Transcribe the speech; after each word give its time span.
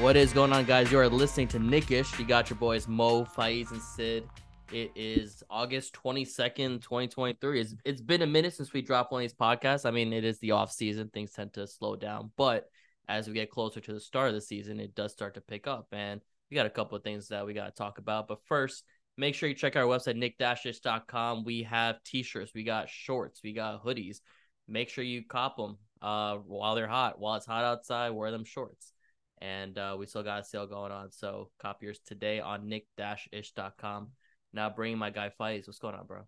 What 0.00 0.16
is 0.16 0.32
going 0.32 0.50
on, 0.54 0.64
guys? 0.64 0.90
You 0.90 0.98
are 0.98 1.10
listening 1.10 1.46
to 1.48 1.58
Knick-ish. 1.58 2.18
You 2.18 2.24
got 2.24 2.48
your 2.48 2.56
boys 2.56 2.88
Mo, 2.88 3.26
Faiz, 3.26 3.70
and 3.70 3.82
Syd. 3.82 4.26
It 4.72 4.90
is 4.96 5.42
August 5.50 5.92
22nd, 5.92 6.80
2023. 6.80 7.60
It's, 7.60 7.74
it's 7.84 8.00
been 8.00 8.22
a 8.22 8.26
minute 8.26 8.54
since 8.54 8.72
we 8.72 8.80
dropped 8.80 9.12
one 9.12 9.20
of 9.20 9.24
these 9.24 9.36
podcasts. 9.36 9.84
I 9.84 9.90
mean, 9.90 10.14
it 10.14 10.24
is 10.24 10.38
the 10.38 10.52
off 10.52 10.72
season, 10.72 11.10
things 11.10 11.32
tend 11.32 11.52
to 11.52 11.66
slow 11.66 11.96
down, 11.96 12.32
but 12.38 12.70
as 13.08 13.28
we 13.28 13.34
get 13.34 13.50
closer 13.50 13.78
to 13.78 13.92
the 13.92 14.00
start 14.00 14.28
of 14.28 14.34
the 14.34 14.40
season, 14.40 14.80
it 14.80 14.94
does 14.94 15.12
start 15.12 15.34
to 15.34 15.42
pick 15.42 15.66
up. 15.66 15.88
And 15.92 16.22
we 16.50 16.54
got 16.54 16.64
a 16.64 16.70
couple 16.70 16.96
of 16.96 17.04
things 17.04 17.28
that 17.28 17.44
we 17.44 17.52
got 17.52 17.66
to 17.66 17.72
talk 17.72 17.98
about. 17.98 18.26
But 18.26 18.42
first, 18.46 18.84
make 19.18 19.34
sure 19.34 19.50
you 19.50 19.54
check 19.54 19.76
our 19.76 19.84
website, 19.84 20.16
Knick-ish.com. 20.16 21.44
We 21.44 21.64
have 21.64 22.02
t 22.04 22.22
shirts, 22.22 22.52
we 22.54 22.64
got 22.64 22.88
shorts, 22.88 23.42
we 23.44 23.52
got 23.52 23.84
hoodies. 23.84 24.20
Make 24.66 24.88
sure 24.88 25.04
you 25.04 25.26
cop 25.26 25.58
them 25.58 25.76
uh, 26.00 26.36
while 26.36 26.74
they're 26.74 26.88
hot. 26.88 27.20
While 27.20 27.34
it's 27.34 27.44
hot 27.44 27.64
outside, 27.64 28.12
wear 28.12 28.30
them 28.30 28.46
shorts 28.46 28.94
and 29.40 29.76
uh, 29.78 29.96
we 29.98 30.06
still 30.06 30.22
got 30.22 30.40
a 30.40 30.44
sale 30.44 30.66
going 30.66 30.92
on. 30.92 31.10
So 31.10 31.50
copy 31.60 31.86
yours 31.86 32.00
today 32.06 32.40
on 32.40 32.68
Knick-ish.com. 32.68 34.08
Now 34.52 34.70
bringing 34.70 34.98
my 34.98 35.10
guy 35.10 35.30
Faiz. 35.40 35.66
What's 35.66 35.78
going 35.78 35.94
on, 35.94 36.06
bro? 36.06 36.22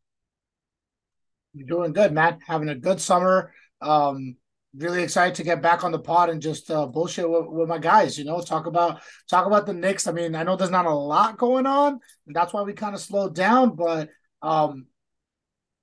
You're 1.54 1.66
doing 1.66 1.92
good, 1.92 2.12
Matt. 2.12 2.38
Having 2.46 2.70
a 2.70 2.74
good 2.74 3.00
summer. 3.00 3.52
Um, 3.80 4.36
really 4.76 5.02
excited 5.02 5.34
to 5.34 5.42
get 5.42 5.60
back 5.60 5.84
on 5.84 5.92
the 5.92 5.98
pod 5.98 6.30
and 6.30 6.40
just 6.40 6.70
uh, 6.70 6.86
bullshit 6.86 7.28
with, 7.28 7.46
with 7.46 7.68
my 7.68 7.78
guys. 7.78 8.18
You 8.18 8.24
know, 8.24 8.40
talk 8.40 8.66
about 8.66 9.02
talk 9.28 9.46
about 9.46 9.66
the 9.66 9.74
Knicks. 9.74 10.06
I 10.06 10.12
mean, 10.12 10.34
I 10.34 10.44
know 10.44 10.56
there's 10.56 10.70
not 10.70 10.86
a 10.86 10.94
lot 10.94 11.36
going 11.36 11.66
on, 11.66 12.00
that's 12.26 12.52
why 12.52 12.62
we 12.62 12.72
kind 12.72 12.94
of 12.94 13.00
slowed 13.00 13.34
down. 13.34 13.76
But 13.76 14.08
um, 14.40 14.86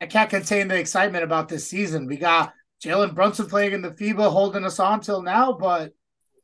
I 0.02 0.08
can't 0.08 0.30
contain 0.30 0.68
the 0.68 0.80
excitement 0.80 1.24
about 1.24 1.50
this 1.50 1.68
season. 1.68 2.08
We 2.08 2.18
got 2.18 2.54
Jalen 2.84 3.14
Brunson 3.14 3.48
playing 3.48 3.74
in 3.74 3.82
the 3.82 3.92
FIBA, 3.92 4.32
holding 4.32 4.66
us 4.66 4.80
on 4.80 5.02
till 5.02 5.22
now. 5.22 5.54
But 5.54 5.94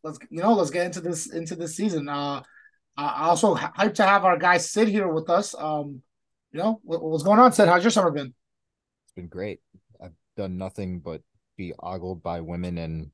let's 0.05 0.19
you 0.29 0.41
know, 0.41 0.53
let's 0.53 0.69
get 0.69 0.85
into 0.85 1.01
this 1.01 1.33
into 1.33 1.55
this 1.55 1.75
season. 1.75 2.07
Uh, 2.07 2.41
I 2.95 3.27
also 3.27 3.55
hyped 3.55 3.95
to 3.95 4.05
have 4.05 4.23
our 4.23 4.37
guy 4.37 4.57
Syd 4.57 4.87
here 4.87 5.07
with 5.09 5.29
us. 5.29 5.53
Um, 5.57 6.01
you 6.53 6.59
know, 6.59 6.79
what, 6.83 7.03
what's 7.03 7.23
going 7.23 7.39
on, 7.39 7.51
Syd? 7.51 7.67
How's 7.67 7.83
your 7.83 7.91
summer 7.91 8.11
been? 8.11 8.33
It's 9.05 9.13
been 9.15 9.27
great. 9.27 9.59
I've 10.01 10.13
done 10.37 10.57
nothing 10.57 10.99
but 10.99 11.21
be 11.57 11.73
ogled 11.79 12.23
by 12.23 12.39
women 12.39 12.77
and 12.77 13.11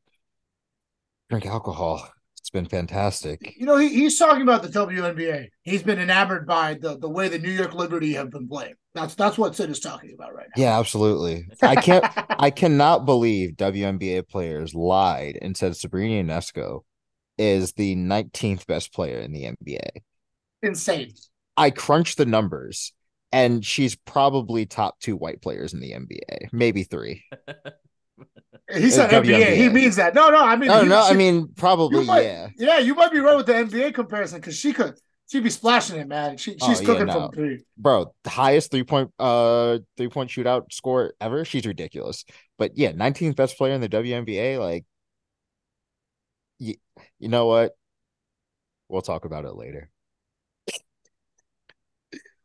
drink 1.29 1.45
alcohol. 1.47 2.07
It's 2.37 2.49
been 2.49 2.67
fantastic. 2.67 3.55
You 3.57 3.65
know, 3.65 3.77
he, 3.77 3.89
he's 3.89 4.19
talking 4.19 4.41
about 4.41 4.61
the 4.61 4.69
WNBA. 4.69 5.47
He's 5.63 5.83
been 5.83 5.99
enamored 5.99 6.45
by 6.45 6.75
the, 6.75 6.97
the 6.97 7.09
way 7.09 7.29
the 7.29 7.39
New 7.39 7.51
York 7.51 7.73
Liberty 7.73 8.13
have 8.13 8.29
been 8.29 8.47
playing. 8.47 8.75
That's 8.93 9.15
that's 9.15 9.37
what 9.37 9.55
Syd 9.55 9.69
is 9.69 9.79
talking 9.79 10.13
about 10.13 10.35
right 10.35 10.47
now. 10.55 10.61
Yeah, 10.61 10.79
absolutely. 10.79 11.47
I 11.61 11.75
can't 11.75 12.05
I 12.29 12.49
cannot 12.61 13.05
believe 13.05 13.51
WNBA 13.51 14.27
players 14.27 14.75
lied 14.75 15.37
and 15.41 15.55
said 15.55 15.77
Sabrina 15.77 16.23
Ionescu 16.23 16.81
is 17.37 17.71
the 17.73 17.95
19th 17.95 18.67
best 18.67 18.93
player 18.93 19.19
in 19.19 19.31
the 19.31 19.43
NBA. 19.45 20.01
Insane. 20.61 21.13
I 21.55 21.69
crunched 21.69 22.17
the 22.17 22.25
numbers 22.25 22.91
and 23.31 23.65
she's 23.65 23.95
probably 23.95 24.65
top 24.65 24.99
two 24.99 25.15
white 25.15 25.41
players 25.41 25.73
in 25.73 25.79
the 25.79 25.91
NBA, 25.93 26.49
maybe 26.51 26.83
three. 26.83 27.23
He 28.73 28.89
said 28.89 29.13
Uh, 29.13 29.21
NBA. 29.21 29.55
He 29.55 29.67
means 29.69 29.97
that. 29.97 30.15
No, 30.15 30.29
no. 30.29 30.41
I 30.41 30.55
mean, 30.55 30.69
No, 30.69 30.83
no, 30.83 31.01
I 31.03 31.13
mean 31.13 31.49
probably 31.55 32.05
might- 32.05 32.23
yeah. 32.23 32.47
yeah. 32.57 32.77
You 32.79 32.95
might 32.95 33.11
be 33.11 33.19
right 33.19 33.35
with 33.35 33.45
the 33.45 33.53
NBA 33.53 33.93
comparison 33.93 34.39
because 34.39 34.55
she 34.57 34.71
could. 34.71 34.97
She'd 35.31 35.43
be 35.43 35.49
splashing 35.49 35.97
it, 35.97 36.09
man. 36.09 36.35
She, 36.35 36.57
Oh, 36.59 36.67
she's 36.67 36.81
yeah, 36.81 36.85
cooking 36.85 37.05
no. 37.05 37.13
from 37.13 37.31
three. 37.31 37.63
Bro, 37.77 38.13
the 38.25 38.29
highest 38.29 38.69
three 38.69 38.83
point 38.83 39.11
uh 39.17 39.77
three 39.95 40.09
point 40.09 40.29
shootout 40.29 40.73
score 40.73 41.13
ever. 41.21 41.45
She's 41.45 41.65
ridiculous. 41.65 42.25
But 42.57 42.77
yeah, 42.77 42.91
19th 42.91 43.37
best 43.37 43.57
player 43.57 43.73
in 43.73 43.79
the 43.79 43.87
WNBA. 43.87 44.59
Like, 44.59 44.85
you, 46.59 46.75
you 47.17 47.29
know 47.29 47.45
what? 47.45 47.71
We'll 48.89 49.01
talk 49.01 49.23
about 49.23 49.45
it 49.45 49.55
later. 49.55 49.89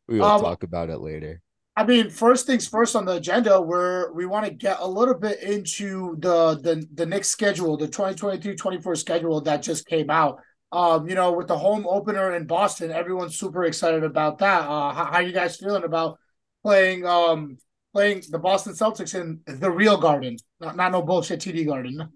We 0.07 0.21
will 0.21 0.27
Um, 0.27 0.41
talk 0.41 0.63
about 0.63 0.89
it 0.89 0.99
later. 0.99 1.41
I 1.77 1.85
mean, 1.85 2.09
first 2.09 2.47
things 2.47 2.69
first 2.69 2.95
on 2.95 3.05
the 3.05 3.15
agenda, 3.17 3.61
where 3.61 4.13
we 4.13 4.27
want 4.27 4.47
to 4.47 4.53
get 4.53 4.77
a 4.79 4.87
little 4.87 5.19
bit 5.19 5.43
into 5.43 6.15
the 6.21 6.55
the 6.63 6.87
the 6.95 7.05
Knicks 7.05 7.29
schedule, 7.29 7.77
the 7.77 7.89
2023-24 7.89 8.97
schedule 8.97 9.41
that 9.41 9.63
just 9.63 9.87
came 9.89 10.09
out. 10.09 10.39
Um, 10.73 11.09
you 11.09 11.15
know, 11.15 11.33
with 11.33 11.47
the 11.47 11.57
home 11.57 11.87
opener 11.89 12.35
in 12.35 12.47
Boston, 12.47 12.91
everyone's 12.91 13.37
super 13.37 13.65
excited 13.65 14.03
about 14.03 14.39
that. 14.39 14.63
Uh, 14.63 14.93
how, 14.93 15.05
how 15.07 15.19
you 15.21 15.33
guys 15.33 15.57
feeling 15.57 15.85
about 15.85 16.19
playing 16.63 17.07
um 17.07 17.59
playing 17.93 18.23
the 18.31 18.39
Boston 18.39 18.73
Celtics 18.73 19.19
in 19.19 19.41
the 19.47 19.71
real 19.71 19.97
Garden, 19.97 20.37
not 20.61 20.77
not 20.77 20.93
no 20.93 21.03
bullshit 21.03 21.41
TD 21.41 21.67
Garden. 21.67 22.09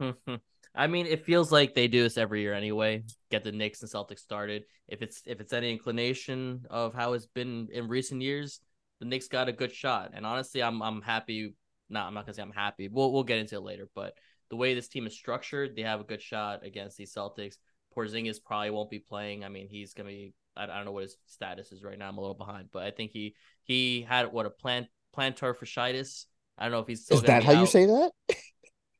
I 0.74 0.86
mean, 0.86 1.06
it 1.06 1.24
feels 1.24 1.52
like 1.52 1.74
they 1.74 1.86
do 1.86 2.02
this 2.02 2.16
every 2.16 2.40
year 2.40 2.54
anyway. 2.54 3.04
Get 3.30 3.44
the 3.44 3.52
Knicks 3.52 3.82
and 3.82 3.90
Celtics 3.90 4.20
started. 4.20 4.64
If 4.88 5.02
it's 5.02 5.22
if 5.26 5.40
it's 5.40 5.52
any 5.52 5.70
inclination 5.70 6.66
of 6.70 6.94
how 6.94 7.12
it's 7.12 7.26
been 7.26 7.68
in 7.72 7.88
recent 7.88 8.22
years, 8.22 8.60
the 8.98 9.06
Knicks 9.06 9.28
got 9.28 9.48
a 9.48 9.52
good 9.52 9.72
shot. 9.72 10.12
And 10.14 10.26
honestly, 10.26 10.62
I'm 10.62 10.82
I'm 10.82 11.02
happy. 11.02 11.54
Not 11.88 12.08
I'm 12.08 12.14
not 12.14 12.24
gonna 12.26 12.34
say 12.34 12.42
I'm 12.42 12.52
happy. 12.52 12.88
We'll 12.88 13.12
we'll 13.12 13.24
get 13.24 13.38
into 13.38 13.56
it 13.56 13.62
later. 13.62 13.88
But 13.94 14.14
the 14.50 14.56
way 14.56 14.74
this 14.74 14.88
team 14.88 15.06
is 15.06 15.14
structured, 15.14 15.76
they 15.76 15.82
have 15.82 16.00
a 16.00 16.04
good 16.04 16.22
shot 16.22 16.64
against 16.64 16.96
these 16.96 17.14
Celtics. 17.14 17.56
Porzingis 17.94 18.42
probably 18.44 18.70
won't 18.70 18.90
be 18.90 18.98
playing. 18.98 19.44
I 19.44 19.48
mean, 19.48 19.68
he's 19.68 19.94
gonna 19.94 20.08
be. 20.08 20.34
I, 20.56 20.64
I 20.64 20.66
don't 20.66 20.84
know 20.84 20.92
what 20.92 21.04
his 21.04 21.16
status 21.26 21.72
is 21.72 21.82
right 21.82 21.98
now. 21.98 22.08
I'm 22.08 22.18
a 22.18 22.20
little 22.20 22.34
behind, 22.34 22.68
but 22.72 22.82
I 22.82 22.90
think 22.90 23.10
he 23.12 23.34
he 23.64 24.02
had 24.02 24.32
what 24.32 24.46
a 24.46 24.50
plant 24.50 24.88
plantar 25.16 25.54
fasciitis. 25.56 26.26
I 26.58 26.64
don't 26.64 26.72
know 26.72 26.80
if 26.80 26.86
he's 26.86 27.04
still 27.04 27.18
Is 27.18 27.24
that 27.24 27.44
how 27.44 27.52
you 27.52 27.66
say 27.66 27.86
that? 27.86 28.12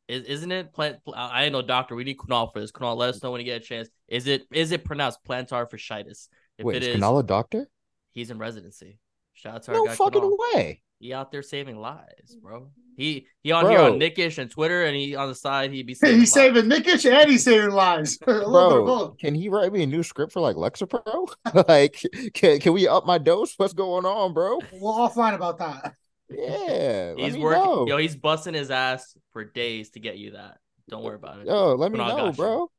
Is, 0.08 0.24
isn't 0.24 0.50
it 0.52 0.72
plant? 0.72 0.98
I 1.14 1.44
ain't 1.44 1.52
no 1.52 1.62
doctor. 1.62 1.94
We 1.94 2.04
need 2.04 2.18
Kunal 2.18 2.52
for 2.52 2.60
this. 2.60 2.72
Kunal, 2.72 2.96
let 2.96 3.10
us 3.10 3.22
know 3.22 3.30
when 3.30 3.40
you 3.40 3.44
get 3.44 3.62
a 3.62 3.64
chance. 3.64 3.88
Is 4.08 4.26
it 4.26 4.42
is 4.52 4.72
it 4.72 4.84
pronounced 4.84 5.20
plantar 5.26 5.68
fasciitis? 5.70 6.28
If 6.58 6.66
Wait, 6.66 6.76
it 6.76 6.82
is 6.82 7.00
Kunal 7.00 7.20
a 7.20 7.22
doctor? 7.22 7.68
he's 8.12 8.30
in 8.30 8.38
residency. 8.38 8.98
Shout 9.34 9.54
out 9.54 9.62
to 9.64 9.70
our 9.72 9.76
No 9.78 9.84
guy 9.86 9.94
fucking 9.96 10.20
Kunal. 10.20 10.36
way. 10.54 10.82
He 11.02 11.12
out 11.12 11.32
there 11.32 11.42
saving 11.42 11.80
lives, 11.80 12.36
bro. 12.40 12.68
He 12.96 13.26
he 13.42 13.50
on 13.50 13.68
here 13.68 13.80
on 13.80 13.98
Knick-ish 13.98 14.38
and 14.38 14.48
Twitter, 14.48 14.84
and 14.84 14.94
he 14.94 15.16
on 15.16 15.26
the 15.28 15.34
side 15.34 15.72
he 15.72 15.82
be 15.82 15.94
saving 15.96 16.20
he's 16.20 16.32
lives. 16.36 16.54
saving 16.54 16.68
Knick-ish 16.68 17.04
and 17.04 17.28
he's 17.28 17.42
saving 17.42 17.72
lives. 17.72 18.20
a 18.24 18.30
little 18.30 18.68
bit 18.70 18.78
of 18.78 18.84
Bro, 18.84 19.16
can 19.18 19.34
he 19.34 19.48
write 19.48 19.72
me 19.72 19.82
a 19.82 19.86
new 19.86 20.04
script 20.04 20.32
for 20.32 20.38
like 20.38 20.54
Lexapro? 20.54 21.28
like, 21.68 22.00
can 22.34 22.60
can 22.60 22.72
we 22.72 22.86
up 22.86 23.04
my 23.04 23.18
dose? 23.18 23.54
What's 23.56 23.72
going 23.72 24.04
on, 24.04 24.32
bro? 24.32 24.60
We're 24.70 24.92
offline 24.92 25.34
about 25.34 25.58
that. 25.58 25.94
Yeah, 26.30 27.14
He's 27.16 27.36
working. 27.36 27.64
know. 27.64 27.86
Yo, 27.88 27.96
he's 27.96 28.14
busting 28.14 28.54
his 28.54 28.70
ass 28.70 29.16
for 29.32 29.44
days 29.44 29.90
to 29.90 29.98
get 30.00 30.18
you 30.18 30.30
that. 30.32 30.58
Don't 30.88 31.02
worry 31.02 31.16
about 31.16 31.40
it. 31.40 31.48
Yo, 31.48 31.74
let 31.74 31.90
me 31.90 31.98
Kunal 31.98 32.16
know, 32.16 32.32
bro. 32.32 32.70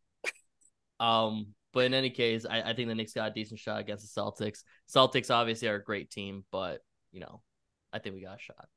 Um, 1.01 1.47
but 1.73 1.83
in 1.83 1.93
any 1.93 2.09
case, 2.09 2.45
I, 2.49 2.61
I 2.61 2.73
think 2.73 2.87
the 2.87 2.95
Knicks 2.95 3.11
got 3.11 3.31
a 3.31 3.33
decent 3.33 3.59
shot 3.59 3.81
against 3.81 4.15
the 4.15 4.21
Celtics. 4.21 4.59
Celtics 4.89 5.29
obviously 5.29 5.67
are 5.67 5.75
a 5.75 5.83
great 5.83 6.09
team, 6.09 6.45
but 6.53 6.79
you 7.11 7.19
know, 7.19 7.41
I 7.93 7.99
think 7.99 8.15
we 8.15 8.21
got 8.21 8.39
a 8.39 8.41
shot. 8.41 8.67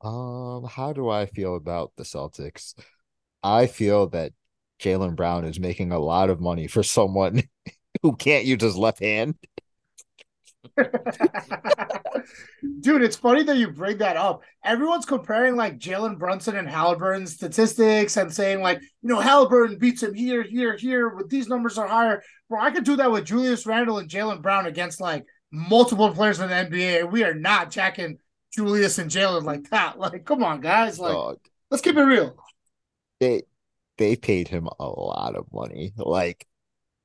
Um, 0.00 0.64
how 0.64 0.92
do 0.92 1.08
I 1.08 1.26
feel 1.26 1.54
about 1.54 1.92
the 1.96 2.02
Celtics? 2.04 2.74
I 3.42 3.66
feel 3.66 4.08
that 4.08 4.32
Jaylen 4.80 5.14
Brown 5.14 5.44
is 5.44 5.60
making 5.60 5.92
a 5.92 5.98
lot 5.98 6.30
of 6.30 6.40
money 6.40 6.66
for 6.66 6.82
someone 6.82 7.42
who 8.02 8.16
can't 8.16 8.46
use 8.46 8.62
his 8.62 8.76
left 8.76 9.00
hand. 9.00 9.34
Dude, 12.80 13.02
it's 13.02 13.16
funny 13.16 13.42
that 13.44 13.56
you 13.56 13.70
bring 13.70 13.98
that 13.98 14.16
up. 14.16 14.42
Everyone's 14.64 15.06
comparing 15.06 15.56
like 15.56 15.78
Jalen 15.78 16.18
Brunson 16.18 16.56
and 16.56 16.68
Halliburton 16.68 17.26
statistics 17.26 18.16
and 18.16 18.32
saying 18.32 18.60
like, 18.62 18.80
you 18.80 19.08
know, 19.08 19.20
Halliburton 19.20 19.78
beats 19.78 20.02
him 20.02 20.14
here, 20.14 20.42
here, 20.42 20.76
here, 20.76 21.10
but 21.10 21.28
these 21.30 21.48
numbers 21.48 21.78
are 21.78 21.86
higher. 21.86 22.22
Bro, 22.48 22.60
I 22.60 22.70
could 22.70 22.84
do 22.84 22.96
that 22.96 23.10
with 23.10 23.26
Julius 23.26 23.66
Randle 23.66 23.98
and 23.98 24.08
Jaylen 24.10 24.42
Brown 24.42 24.66
against 24.66 25.00
like 25.00 25.24
multiple 25.56 26.10
players 26.12 26.40
in 26.40 26.48
the 26.48 26.54
NBA. 26.54 27.10
We 27.10 27.24
are 27.24 27.34
not 27.34 27.70
jacking 27.70 28.18
Julius 28.52 28.98
and 28.98 29.10
Jaylen 29.10 29.44
like 29.44 29.70
that. 29.70 29.98
Like, 29.98 30.24
come 30.24 30.44
on, 30.44 30.60
guys. 30.60 30.98
Like, 30.98 31.12
Dog, 31.12 31.38
let's 31.70 31.82
keep 31.82 31.96
it 31.96 32.02
real. 32.02 32.36
they 33.20 33.42
they 33.98 34.16
paid 34.16 34.48
him 34.48 34.68
a 34.78 34.86
lot 34.86 35.34
of 35.36 35.46
money. 35.52 35.92
Like 35.96 36.46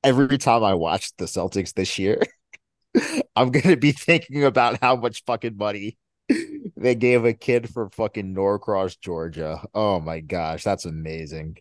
every 0.04 0.38
time 0.38 0.64
I 0.64 0.74
watch 0.76 1.16
the 1.18 1.26
Celtics 1.26 1.74
this 1.74 1.98
year, 2.00 2.22
I'm 3.36 3.52
gonna 3.52 3.78
be 3.78 3.92
thinking 3.94 4.44
about 4.44 4.80
how 4.82 4.96
much 4.96 5.24
fucking 5.26 5.58
money 5.58 5.98
they 6.78 6.96
gave 6.96 7.26
a 7.26 7.34
kid 7.34 7.70
from 7.74 7.90
fucking 7.92 8.34
Norcross, 8.34 8.96
Georgia. 8.98 9.66
Oh 9.74 10.00
my 10.00 10.20
gosh, 10.20 10.64
that's 10.64 10.86
amazing. 10.86 11.58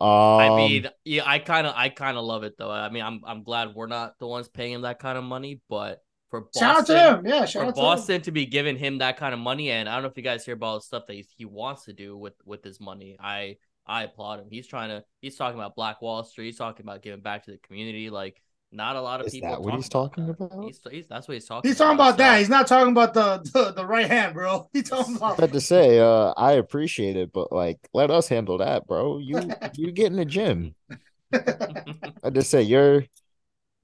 Um, 0.00 0.08
I 0.08 0.56
mean, 0.56 0.88
yeah, 1.04 1.22
I 1.26 1.38
kind 1.38 1.66
of, 1.66 1.74
I 1.76 1.88
kind 1.88 2.16
of 2.16 2.24
love 2.24 2.44
it 2.44 2.54
though. 2.58 2.70
I 2.70 2.88
mean, 2.90 3.02
I'm, 3.02 3.20
I'm 3.26 3.42
glad 3.42 3.74
we're 3.74 3.86
not 3.86 4.18
the 4.18 4.26
ones 4.26 4.48
paying 4.48 4.72
him 4.72 4.82
that 4.82 4.98
kind 4.98 5.18
of 5.18 5.24
money, 5.24 5.60
but 5.68 6.00
for 6.30 6.42
Boston, 6.42 6.60
Shout 6.60 6.76
out 6.78 6.86
to 6.86 7.16
him. 7.18 7.26
Yeah, 7.26 7.44
shout 7.44 7.62
for 7.62 7.68
out 7.68 7.74
to. 7.74 7.80
Boston 7.80 8.22
to 8.22 8.32
be 8.32 8.46
giving 8.46 8.78
him 8.78 8.98
that 8.98 9.18
kind 9.18 9.34
of 9.34 9.40
money, 9.40 9.70
and 9.70 9.88
I 9.88 9.94
don't 9.94 10.02
know 10.02 10.08
if 10.08 10.16
you 10.16 10.22
guys 10.22 10.44
hear 10.44 10.54
about 10.54 10.76
the 10.78 10.86
stuff 10.86 11.06
that 11.06 11.14
he's, 11.14 11.28
he 11.36 11.44
wants 11.44 11.84
to 11.84 11.92
do 11.92 12.16
with 12.16 12.34
with 12.46 12.64
his 12.64 12.80
money. 12.80 13.16
I 13.20 13.56
I 13.86 14.04
applaud 14.04 14.40
him. 14.40 14.46
He's 14.50 14.66
trying 14.66 14.88
to. 14.88 15.04
He's 15.20 15.36
talking 15.36 15.58
about 15.58 15.76
Black 15.76 16.00
Wall 16.00 16.24
Street. 16.24 16.46
He's 16.46 16.58
talking 16.58 16.86
about 16.86 17.02
giving 17.02 17.20
back 17.20 17.44
to 17.44 17.50
the 17.50 17.58
community. 17.58 18.08
Like 18.08 18.40
not 18.72 18.96
a 18.96 19.00
lot 19.00 19.20
of 19.20 19.26
Is 19.26 19.34
people. 19.34 19.50
that 19.50 19.62
what 19.62 19.74
he's 19.74 19.88
talking 19.88 20.26
that. 20.26 20.40
about? 20.40 20.64
He's, 20.64 20.80
he's 20.90 21.06
that's 21.06 21.28
what 21.28 21.34
he's 21.34 21.44
talking. 21.44 21.68
He's 21.68 21.78
talking 21.78 21.94
about 21.94 22.12
so- 22.14 22.16
that. 22.18 22.38
He's 22.38 22.48
not 22.48 22.66
talking 22.66 22.92
about 22.92 23.14
the 23.14 23.38
the, 23.52 23.72
the 23.72 23.86
right 23.86 24.06
hand, 24.06 24.34
bro. 24.34 24.68
He's 24.72 24.88
talking 24.88 25.16
about. 25.16 25.32
I 25.32 25.34
about 25.34 25.40
had 25.40 25.52
to 25.52 25.60
say, 25.60 25.98
uh, 26.00 26.32
I 26.36 26.52
appreciate 26.52 27.16
it, 27.16 27.32
but 27.32 27.52
like, 27.52 27.78
let 27.92 28.10
us 28.10 28.28
handle 28.28 28.58
that, 28.58 28.86
bro. 28.86 29.18
You 29.18 29.50
you 29.74 29.92
get 29.92 30.06
in 30.06 30.16
the 30.16 30.24
gym. 30.24 30.74
I 31.32 32.30
just 32.30 32.50
say 32.50 32.62
your 32.62 33.04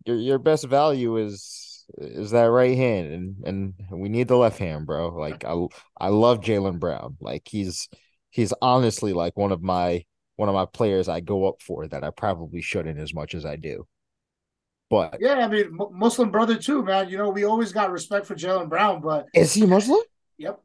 your 0.05 0.17
your 0.17 0.38
best 0.38 0.64
value 0.64 1.17
is 1.19 1.85
is 1.96 2.31
that 2.32 2.44
right 2.50 2.76
hand, 2.76 3.12
and 3.44 3.75
and 3.90 4.00
we 4.00 4.08
need 4.08 4.29
the 4.29 4.37
left 4.37 4.58
hand, 4.58 4.87
bro. 4.87 5.08
Like 5.08 5.44
I 5.44 5.67
I 5.99 6.08
love 6.08 6.40
Jaylen 6.40 6.79
Brown. 6.79 7.17
Like 7.20 7.46
he's 7.46 7.88
he's 8.31 8.52
honestly 8.62 9.12
like 9.12 9.37
one 9.37 9.52
of 9.52 9.62
my 9.62 10.05
one 10.37 10.49
of 10.49 10.55
my 10.55 10.67
players 10.67 11.08
I 11.08 11.20
go 11.20 11.49
up 11.49 11.61
for 11.62 11.88
that 11.88 12.05
I 12.05 12.11
probably 12.11 12.62
shouldn't 12.62 12.99
as 12.99 13.12
much 13.12 13.35
as 13.35 13.44
I 13.44 13.56
do. 13.56 13.87
But 14.90 15.19
yeah. 15.20 15.35
I 15.35 15.49
mean, 15.49 15.79
Muslim 15.93 16.31
brother 16.31 16.56
too, 16.56 16.82
man. 16.82 17.08
You 17.08 17.19
know, 17.19 17.31
we 17.31 17.44
always 17.44 17.73
got 17.73 17.90
respect 17.90 18.26
for 18.26 18.35
Jaylen 18.35 18.69
Brown, 18.69 19.00
but 19.00 19.26
is 19.35 19.52
he 19.52 19.67
Muslim? 19.67 20.00
yep, 20.38 20.61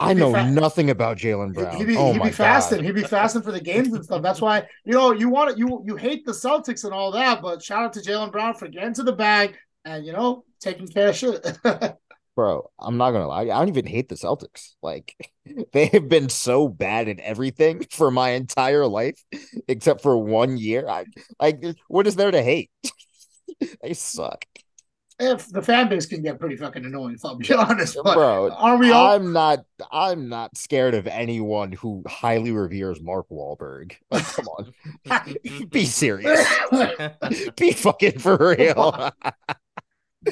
I 0.00 0.14
know 0.14 0.32
fa- 0.32 0.50
nothing 0.50 0.90
about 0.90 1.18
Jaylen 1.18 1.52
Brown. 1.52 1.76
he 1.76 1.84
be 1.84 1.96
oh 1.96 2.12
he 2.12 2.18
my 2.18 2.26
be 2.26 2.32
fasting. 2.32 2.78
god! 2.78 2.86
He 2.86 2.92
be 2.92 3.02
fasting 3.02 3.42
for 3.42 3.52
the 3.52 3.60
games 3.60 3.92
and 3.92 4.04
stuff. 4.04 4.22
That's 4.22 4.40
why 4.40 4.66
you 4.84 4.94
know 4.94 5.12
you 5.12 5.28
want 5.28 5.52
it. 5.52 5.58
You 5.58 5.82
you 5.86 5.96
hate 5.96 6.24
the 6.24 6.32
Celtics 6.32 6.84
and 6.84 6.92
all 6.92 7.12
that, 7.12 7.42
but 7.42 7.62
shout 7.62 7.84
out 7.84 7.92
to 7.92 8.00
Jaylen 8.00 8.32
Brown 8.32 8.54
for 8.54 8.66
getting 8.66 8.94
to 8.94 9.02
the 9.02 9.12
bag 9.12 9.56
and 9.84 10.04
you 10.04 10.12
know 10.12 10.44
taking 10.60 10.88
care 10.88 11.10
of 11.10 11.16
shit. 11.16 11.58
Bro, 12.36 12.70
I'm 12.78 12.96
not 12.96 13.10
gonna 13.10 13.28
lie. 13.28 13.42
I 13.42 13.44
don't 13.44 13.68
even 13.68 13.86
hate 13.86 14.08
the 14.08 14.14
Celtics. 14.14 14.74
Like 14.82 15.14
they 15.72 15.86
have 15.86 16.08
been 16.08 16.30
so 16.30 16.68
bad 16.68 17.08
at 17.08 17.20
everything 17.20 17.84
for 17.90 18.10
my 18.10 18.30
entire 18.30 18.86
life, 18.86 19.22
except 19.68 20.02
for 20.02 20.16
one 20.16 20.56
year. 20.56 20.88
I 20.88 21.04
like 21.38 21.62
what 21.88 22.06
is 22.06 22.16
there 22.16 22.30
to 22.30 22.42
hate? 22.42 22.70
they 23.82 23.94
suck, 23.94 24.44
if 25.20 25.50
the 25.50 25.60
fan 25.60 25.88
base 25.88 26.06
can 26.06 26.22
get 26.22 26.40
pretty 26.40 26.56
fucking 26.56 26.84
annoying, 26.84 27.14
if 27.14 27.24
I'll 27.24 27.36
be 27.36 27.52
honest. 27.54 27.96
But 28.02 28.14
bro. 28.14 28.50
aren't 28.50 28.80
we 28.80 28.90
all? 28.90 29.14
I'm 29.14 29.32
not. 29.32 29.60
I'm 29.92 30.28
not 30.28 30.56
scared 30.56 30.94
of 30.94 31.06
anyone 31.06 31.72
who 31.72 32.02
highly 32.06 32.52
reveres 32.52 33.02
Mark 33.02 33.28
Wahlberg. 33.28 33.92
Like, 34.10 34.24
come 34.24 34.48
on, 34.48 34.72
be 35.70 35.84
serious. 35.84 36.48
be 37.56 37.72
fucking 37.72 38.18
for 38.18 38.56
real. 38.56 39.12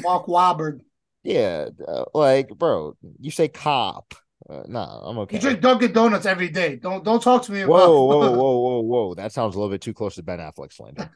Mark 0.00 0.26
Wahlberg. 0.26 0.80
yeah, 1.22 1.68
uh, 1.86 2.04
like, 2.14 2.48
bro, 2.48 2.96
you 3.20 3.30
say 3.30 3.48
cop. 3.48 4.14
Uh, 4.48 4.62
no, 4.66 4.80
I'm 4.80 5.18
okay. 5.18 5.36
You 5.36 5.42
drink 5.42 5.60
Dunkin' 5.60 5.92
Donuts 5.92 6.24
every 6.24 6.48
day. 6.48 6.76
Don't 6.76 7.04
don't 7.04 7.22
talk 7.22 7.42
to 7.44 7.52
me 7.52 7.60
about. 7.60 7.72
Whoa, 7.72 8.04
whoa, 8.06 8.30
whoa, 8.30 8.58
whoa, 8.58 8.80
whoa! 8.80 9.14
That 9.14 9.32
sounds 9.32 9.54
a 9.54 9.58
little 9.58 9.70
bit 9.70 9.82
too 9.82 9.92
close 9.92 10.14
to 10.14 10.22
Ben 10.22 10.38
Affleck 10.38 10.72
slander. 10.72 11.10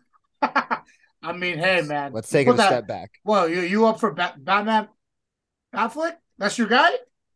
I 1.22 1.32
mean, 1.32 1.58
hey 1.58 1.82
man, 1.82 2.12
Let's 2.12 2.28
take 2.30 2.46
it 2.46 2.50
a 2.50 2.54
that- 2.54 2.66
step 2.68 2.86
back. 2.88 3.10
Well, 3.24 3.48
you 3.48 3.60
you 3.60 3.86
up 3.86 4.00
for 4.00 4.12
Bat- 4.12 4.44
Batman? 4.44 4.88
Affleck? 5.74 6.14
That's 6.38 6.58
your 6.58 6.66
guy? 6.68 6.90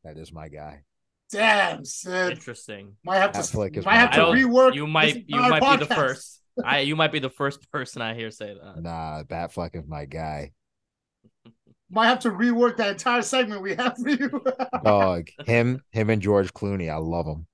That 0.04 0.16
is 0.18 0.32
my 0.32 0.48
guy. 0.48 0.82
Damn, 1.30 1.84
Syd. 1.84 2.32
Interesting. 2.32 2.96
Might 3.04 3.18
have 3.18 3.32
to 3.32 3.38
Affleck 3.40 3.76
is 3.76 3.84
might 3.84 3.96
have 3.96 4.12
to 4.12 4.20
rework. 4.20 4.74
You 4.74 4.86
might, 4.86 5.24
you 5.28 5.36
entire 5.36 5.50
might 5.60 5.78
be 5.80 5.84
the 5.86 5.94
first. 5.94 6.40
I, 6.64 6.80
you 6.80 6.96
might 6.96 7.12
be 7.12 7.18
the 7.18 7.30
first 7.30 7.70
person 7.70 8.00
I 8.02 8.14
hear 8.14 8.30
say 8.30 8.54
that. 8.54 8.82
Nah, 8.82 9.22
Batfleck 9.24 9.74
is 9.76 9.86
my 9.86 10.04
guy. 10.06 10.52
Might 11.90 12.06
have 12.06 12.18
to 12.20 12.30
rework 12.30 12.78
that 12.78 12.90
entire 12.92 13.22
segment 13.22 13.62
we 13.62 13.74
have 13.76 13.96
for 13.96 14.08
you. 14.08 14.42
Dog, 14.84 15.28
him, 15.46 15.82
him, 15.92 16.10
and 16.10 16.20
George 16.20 16.52
Clooney. 16.52 16.90
I 16.90 16.96
love 16.96 17.26
him. 17.26 17.46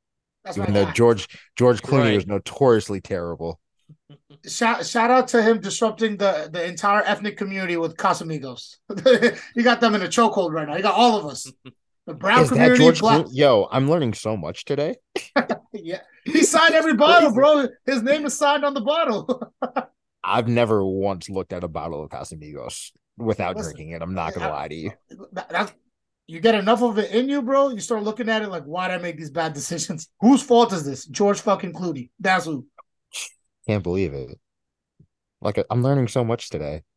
That's 0.44 0.56
Even 0.56 0.72
though 0.72 0.86
guy. 0.86 0.92
George 0.92 1.28
George 1.56 1.82
Clooney 1.82 2.04
Right. 2.04 2.14
was 2.16 2.26
notoriously 2.26 3.00
terrible. 3.02 3.60
Shout, 4.46 4.86
shout 4.86 5.10
out 5.10 5.28
to 5.28 5.42
him 5.42 5.60
disrupting 5.60 6.16
the, 6.16 6.48
the 6.52 6.64
entire 6.64 7.02
ethnic 7.02 7.36
community 7.36 7.76
with 7.76 7.96
Casamigos. 7.96 8.76
he 9.54 9.62
got 9.62 9.80
them 9.80 9.94
in 9.94 10.02
a 10.02 10.06
chokehold 10.06 10.52
right 10.52 10.68
now. 10.68 10.76
He 10.76 10.82
got 10.82 10.94
all 10.94 11.18
of 11.18 11.26
us. 11.26 11.50
The 12.06 12.14
brown 12.14 12.42
Is 12.42 12.48
community, 12.48 12.78
George 12.78 13.00
black. 13.00 13.26
Yo, 13.30 13.68
I'm 13.70 13.88
learning 13.88 14.14
so 14.14 14.36
much 14.36 14.64
today. 14.64 14.96
Yeah, 15.74 16.00
he 16.24 16.42
signed 16.42 16.74
every 16.74 16.94
bottle, 16.94 17.32
bro. 17.32 17.66
His 17.86 18.02
name 18.02 18.26
is 18.26 18.36
signed 18.36 18.62
on 18.62 18.74
the 18.74 18.82
bottle. 18.82 19.52
I've 20.24 20.46
never 20.46 20.84
once 20.84 21.30
looked 21.30 21.52
at 21.54 21.64
a 21.64 21.68
bottle 21.68 22.04
of 22.04 22.10
Casamigos 22.10 22.92
without 23.16 23.56
Listen, 23.56 23.74
drinking 23.74 23.94
it. 23.94 24.02
I'm 24.02 24.14
not 24.14 24.34
gonna 24.34 24.48
I- 24.48 24.50
lie 24.50 24.68
to 24.68 24.74
you. 24.74 24.92
That- 25.32 25.72
you 26.28 26.40
get 26.40 26.54
enough 26.54 26.82
of 26.82 26.98
it 26.98 27.10
in 27.10 27.28
you, 27.28 27.42
bro. 27.42 27.70
You 27.70 27.80
start 27.80 28.04
looking 28.04 28.28
at 28.28 28.42
it 28.42 28.48
like, 28.48 28.62
why 28.64 28.88
did 28.88 28.94
I 28.94 29.02
make 29.02 29.16
these 29.16 29.30
bad 29.30 29.54
decisions? 29.54 30.08
Whose 30.20 30.42
fault 30.42 30.72
is 30.72 30.84
this? 30.84 31.04
George 31.06 31.40
fucking 31.40 31.72
Clooney. 31.72 32.10
That's 32.20 32.44
who. 32.44 32.66
Can't 33.66 33.82
believe 33.82 34.14
it. 34.14 34.38
Like 35.40 35.64
I'm 35.70 35.82
learning 35.82 36.08
so 36.08 36.24
much 36.24 36.50
today. 36.50 36.82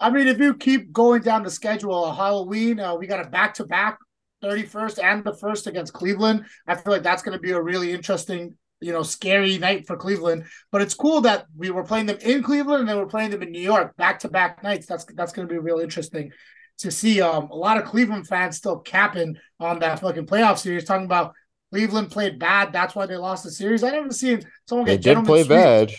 I 0.00 0.10
mean, 0.10 0.26
if 0.26 0.38
you 0.38 0.54
keep 0.54 0.92
going 0.92 1.22
down 1.22 1.44
the 1.44 1.50
schedule, 1.50 2.12
Halloween, 2.12 2.80
uh, 2.80 2.94
we 2.94 3.06
got 3.06 3.24
a 3.24 3.28
back 3.28 3.54
to 3.54 3.64
back 3.64 3.98
31st 4.42 5.02
and 5.02 5.24
the 5.24 5.34
first 5.34 5.66
against 5.66 5.92
Cleveland. 5.92 6.44
I 6.66 6.74
feel 6.74 6.92
like 6.92 7.02
that's 7.02 7.22
going 7.22 7.36
to 7.36 7.42
be 7.42 7.52
a 7.52 7.60
really 7.60 7.92
interesting, 7.92 8.56
you 8.80 8.92
know, 8.92 9.02
scary 9.02 9.56
night 9.58 9.86
for 9.86 9.96
Cleveland. 9.96 10.44
But 10.70 10.82
it's 10.82 10.94
cool 10.94 11.22
that 11.22 11.46
we 11.56 11.70
were 11.70 11.84
playing 11.84 12.06
them 12.06 12.18
in 12.20 12.42
Cleveland 12.42 12.80
and 12.80 12.88
then 12.88 12.98
we're 12.98 13.06
playing 13.06 13.30
them 13.30 13.42
in 13.42 13.52
New 13.52 13.60
York 13.60 13.96
back 13.96 14.18
to 14.20 14.28
back 14.28 14.62
nights. 14.62 14.86
That's 14.86 15.04
that's 15.14 15.32
going 15.32 15.48
to 15.48 15.52
be 15.52 15.58
real 15.58 15.78
interesting 15.78 16.32
to 16.78 16.90
see. 16.90 17.20
Um, 17.20 17.50
a 17.50 17.56
lot 17.56 17.78
of 17.78 17.84
Cleveland 17.84 18.26
fans 18.26 18.56
still 18.56 18.78
capping 18.78 19.36
on 19.60 19.78
that 19.78 20.00
fucking 20.00 20.26
playoff 20.26 20.58
series, 20.58 20.84
talking 20.84 21.06
about 21.06 21.34
Cleveland 21.74 22.10
played 22.10 22.38
bad. 22.38 22.72
That's 22.72 22.94
why 22.94 23.06
they 23.06 23.16
lost 23.16 23.44
the 23.44 23.50
series. 23.50 23.82
I 23.84 23.90
never 23.90 24.10
seen 24.12 24.42
someone 24.68 24.86
They 24.86 24.96
get 24.96 25.02
did 25.02 25.02
gentleman's 25.02 25.24
play 25.24 25.44
sweep. 25.44 25.48
bad. 25.48 25.92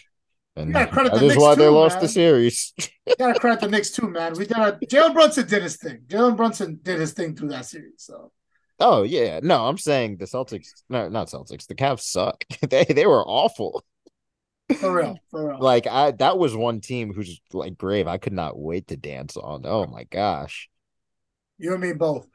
And 0.55 0.73
gotta 0.73 0.87
credit 0.87 1.13
that 1.13 1.19
the 1.19 1.25
is 1.25 1.35
Knicks 1.35 1.37
why 1.37 1.55
they 1.55 1.67
too, 1.67 1.69
lost 1.69 1.99
man. 1.99 2.01
the 2.01 2.07
series. 2.07 2.73
gotta 3.19 3.35
credit 3.35 3.61
the 3.61 3.67
Knicks 3.69 3.91
too, 3.91 4.09
man. 4.09 4.37
We 4.37 4.45
did 4.45 4.57
a 4.57 4.81
Jalen 4.89 5.13
Brunson 5.13 5.47
did 5.47 5.63
his 5.63 5.77
thing. 5.77 6.01
Jalen 6.07 6.37
Brunson 6.37 6.79
did 6.81 6.99
his 6.99 7.13
thing 7.13 7.35
through 7.35 7.49
that 7.49 7.65
series. 7.65 7.93
So 7.97 8.31
Oh 8.79 9.03
yeah, 9.03 9.39
no, 9.41 9.65
I'm 9.67 9.77
saying 9.77 10.17
the 10.17 10.25
Celtics, 10.25 10.83
no, 10.89 11.07
not 11.09 11.27
Celtics. 11.27 11.65
The 11.67 11.75
Cavs 11.75 12.01
suck. 12.01 12.43
they 12.69 12.83
they 12.85 13.05
were 13.05 13.25
awful. 13.25 13.83
for 14.79 14.93
real, 14.93 15.19
for 15.31 15.49
real. 15.49 15.59
Like 15.59 15.87
I, 15.87 16.11
that 16.11 16.37
was 16.37 16.55
one 16.55 16.81
team 16.81 17.13
who's 17.13 17.39
like 17.53 17.77
grave. 17.77 18.07
I 18.07 18.17
could 18.17 18.33
not 18.33 18.57
wait 18.57 18.87
to 18.87 18.97
dance 18.97 19.37
on. 19.37 19.63
Oh 19.65 19.85
my 19.87 20.03
gosh. 20.05 20.69
you 21.57 21.71
and 21.73 21.81
me 21.81 21.93
both. 21.93 22.27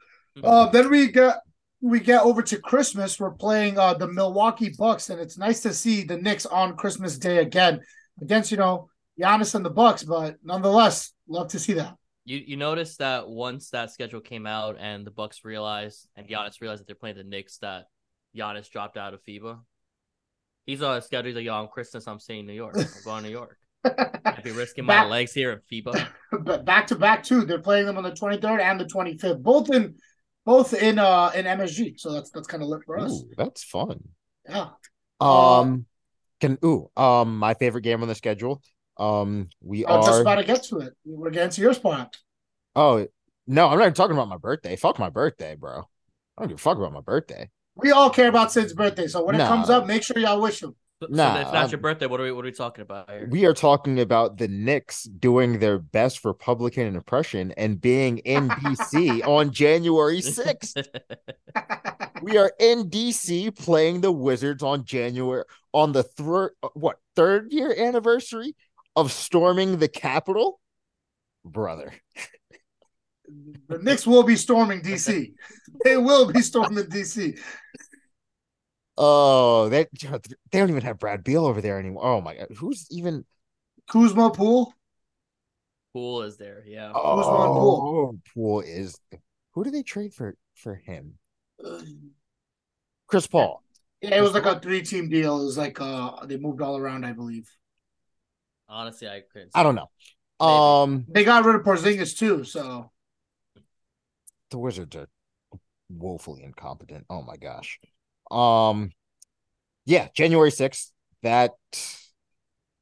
Uh, 0.43 0.69
then 0.69 0.89
we 0.89 1.11
get 1.11 1.37
we 1.81 1.99
get 1.99 2.21
over 2.21 2.41
to 2.43 2.59
Christmas. 2.59 3.19
We're 3.19 3.31
playing 3.31 3.77
uh 3.77 3.95
the 3.95 4.07
Milwaukee 4.07 4.73
Bucks, 4.77 5.09
and 5.09 5.19
it's 5.19 5.37
nice 5.37 5.61
to 5.61 5.73
see 5.73 6.03
the 6.03 6.17
Knicks 6.17 6.45
on 6.45 6.77
Christmas 6.77 7.17
Day 7.17 7.39
again 7.39 7.81
against 8.21 8.51
you 8.51 8.57
know 8.57 8.89
Giannis 9.19 9.55
and 9.55 9.65
the 9.65 9.69
Bucks. 9.69 10.03
But 10.03 10.37
nonetheless, 10.43 11.13
love 11.27 11.49
to 11.49 11.59
see 11.59 11.73
that. 11.73 11.95
You 12.25 12.37
you 12.37 12.57
noticed 12.57 12.99
that 12.99 13.27
once 13.27 13.71
that 13.71 13.91
schedule 13.91 14.21
came 14.21 14.45
out 14.45 14.77
and 14.79 15.05
the 15.05 15.11
Bucks 15.11 15.43
realized 15.43 16.07
and 16.15 16.27
Giannis 16.27 16.61
realized 16.61 16.81
that 16.81 16.87
they're 16.87 16.95
playing 16.95 17.17
the 17.17 17.23
Knicks 17.23 17.57
that 17.57 17.85
Giannis 18.37 18.69
dropped 18.69 18.97
out 18.97 19.13
of 19.13 19.23
FIBA. 19.25 19.59
He's 20.65 20.83
on 20.83 20.97
a 20.97 21.01
schedule. 21.01 21.27
He's 21.27 21.35
like, 21.35 21.45
yo, 21.45 21.55
on 21.55 21.67
Christmas, 21.67 22.07
I'm 22.07 22.19
staying 22.19 22.41
in 22.41 22.45
New 22.45 22.53
York. 22.53 22.75
I'm 22.77 22.85
going 23.03 23.23
to 23.23 23.29
New 23.29 23.33
York. 23.33 23.57
I'd 23.83 24.43
be 24.43 24.51
risking 24.51 24.85
my 24.85 25.05
legs 25.05 25.33
here 25.33 25.51
in 25.51 25.59
FIBA. 25.83 26.07
but 26.43 26.65
back 26.65 26.85
to 26.87 26.95
back 26.95 27.23
too. 27.23 27.45
They're 27.45 27.59
playing 27.59 27.87
them 27.87 27.97
on 27.97 28.03
the 28.03 28.11
23rd 28.11 28.61
and 28.61 28.79
the 28.79 28.85
25th, 28.85 29.41
both 29.41 29.71
in 29.71 29.95
both 30.45 30.73
in 30.73 30.99
uh 30.99 31.31
in 31.35 31.45
MSG. 31.45 31.95
So 31.97 32.13
that's 32.13 32.29
that's 32.31 32.47
kind 32.47 32.63
of 32.63 32.69
lit 32.69 32.83
for 32.85 32.97
us. 32.97 33.11
Ooh, 33.11 33.29
that's 33.37 33.63
fun. 33.63 34.01
Yeah. 34.47 34.69
Uh, 35.19 35.59
Um, 35.59 35.85
can 36.39 36.57
ooh 36.65 36.89
um 36.97 37.37
my 37.37 37.53
favorite 37.53 37.81
game 37.81 38.01
on 38.01 38.07
the 38.07 38.15
schedule. 38.15 38.61
Um, 38.97 39.49
we 39.61 39.85
I 39.85 39.97
was 39.97 40.05
just 40.05 40.19
are. 40.19 40.21
about 40.21 40.35
to 40.35 40.43
get 40.43 40.63
to 40.63 40.79
it. 40.79 40.93
We're 41.05 41.29
getting 41.29 41.51
to 41.51 41.61
your 41.61 41.73
spot. 41.73 42.17
Oh 42.75 43.07
no, 43.47 43.67
I'm 43.67 43.77
not 43.77 43.83
even 43.85 43.93
talking 43.93 44.15
about 44.15 44.27
my 44.29 44.37
birthday. 44.37 44.75
Fuck 44.75 44.99
my 44.99 45.09
birthday, 45.09 45.55
bro. 45.55 45.79
I 46.37 46.41
don't 46.41 46.49
give 46.49 46.55
a 46.55 46.61
fuck 46.61 46.77
about 46.77 46.93
my 46.93 47.01
birthday. 47.01 47.49
We 47.75 47.91
all 47.91 48.09
care 48.09 48.27
about 48.27 48.51
Syd's 48.51 48.73
birthday, 48.73 49.07
so 49.07 49.23
when 49.23 49.35
it 49.35 49.39
comes 49.39 49.69
up, 49.69 49.87
make 49.87 50.03
sure 50.03 50.17
y'all 50.17 50.41
wish 50.41 50.61
him. 50.61 50.75
So, 51.01 51.07
Nah, 51.09 51.33
so 51.33 51.41
it's 51.41 51.51
not 51.51 51.65
um, 51.65 51.71
your 51.71 51.79
birthday. 51.79 52.05
What 52.05 52.19
are 52.19 52.23
we 52.23 52.31
what 52.31 52.45
are 52.45 52.47
we 52.47 52.51
talking 52.51 52.83
about 52.83 53.09
here? 53.09 53.27
We 53.31 53.45
are 53.45 53.55
talking 53.55 53.99
about 53.99 54.37
the 54.37 54.47
Knicks 54.47 55.03
doing 55.05 55.57
their 55.57 55.79
best 55.79 56.19
for 56.19 56.29
Republican 56.29 56.95
impression 56.95 57.53
and 57.57 57.81
being 57.81 58.19
in 58.19 58.49
DC 58.49 59.25
on 59.27 59.51
January 59.51 60.19
6th. 60.21 60.87
We 62.21 62.37
are 62.37 62.51
in 62.59 62.87
DC 62.91 63.57
playing 63.57 64.01
the 64.01 64.11
Wizards 64.11 64.61
on 64.61 64.85
January 64.85 65.43
on 65.73 65.91
the 65.91 66.03
third 66.03 66.51
what 66.73 66.97
third 67.15 67.51
year 67.51 67.73
anniversary 67.75 68.55
of 68.95 69.11
storming 69.11 69.79
the 69.79 69.87
Capitol, 69.87 70.59
brother. 71.43 71.93
the 73.67 73.79
Knicks 73.79 74.05
will 74.05 74.21
be 74.21 74.35
storming 74.35 74.81
DC. 74.81 75.33
They 75.83 75.97
will 75.97 76.31
be 76.31 76.41
storming 76.43 76.83
DC. 76.85 77.39
Oh, 78.97 79.69
they 79.69 79.87
they 79.93 80.59
don't 80.59 80.69
even 80.69 80.83
have 80.83 80.99
Brad 80.99 81.23
Beal 81.23 81.45
over 81.45 81.61
there 81.61 81.79
anymore. 81.79 82.05
Oh 82.05 82.21
my 82.21 82.35
god, 82.35 82.47
who's 82.57 82.87
even? 82.91 83.25
Kuzma 83.89 84.31
Poole. 84.31 84.73
Poole 85.93 86.23
is 86.23 86.37
there. 86.37 86.63
Yeah. 86.65 86.91
Kuzma 86.93 87.43
and 87.43 87.53
Poole. 87.53 88.19
Oh, 88.37 88.59
is. 88.61 88.97
Who 89.53 89.63
did 89.63 89.73
they 89.73 89.83
trade 89.83 90.13
for 90.13 90.35
for 90.55 90.75
him? 90.75 91.17
Chris 93.07 93.27
Paul. 93.27 93.63
Yeah, 94.01 94.15
it 94.15 94.21
was 94.21 94.33
like 94.33 94.45
a 94.45 94.59
three 94.59 94.81
team 94.81 95.09
deal. 95.09 95.41
It 95.41 95.45
was 95.45 95.57
like 95.57 95.79
uh 95.81 96.25
they 96.25 96.37
moved 96.37 96.61
all 96.61 96.77
around, 96.77 97.05
I 97.05 97.11
believe. 97.11 97.49
Honestly, 98.69 99.07
I 99.07 99.21
couldn't. 99.31 99.51
I 99.53 99.63
don't 99.63 99.75
know. 99.75 99.89
Maybe. 100.39 100.49
Um, 100.49 101.05
They 101.09 101.23
got 101.23 101.45
rid 101.45 101.55
of 101.55 101.63
Porzingis 101.63 102.17
too, 102.17 102.43
so 102.45 102.91
the 104.49 104.57
Wizards 104.57 104.95
are 104.95 105.07
woefully 105.89 106.43
incompetent. 106.43 107.05
Oh 107.09 107.21
my 107.21 107.37
gosh. 107.37 107.79
Um, 108.31 108.91
yeah, 109.85 110.07
January 110.15 110.51
sixth. 110.51 110.91
That 111.23 111.51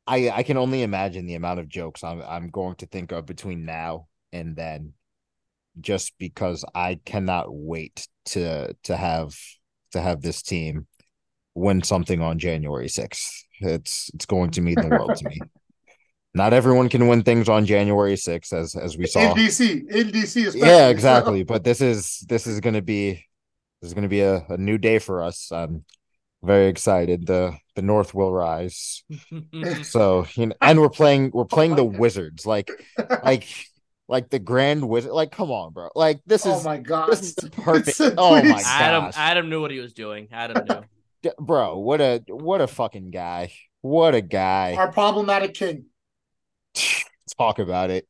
I 0.07 0.29
I 0.29 0.43
can 0.43 0.57
only 0.57 0.81
imagine 0.81 1.25
the 1.25 1.35
amount 1.35 1.59
of 1.59 1.69
jokes 1.69 2.03
I'm 2.03 2.21
I'm 2.21 2.49
going 2.49 2.75
to 2.77 2.85
think 2.85 3.11
of 3.11 3.25
between 3.25 3.65
now 3.65 4.07
and 4.31 4.55
then, 4.55 4.93
just 5.79 6.13
because 6.17 6.65
I 6.73 6.99
cannot 7.05 7.47
wait 7.49 8.07
to 8.25 8.75
to 8.83 8.97
have 8.97 9.35
to 9.91 10.01
have 10.01 10.21
this 10.21 10.41
team 10.41 10.87
win 11.55 11.83
something 11.83 12.21
on 12.21 12.39
January 12.39 12.89
sixth. 12.89 13.43
It's 13.59 14.09
it's 14.13 14.25
going 14.25 14.51
to 14.51 14.61
mean 14.61 14.75
the 14.75 14.87
world 14.87 15.15
to 15.15 15.29
me. 15.29 15.39
Not 16.35 16.53
everyone 16.53 16.89
can 16.89 17.07
win 17.07 17.23
things 17.23 17.49
on 17.49 17.65
January 17.65 18.15
sixth, 18.15 18.53
as 18.53 18.75
as 18.75 18.97
we 18.97 19.07
saw 19.07 19.31
in 19.31 19.37
DC, 19.37 19.89
in 19.89 20.07
DC, 20.09 20.47
especially. 20.47 20.59
yeah 20.59 20.89
exactly 20.89 21.43
but 21.43 21.63
this 21.63 21.81
is 21.81 22.23
this 22.29 22.45
is 22.45 22.59
gonna 22.59 22.83
be 22.83 23.25
this 23.81 23.89
is 23.89 23.93
gonna 23.93 24.07
be 24.07 24.21
a, 24.21 24.45
a 24.49 24.57
new 24.57 24.77
day 24.77 24.99
for 24.99 25.23
us 25.23 25.51
i'm 25.51 25.83
very 26.43 26.67
excited 26.67 27.25
the 27.27 27.53
the 27.75 27.81
north 27.81 28.13
will 28.13 28.31
rise 28.31 29.03
so 29.83 30.25
you 30.35 30.47
know 30.47 30.55
and 30.61 30.79
we're 30.79 30.89
playing 30.89 31.31
we're 31.33 31.45
playing 31.45 31.75
the 31.75 31.83
God. 31.85 31.97
wizards 31.99 32.45
like 32.45 32.69
like 33.23 33.45
like 34.07 34.29
the 34.29 34.39
grand 34.39 34.87
wizard 34.87 35.11
like 35.11 35.31
come 35.31 35.51
on 35.51 35.73
bro 35.73 35.89
like 35.95 36.19
this 36.25 36.45
oh 36.45 36.57
is 36.57 36.63
my 36.63 36.77
god, 36.77 37.09
this 37.09 37.21
is 37.37 37.49
perfect 37.51 37.97
Please. 37.97 38.13
oh 38.17 38.35
my 38.41 38.61
god, 38.61 38.63
Adam 38.65 39.11
Adam 39.15 39.49
knew 39.49 39.61
what 39.61 39.71
he 39.71 39.79
was 39.79 39.93
doing. 39.93 40.27
Adam 40.31 40.63
knew. 40.65 40.81
D- 41.21 41.31
bro 41.37 41.77
what 41.77 41.99
a 41.99 42.23
what 42.27 42.61
a 42.61 42.67
fucking 42.67 43.11
guy 43.11 43.51
what 43.81 44.15
a 44.15 44.21
guy 44.21 44.75
our 44.75 44.91
problematic 44.91 45.53
king. 45.53 45.85
talk 47.37 47.59
about 47.59 47.89
it 47.89 48.07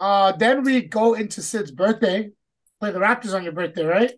Uh, 0.00 0.32
then 0.32 0.62
we 0.64 0.82
go 0.82 1.14
into 1.14 1.40
Syd's 1.40 1.70
birthday. 1.70 2.30
Play 2.80 2.92
the 2.92 3.00
Raptors 3.00 3.34
on 3.34 3.42
your 3.42 3.52
birthday, 3.52 3.84
right? 3.84 4.12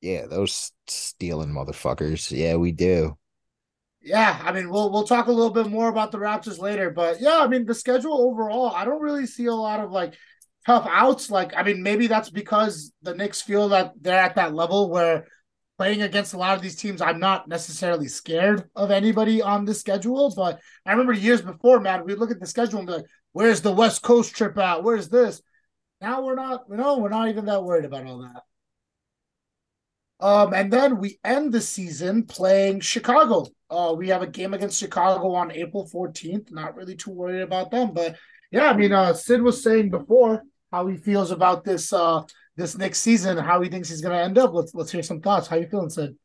yeah 0.00 0.26
those 0.26 0.72
stealing 0.86 1.50
motherfuckers 1.50 2.30
yeah 2.30 2.56
we 2.56 2.72
do 2.72 3.16
Yeah, 4.00 4.40
I 4.42 4.52
mean 4.52 4.68
we'll 4.68 4.90
we'll 4.90 5.04
talk 5.04 5.26
a 5.26 5.32
little 5.32 5.52
bit 5.52 5.68
more 5.68 5.88
about 5.88 6.10
the 6.10 6.18
Raptors 6.18 6.58
later, 6.58 6.90
but 6.90 7.20
yeah, 7.20 7.38
I 7.40 7.46
mean 7.46 7.66
the 7.66 7.74
schedule 7.74 8.20
overall, 8.20 8.70
I 8.74 8.84
don't 8.84 9.00
really 9.00 9.26
see 9.26 9.46
a 9.46 9.54
lot 9.54 9.80
of 9.80 9.92
like 9.92 10.14
tough 10.66 10.86
outs. 10.90 11.30
Like, 11.30 11.52
I 11.56 11.62
mean, 11.62 11.82
maybe 11.82 12.08
that's 12.08 12.30
because 12.30 12.92
the 13.02 13.14
Knicks 13.14 13.42
feel 13.42 13.68
that 13.70 13.92
they're 14.00 14.18
at 14.18 14.34
that 14.36 14.54
level 14.54 14.90
where 14.90 15.26
playing 15.78 16.02
against 16.02 16.34
a 16.34 16.38
lot 16.38 16.56
of 16.56 16.62
these 16.62 16.76
teams, 16.76 17.00
I'm 17.00 17.20
not 17.20 17.48
necessarily 17.48 18.08
scared 18.08 18.68
of 18.74 18.90
anybody 18.90 19.40
on 19.42 19.64
the 19.64 19.74
schedule. 19.74 20.32
But 20.34 20.60
I 20.84 20.92
remember 20.92 21.12
years 21.12 21.42
before, 21.42 21.78
man, 21.80 22.04
we 22.04 22.14
look 22.16 22.30
at 22.32 22.40
the 22.40 22.46
schedule 22.46 22.80
and 22.80 22.88
be 22.88 22.94
like, 22.94 23.06
where's 23.32 23.62
the 23.62 23.72
West 23.72 24.02
Coast 24.02 24.34
trip 24.34 24.58
at? 24.58 24.82
Where's 24.82 25.08
this? 25.08 25.42
Now 26.02 26.20
we're 26.22 26.34
not, 26.34 26.68
know, 26.68 26.98
we're 26.98 27.08
not 27.08 27.28
even 27.28 27.44
that 27.46 27.62
worried 27.62 27.84
about 27.84 28.06
all 28.06 28.18
that. 28.22 28.42
Um, 30.18 30.52
and 30.52 30.72
then 30.72 30.98
we 30.98 31.18
end 31.24 31.52
the 31.52 31.60
season 31.60 32.24
playing 32.24 32.80
Chicago. 32.80 33.46
Uh, 33.70 33.94
we 33.96 34.08
have 34.08 34.20
a 34.20 34.26
game 34.26 34.52
against 34.52 34.78
Chicago 34.78 35.32
on 35.34 35.52
April 35.52 35.88
14th. 35.88 36.50
Not 36.50 36.74
really 36.74 36.96
too 36.96 37.12
worried 37.12 37.42
about 37.42 37.70
them, 37.70 37.92
but 37.92 38.16
yeah, 38.50 38.70
I 38.70 38.76
mean, 38.76 38.92
uh, 38.92 39.14
Syd 39.14 39.42
was 39.42 39.62
saying 39.62 39.90
before 39.90 40.42
how 40.72 40.86
he 40.88 40.96
feels 40.96 41.30
about 41.30 41.64
this 41.64 41.92
uh 41.92 42.22
this 42.56 42.76
next 42.76 43.00
season, 43.00 43.38
how 43.38 43.62
he 43.62 43.70
thinks 43.70 43.88
he's 43.88 44.00
gonna 44.00 44.18
end 44.18 44.38
up. 44.38 44.52
Let's 44.52 44.74
let's 44.74 44.92
hear 44.92 45.02
some 45.02 45.20
thoughts. 45.20 45.46
How 45.46 45.56
you 45.56 45.66
feeling, 45.66 45.90
Syd? 45.90 46.16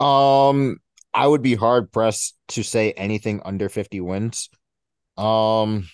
Um, 0.00 0.78
I 1.12 1.26
would 1.26 1.42
be 1.42 1.54
hard 1.54 1.92
pressed 1.92 2.36
to 2.48 2.62
say 2.62 2.92
anything 2.92 3.42
under 3.44 3.68
50 3.68 4.00
wins. 4.00 4.50
Um, 5.16 5.88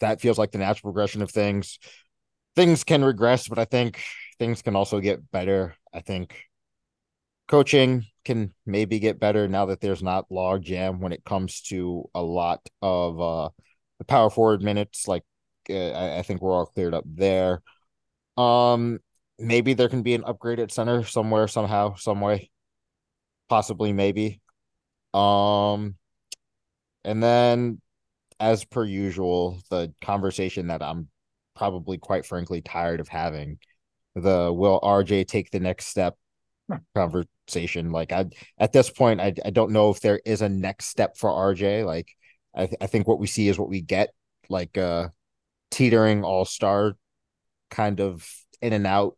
that 0.00 0.20
feels 0.20 0.38
like 0.38 0.50
the 0.50 0.58
natural 0.58 0.92
progression 0.92 1.22
of 1.22 1.30
things. 1.30 1.78
Things 2.56 2.84
can 2.84 3.04
regress, 3.04 3.48
but 3.48 3.58
I 3.58 3.64
think 3.64 4.02
things 4.38 4.62
can 4.62 4.76
also 4.76 5.00
get 5.00 5.30
better. 5.30 5.76
I 5.92 6.00
think 6.00 6.44
coaching 7.48 8.06
can 8.24 8.54
maybe 8.66 8.98
get 8.98 9.18
better 9.18 9.48
now 9.48 9.66
that 9.66 9.80
there's 9.80 10.02
not 10.02 10.30
log 10.30 10.62
jam 10.62 11.00
when 11.00 11.12
it 11.12 11.24
comes 11.24 11.62
to 11.62 12.08
a 12.14 12.22
lot 12.22 12.60
of 12.82 13.20
uh 13.20 13.48
the 13.98 14.04
power 14.04 14.30
forward 14.30 14.62
minutes. 14.62 15.08
Like 15.08 15.24
uh, 15.68 15.90
I, 15.90 16.18
I 16.18 16.22
think 16.22 16.40
we're 16.40 16.52
all 16.52 16.66
cleared 16.66 16.94
up 16.94 17.04
there. 17.06 17.62
Um, 18.36 19.00
maybe 19.38 19.74
there 19.74 19.88
can 19.88 20.02
be 20.02 20.14
an 20.14 20.24
upgrade 20.24 20.60
at 20.60 20.72
center 20.72 21.04
somewhere, 21.04 21.48
somehow, 21.48 21.94
some 21.96 22.20
way 22.20 22.50
possibly 23.48 23.92
maybe 23.92 24.40
um 25.12 25.96
and 27.04 27.22
then 27.22 27.80
as 28.38 28.64
per 28.64 28.84
usual 28.84 29.58
the 29.70 29.92
conversation 30.00 30.68
that 30.68 30.82
i'm 30.82 31.08
probably 31.60 31.98
quite 31.98 32.24
frankly 32.24 32.62
tired 32.62 33.00
of 33.00 33.08
having 33.08 33.58
the 34.14 34.50
will 34.50 34.80
rj 34.80 35.26
take 35.26 35.50
the 35.50 35.60
next 35.60 35.86
step? 35.88 36.16
Conversation. 36.94 37.92
Like 37.92 38.12
i 38.12 38.24
at 38.58 38.72
this 38.72 38.88
point 38.88 39.20
I, 39.20 39.34
I 39.44 39.50
don't 39.50 39.72
know 39.72 39.90
if 39.90 40.00
there 40.00 40.20
is 40.24 40.40
a 40.40 40.48
next 40.48 40.86
step 40.86 41.18
for 41.18 41.28
rj 41.28 41.84
like 41.84 42.08
i, 42.54 42.64
th- 42.64 42.78
I 42.80 42.86
think 42.86 43.06
what 43.06 43.18
we 43.18 43.26
see 43.26 43.48
is 43.48 43.58
what 43.58 43.68
we 43.68 43.82
get 43.82 44.08
like 44.48 44.78
uh 44.78 45.08
teetering 45.70 46.24
all-star 46.24 46.96
kind 47.70 48.00
of 48.00 48.26
in 48.62 48.72
and 48.72 48.86
out. 48.86 49.16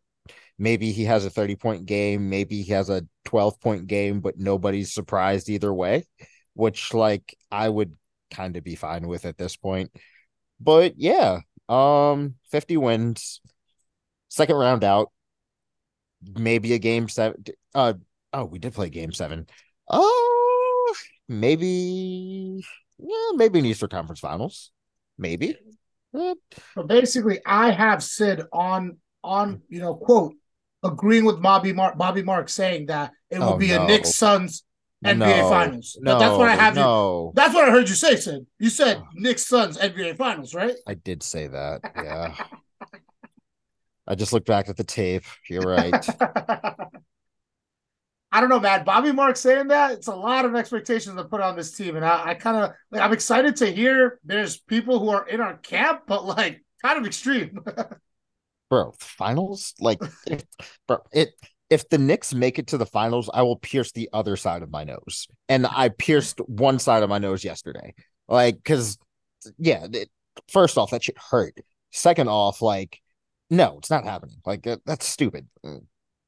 Maybe 0.59 0.91
he 0.91 1.05
has 1.05 1.25
a 1.25 1.29
30 1.29 1.55
point 1.55 1.85
game 1.85 2.29
maybe 2.29 2.61
he 2.61 2.73
has 2.73 2.89
a 2.89 3.05
12 3.23 3.61
point 3.61 3.87
game 3.87 4.19
but 4.19 4.37
nobody's 4.37 4.93
surprised 4.93 5.49
either 5.49 5.73
way 5.73 6.03
which 6.55 6.93
like 6.93 7.37
i 7.49 7.69
would 7.69 7.95
kind 8.31 8.57
of 8.57 8.65
be 8.65 8.75
fine 8.75 9.07
with 9.07 9.23
at 9.25 9.37
this 9.37 9.55
point. 9.55 9.91
But 10.59 10.95
yeah 10.97 11.39
um 11.69 12.35
50 12.51 12.77
wins. 12.77 13.41
Second 14.29 14.55
round 14.57 14.83
out. 14.83 15.11
Maybe 16.35 16.73
a 16.73 16.79
game 16.79 17.09
seven 17.09 17.43
uh 17.75 17.93
oh 18.31 18.45
we 18.45 18.57
did 18.57 18.73
play 18.73 18.89
game 18.89 19.11
seven. 19.11 19.45
oh 19.89 20.95
maybe 21.27 22.63
yeah 22.97 23.31
maybe 23.35 23.59
an 23.59 23.65
easter 23.65 23.87
conference 23.89 24.21
finals. 24.21 24.71
Maybe. 25.17 25.57
So 26.15 26.83
basically, 26.85 27.39
I 27.45 27.71
have 27.71 28.03
Syd 28.03 28.43
on 28.53 28.97
on 29.23 29.61
you 29.67 29.79
know 29.79 29.95
quote 29.95 30.33
agreeing 30.83 31.25
with 31.25 31.41
Bobby 31.41 31.73
Mark 31.73 31.97
Bobby 31.97 32.23
Mark 32.23 32.49
saying 32.49 32.85
that 32.87 33.11
it 33.29 33.39
will 33.39 33.53
Oh, 33.53 33.57
be 33.57 33.71
a 33.71 33.79
no. 33.79 33.87
Knicks 33.87 34.15
Suns 34.15 34.63
NBA 35.03 35.17
no, 35.17 35.49
Finals. 35.49 35.97
no, 36.01 36.13
But 36.13 36.19
that's 36.19 36.37
what 36.37 36.49
I 36.49 36.55
have. 36.55 36.75
You, 36.75 36.81
no 36.81 37.31
that's 37.35 37.53
what 37.53 37.67
I 37.67 37.71
heard 37.71 37.89
you 37.89 37.95
say, 37.95 38.15
Syd. 38.15 38.45
You 38.59 38.69
said. 38.69 39.01
Knicks 39.13 39.45
Suns 39.45 39.77
NBA 39.77 40.17
Finals, 40.17 40.53
right? 40.53 40.75
I 40.87 40.93
did 40.93 41.23
say 41.23 41.47
that. 41.47 41.81
Yeah. 41.95 42.35
I 44.07 44.15
just 44.15 44.33
looked 44.33 44.47
back 44.47 44.67
at 44.69 44.77
the 44.77 44.83
tape. 44.83 45.23
You're 45.49 45.61
right. 45.61 45.93
I 48.33 48.39
don't 48.39 48.49
know, 48.49 48.59
man. 48.59 48.83
Bobby 48.83 49.11
Mark 49.11 49.37
saying 49.37 49.67
that 49.67 49.91
it's 49.91 50.07
a 50.07 50.15
lot 50.15 50.43
of 50.43 50.55
expectations 50.55 51.15
to 51.15 51.23
put 51.23 51.39
on 51.39 51.55
this 51.55 51.71
team, 51.71 51.95
and 51.95 52.03
I, 52.03 52.29
I 52.29 52.33
kind 52.33 52.57
of 52.57 52.71
like. 52.89 53.01
I'm 53.01 53.13
excited 53.13 53.55
to 53.57 53.71
hear 53.71 54.19
there's 54.23 54.57
people 54.57 54.99
who 54.99 55.09
are 55.09 55.27
in 55.27 55.39
our 55.39 55.57
camp, 55.57 56.01
but 56.07 56.25
like 56.25 56.63
kind 56.81 56.97
of 56.97 57.05
extreme. 57.05 57.59
Bro, 58.71 58.95
finals? 58.99 59.75
Like 59.79 59.99
bro, 60.87 60.97
it 61.11 61.35
if 61.69 61.89
the 61.89 61.97
Knicks 61.97 62.33
make 62.33 62.59
it 62.59 62.67
to 62.67 62.77
the 62.77 62.85
finals, 62.85 63.29
I 63.33 63.41
will 63.41 63.57
pierce 63.57 63.91
the 63.91 64.09
other 64.13 64.35
side 64.35 64.63
of 64.63 64.71
my 64.71 64.83
nose. 64.83 65.27
And 65.49 65.65
I 65.65 65.89
pierced 65.89 66.39
one 66.47 66.79
side 66.79 67.03
of 67.03 67.09
my 67.09 67.17
nose 67.17 67.43
yesterday. 67.43 67.93
Like 68.27 68.63
cuz 68.63 68.97
yeah, 69.57 69.87
it, 69.91 70.09
first 70.47 70.77
off 70.77 70.91
that 70.91 71.03
shit 71.03 71.17
hurt. 71.17 71.57
Second 71.91 72.29
off 72.29 72.61
like 72.61 72.99
no, 73.49 73.77
it's 73.77 73.89
not 73.89 74.03
happening. 74.03 74.37
Like 74.45 74.63
that, 74.63 74.81
that's 74.85 75.05
stupid. 75.07 75.47
Uh, 75.63 75.77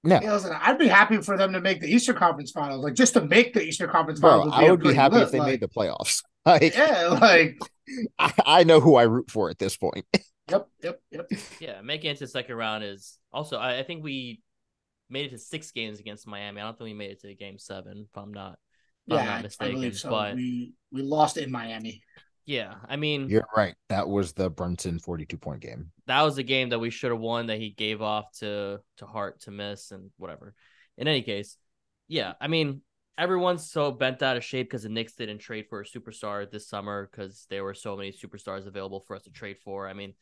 No. 0.03 0.19
Yeah, 0.21 0.33
listen, 0.33 0.55
I'd 0.61 0.77
be 0.77 0.87
happy 0.87 1.17
for 1.21 1.35
them 1.37 1.53
to 1.53 1.61
make 1.61 1.81
the 1.81 1.87
Eastern 1.87 2.15
Conference 2.15 2.51
Finals, 2.51 2.83
like 2.83 2.93
just 2.93 3.13
to 3.13 3.21
make 3.21 3.53
the 3.53 3.63
Eastern 3.63 3.89
Conference 3.89 4.19
Bro, 4.19 4.51
Finals. 4.51 4.53
I 4.55 4.69
would 4.69 4.83
be 4.83 4.93
happy 4.93 5.15
lit, 5.15 5.23
if 5.23 5.31
they 5.31 5.39
like, 5.39 5.47
made 5.47 5.59
the 5.61 5.67
playoffs. 5.67 6.21
Like 6.45 6.75
Yeah, 6.75 7.17
like 7.19 7.57
I, 8.19 8.33
I 8.45 8.63
know 8.65 8.79
who 8.79 8.97
I 8.97 9.03
root 9.03 9.31
for 9.31 9.49
at 9.49 9.57
this 9.57 9.75
point. 9.75 10.05
yep, 10.47 10.67
yep, 10.83 11.01
yep. 11.09 11.31
Yeah, 11.59 11.81
making 11.81 12.11
it 12.11 12.17
to 12.19 12.25
the 12.25 12.27
second 12.27 12.55
round 12.55 12.83
is 12.83 13.17
also. 13.33 13.57
I, 13.57 13.79
I 13.79 13.83
think 13.83 14.03
we 14.03 14.41
made 15.09 15.25
it 15.27 15.29
to 15.29 15.37
six 15.37 15.71
games 15.71 15.99
against 15.99 16.27
Miami. 16.27 16.61
I 16.61 16.65
don't 16.65 16.77
think 16.77 16.85
we 16.85 16.93
made 16.93 17.11
it 17.11 17.21
to 17.21 17.33
game 17.35 17.59
seven. 17.59 18.07
If 18.09 18.17
I'm 18.17 18.33
not, 18.33 18.53
if 18.53 19.13
I'm 19.13 19.17
Yeah, 19.17 19.25
not 19.25 19.41
I 19.41 19.43
mistaken. 19.43 19.75
believe 19.75 19.97
so. 19.97 20.09
But 20.11 20.33
We 20.33 20.73
we 20.91 21.01
lost 21.01 21.37
in 21.37 21.51
Miami. 21.51 22.01
yeah, 22.45 22.75
I 22.87 22.95
mean, 22.95 23.23
You're 23.27 23.47
right. 23.55 23.75
That 23.89 24.07
was 24.07 24.33
the 24.33 24.49
Brunson 24.49 24.99
42 24.99 25.37
point 25.37 25.61
game. 25.61 25.91
that 26.07 26.21
was 26.21 26.37
a 26.37 26.43
game 26.43 26.69
that 26.69 26.79
we 26.79 26.89
should 26.89 27.11
have 27.11 27.19
won 27.19 27.47
that 27.47 27.59
he 27.59 27.69
gave 27.71 28.01
off 28.01 28.31
to 28.39 28.79
to 28.97 29.05
Hart 29.05 29.41
to 29.41 29.51
miss 29.51 29.91
and 29.91 30.11
whatever. 30.17 30.53
In 30.97 31.07
any 31.07 31.21
case, 31.21 31.57
yeah, 32.07 32.33
I 32.39 32.47
mean, 32.47 32.81
everyone's 33.17 33.69
so 33.69 33.91
bent 33.91 34.21
out 34.21 34.37
of 34.37 34.43
shape 34.43 34.67
because 34.67 34.83
the 34.83 34.89
Knicks 34.89 35.13
didn't 35.15 35.39
trade 35.39 35.65
for 35.69 35.81
a 35.81 35.85
superstar 35.85 36.49
this 36.49 36.67
summer 36.67 37.09
because 37.11 37.45
there 37.49 37.63
were 37.63 37.73
so 37.73 37.95
many 37.95 38.11
superstars 38.11 38.67
available 38.67 38.99
for 39.01 39.15
us 39.15 39.23
to 39.23 39.31
trade 39.31 39.57
for. 39.63 39.87
I 39.87 39.93
mean, 39.93 40.13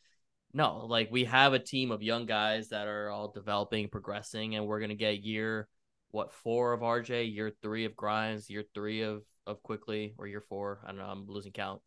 no, 0.54 0.86
like 0.86 1.08
we 1.10 1.24
have 1.24 1.52
a 1.52 1.58
team 1.58 1.90
of 1.90 2.02
young 2.02 2.26
guys 2.26 2.68
that 2.68 2.86
are 2.86 3.10
all 3.10 3.28
developing, 3.28 3.88
progressing, 3.88 4.54
and 4.54 4.66
we're 4.66 4.80
gonna 4.80 4.94
get 4.94 5.24
year 5.24 5.68
what 6.12 6.32
four 6.32 6.72
of 6.72 6.80
RJ, 6.80 7.34
year 7.34 7.52
three 7.60 7.84
of 7.84 7.96
Grimes, 7.96 8.48
year 8.48 8.62
three 8.72 9.02
of 9.02 9.22
of 9.46 9.62
Quickley, 9.64 10.14
or 10.16 10.28
year 10.28 10.40
four. 10.40 10.80
I 10.84 10.88
don't 10.88 10.98
know, 10.98 11.06
I'm 11.06 11.26
losing 11.26 11.52
count. 11.52 11.82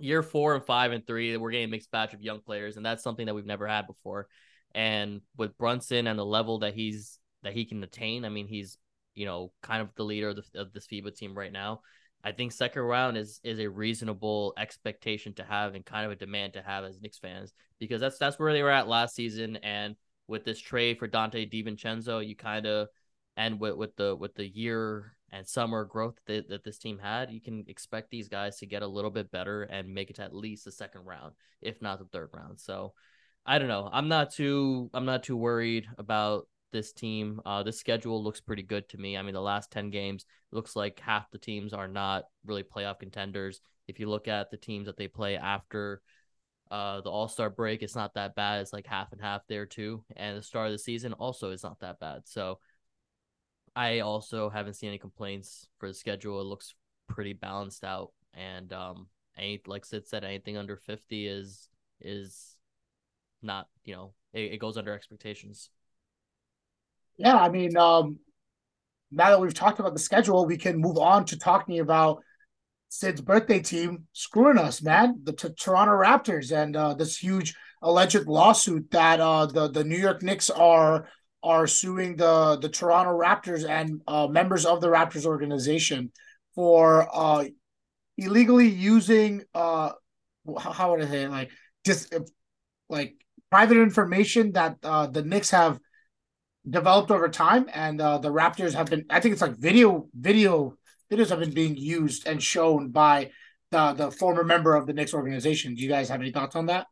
Year 0.00 0.22
four 0.22 0.54
and 0.54 0.64
five 0.64 0.92
and 0.92 1.06
three, 1.06 1.36
we're 1.36 1.50
getting 1.50 1.68
a 1.68 1.70
mixed 1.70 1.90
batch 1.90 2.14
of 2.14 2.22
young 2.22 2.40
players, 2.40 2.78
and 2.78 2.84
that's 2.84 3.02
something 3.02 3.26
that 3.26 3.34
we've 3.34 3.44
never 3.44 3.68
had 3.68 3.86
before. 3.86 4.26
And 4.74 5.20
with 5.36 5.58
Brunson 5.58 6.06
and 6.06 6.18
the 6.18 6.24
level 6.24 6.60
that 6.60 6.74
he's 6.74 7.18
that 7.42 7.52
he 7.52 7.66
can 7.66 7.84
attain, 7.84 8.24
I 8.24 8.30
mean, 8.30 8.48
he's 8.48 8.78
you 9.14 9.26
know 9.26 9.52
kind 9.62 9.82
of 9.82 9.94
the 9.96 10.04
leader 10.04 10.30
of, 10.30 10.36
the, 10.36 10.60
of 10.60 10.72
this 10.72 10.86
FIBA 10.86 11.14
team 11.14 11.36
right 11.36 11.52
now. 11.52 11.82
I 12.24 12.32
think 12.32 12.52
second 12.52 12.82
round 12.82 13.16
is 13.16 13.40
is 13.42 13.58
a 13.58 13.68
reasonable 13.68 14.54
expectation 14.56 15.34
to 15.34 15.44
have 15.44 15.74
and 15.74 15.84
kind 15.84 16.06
of 16.06 16.12
a 16.12 16.16
demand 16.16 16.52
to 16.54 16.62
have 16.62 16.84
as 16.84 17.00
Knicks 17.00 17.18
fans 17.18 17.52
because 17.78 18.00
that's 18.00 18.18
that's 18.18 18.38
where 18.38 18.52
they 18.52 18.62
were 18.62 18.70
at 18.70 18.88
last 18.88 19.14
season 19.14 19.56
and 19.56 19.96
with 20.28 20.44
this 20.44 20.58
trade 20.58 20.98
for 20.98 21.08
Donte 21.08 21.50
DiVincenzo, 21.52 22.26
you 22.26 22.36
kind 22.36 22.66
of 22.66 22.88
end 23.36 23.60
with 23.60 23.76
with 23.76 23.96
the 23.96 24.14
with 24.16 24.34
the 24.34 24.46
year 24.46 25.16
and 25.30 25.46
summer 25.46 25.84
growth 25.84 26.18
that, 26.26 26.48
that 26.48 26.62
this 26.62 26.78
team 26.78 26.98
had, 26.98 27.30
you 27.30 27.40
can 27.40 27.64
expect 27.66 28.10
these 28.10 28.28
guys 28.28 28.58
to 28.58 28.66
get 28.66 28.82
a 28.82 28.86
little 28.86 29.10
bit 29.10 29.30
better 29.30 29.62
and 29.62 29.92
make 29.92 30.10
it 30.10 30.16
to 30.16 30.22
at 30.22 30.34
least 30.34 30.64
the 30.64 30.72
second 30.72 31.04
round, 31.06 31.32
if 31.62 31.80
not 31.80 31.98
the 31.98 32.04
third 32.06 32.28
round. 32.34 32.60
So 32.60 32.92
I 33.46 33.58
don't 33.58 33.68
know. 33.68 33.88
I'm 33.90 34.08
not 34.08 34.32
too 34.32 34.90
I'm 34.94 35.06
not 35.06 35.22
too 35.22 35.36
worried 35.36 35.86
about 35.98 36.48
this 36.72 36.92
team. 36.92 37.40
Uh, 37.44 37.62
the 37.62 37.72
schedule 37.72 38.22
looks 38.22 38.40
pretty 38.40 38.62
good 38.62 38.88
to 38.90 38.98
me. 38.98 39.16
I 39.16 39.22
mean, 39.22 39.34
the 39.34 39.40
last 39.40 39.70
10 39.70 39.90
games 39.90 40.24
looks 40.50 40.74
like 40.74 41.00
half 41.00 41.30
the 41.30 41.38
teams 41.38 41.72
are 41.72 41.88
not 41.88 42.24
really 42.44 42.62
playoff 42.62 42.98
contenders. 42.98 43.60
If 43.86 44.00
you 44.00 44.08
look 44.08 44.28
at 44.28 44.50
the 44.50 44.56
teams 44.56 44.86
that 44.86 44.96
they 44.96 45.08
play 45.08 45.36
after 45.36 46.00
uh, 46.70 47.00
the 47.02 47.10
All 47.10 47.28
Star 47.28 47.50
break, 47.50 47.82
it's 47.82 47.94
not 47.94 48.14
that 48.14 48.34
bad. 48.34 48.60
It's 48.60 48.72
like 48.72 48.86
half 48.86 49.12
and 49.12 49.20
half 49.20 49.42
there 49.48 49.66
too. 49.66 50.04
And 50.16 50.38
the 50.38 50.42
start 50.42 50.66
of 50.66 50.72
the 50.72 50.78
season 50.78 51.12
also 51.12 51.50
is 51.50 51.62
not 51.62 51.80
that 51.80 52.00
bad. 52.00 52.22
So 52.24 52.58
I 53.74 54.00
also 54.00 54.50
haven't 54.50 54.74
seen 54.74 54.88
any 54.88 54.98
complaints 54.98 55.68
for 55.78 55.88
the 55.88 55.94
schedule. 55.94 56.40
It 56.40 56.44
looks 56.44 56.74
pretty 57.08 57.32
balanced 57.32 57.84
out. 57.84 58.12
And 58.34 58.72
um, 58.72 59.08
any 59.36 59.60
like 59.66 59.84
Syd 59.84 60.06
said, 60.06 60.24
anything 60.24 60.56
under 60.56 60.76
50 60.76 61.26
is 61.26 61.68
is 62.00 62.56
not 63.42 63.68
you 63.84 63.94
know 63.94 64.12
it, 64.32 64.52
it 64.52 64.58
goes 64.58 64.76
under 64.76 64.92
expectations. 64.92 65.70
Yeah, 67.16 67.36
I 67.36 67.48
mean, 67.48 67.76
um, 67.76 68.18
now 69.10 69.30
that 69.30 69.40
we've 69.40 69.54
talked 69.54 69.78
about 69.78 69.92
the 69.92 70.00
schedule, 70.00 70.46
we 70.46 70.56
can 70.56 70.78
move 70.80 70.98
on 70.98 71.24
to 71.26 71.38
talking 71.38 71.78
about 71.80 72.22
Syd's 72.88 73.20
birthday 73.20 73.60
team 73.60 74.06
screwing 74.12 74.58
us, 74.58 74.82
man. 74.82 75.20
The 75.24 75.32
t- 75.32 75.48
Toronto 75.58 75.92
Raptors 75.92 76.52
and 76.52 76.76
uh, 76.76 76.94
this 76.94 77.16
huge 77.16 77.54
alleged 77.82 78.26
lawsuit 78.26 78.90
that 78.90 79.20
uh, 79.20 79.46
the 79.46 79.68
the 79.70 79.84
New 79.84 79.96
York 79.96 80.22
Knicks 80.22 80.50
are 80.50 81.08
are 81.42 81.66
suing 81.66 82.16
the 82.16 82.58
the 82.60 82.68
Toronto 82.68 83.12
Raptors 83.18 83.68
and 83.68 84.00
uh, 84.06 84.26
members 84.26 84.66
of 84.66 84.80
the 84.80 84.88
Raptors 84.88 85.24
organization 85.26 86.12
for 86.54 87.08
uh, 87.12 87.44
illegally 88.18 88.68
using 88.68 89.42
uh, 89.54 89.92
how 90.58 90.90
would 90.92 91.02
I 91.02 91.06
say 91.08 91.22
it? 91.24 91.30
like 91.30 91.50
just 91.84 92.14
like 92.88 93.14
private 93.50 93.78
information 93.78 94.52
that 94.52 94.76
uh, 94.82 95.06
the 95.06 95.22
Knicks 95.22 95.50
have 95.50 95.78
developed 96.68 97.10
over 97.10 97.28
time, 97.28 97.68
and 97.72 98.00
uh, 98.00 98.18
the 98.18 98.30
Raptors 98.30 98.74
have 98.74 98.86
been. 98.86 99.04
I 99.10 99.20
think 99.20 99.32
it's 99.32 99.42
like 99.42 99.56
video 99.56 100.08
video 100.14 100.76
videos 101.10 101.30
have 101.30 101.40
been 101.40 101.54
being 101.54 101.76
used 101.76 102.26
and 102.26 102.42
shown 102.42 102.90
by 102.90 103.30
the 103.70 103.92
the 103.92 104.10
former 104.10 104.44
member 104.44 104.74
of 104.74 104.86
the 104.86 104.92
Knicks 104.92 105.14
organization. 105.14 105.74
Do 105.74 105.82
you 105.82 105.88
guys 105.88 106.08
have 106.08 106.20
any 106.20 106.30
thoughts 106.30 106.56
on 106.56 106.66
that? 106.66 106.86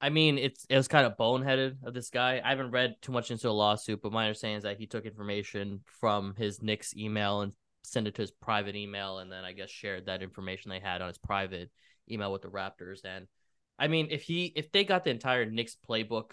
I 0.00 0.08
mean, 0.08 0.38
it's 0.38 0.64
it 0.68 0.76
was 0.76 0.88
kind 0.88 1.06
of 1.06 1.16
boneheaded 1.16 1.76
of 1.84 1.92
this 1.94 2.10
guy. 2.10 2.40
I 2.42 2.50
haven't 2.50 2.70
read 2.70 2.96
too 3.02 3.12
much 3.12 3.30
into 3.30 3.48
a 3.48 3.52
lawsuit, 3.52 4.00
but 4.02 4.12
my 4.12 4.26
understanding 4.26 4.58
is 4.58 4.64
that 4.64 4.78
he 4.78 4.86
took 4.86 5.04
information 5.04 5.80
from 6.00 6.34
his 6.36 6.62
Knicks 6.62 6.96
email 6.96 7.42
and 7.42 7.52
sent 7.82 8.06
it 8.06 8.14
to 8.14 8.22
his 8.22 8.30
private 8.30 8.76
email, 8.76 9.18
and 9.18 9.30
then 9.30 9.44
I 9.44 9.52
guess 9.52 9.70
shared 9.70 10.06
that 10.06 10.22
information 10.22 10.70
they 10.70 10.80
had 10.80 11.02
on 11.02 11.08
his 11.08 11.18
private 11.18 11.70
email 12.10 12.32
with 12.32 12.42
the 12.42 12.48
Raptors. 12.48 13.04
And 13.04 13.26
I 13.78 13.88
mean, 13.88 14.08
if 14.10 14.22
he 14.22 14.52
if 14.56 14.72
they 14.72 14.84
got 14.84 15.04
the 15.04 15.10
entire 15.10 15.44
Knicks 15.44 15.76
playbook 15.88 16.32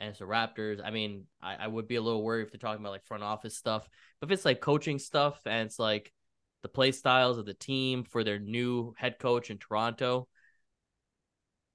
and 0.00 0.10
it's 0.10 0.18
the 0.18 0.24
Raptors. 0.24 0.80
I 0.82 0.90
mean, 0.90 1.26
I, 1.42 1.56
I 1.56 1.66
would 1.66 1.86
be 1.86 1.96
a 1.96 2.02
little 2.02 2.24
worried 2.24 2.46
if 2.46 2.50
they're 2.50 2.58
talking 2.58 2.82
about 2.82 2.92
like 2.92 3.04
front 3.04 3.22
office 3.22 3.56
stuff. 3.56 3.86
But 4.18 4.28
if 4.28 4.32
it's 4.32 4.44
like 4.44 4.60
coaching 4.60 4.98
stuff 4.98 5.38
and 5.44 5.66
it's 5.66 5.78
like 5.78 6.10
the 6.62 6.68
play 6.68 6.92
styles 6.92 7.38
of 7.38 7.46
the 7.46 7.54
team 7.54 8.04
for 8.04 8.24
their 8.24 8.38
new 8.38 8.94
head 8.96 9.18
coach 9.18 9.50
in 9.50 9.58
Toronto, 9.58 10.26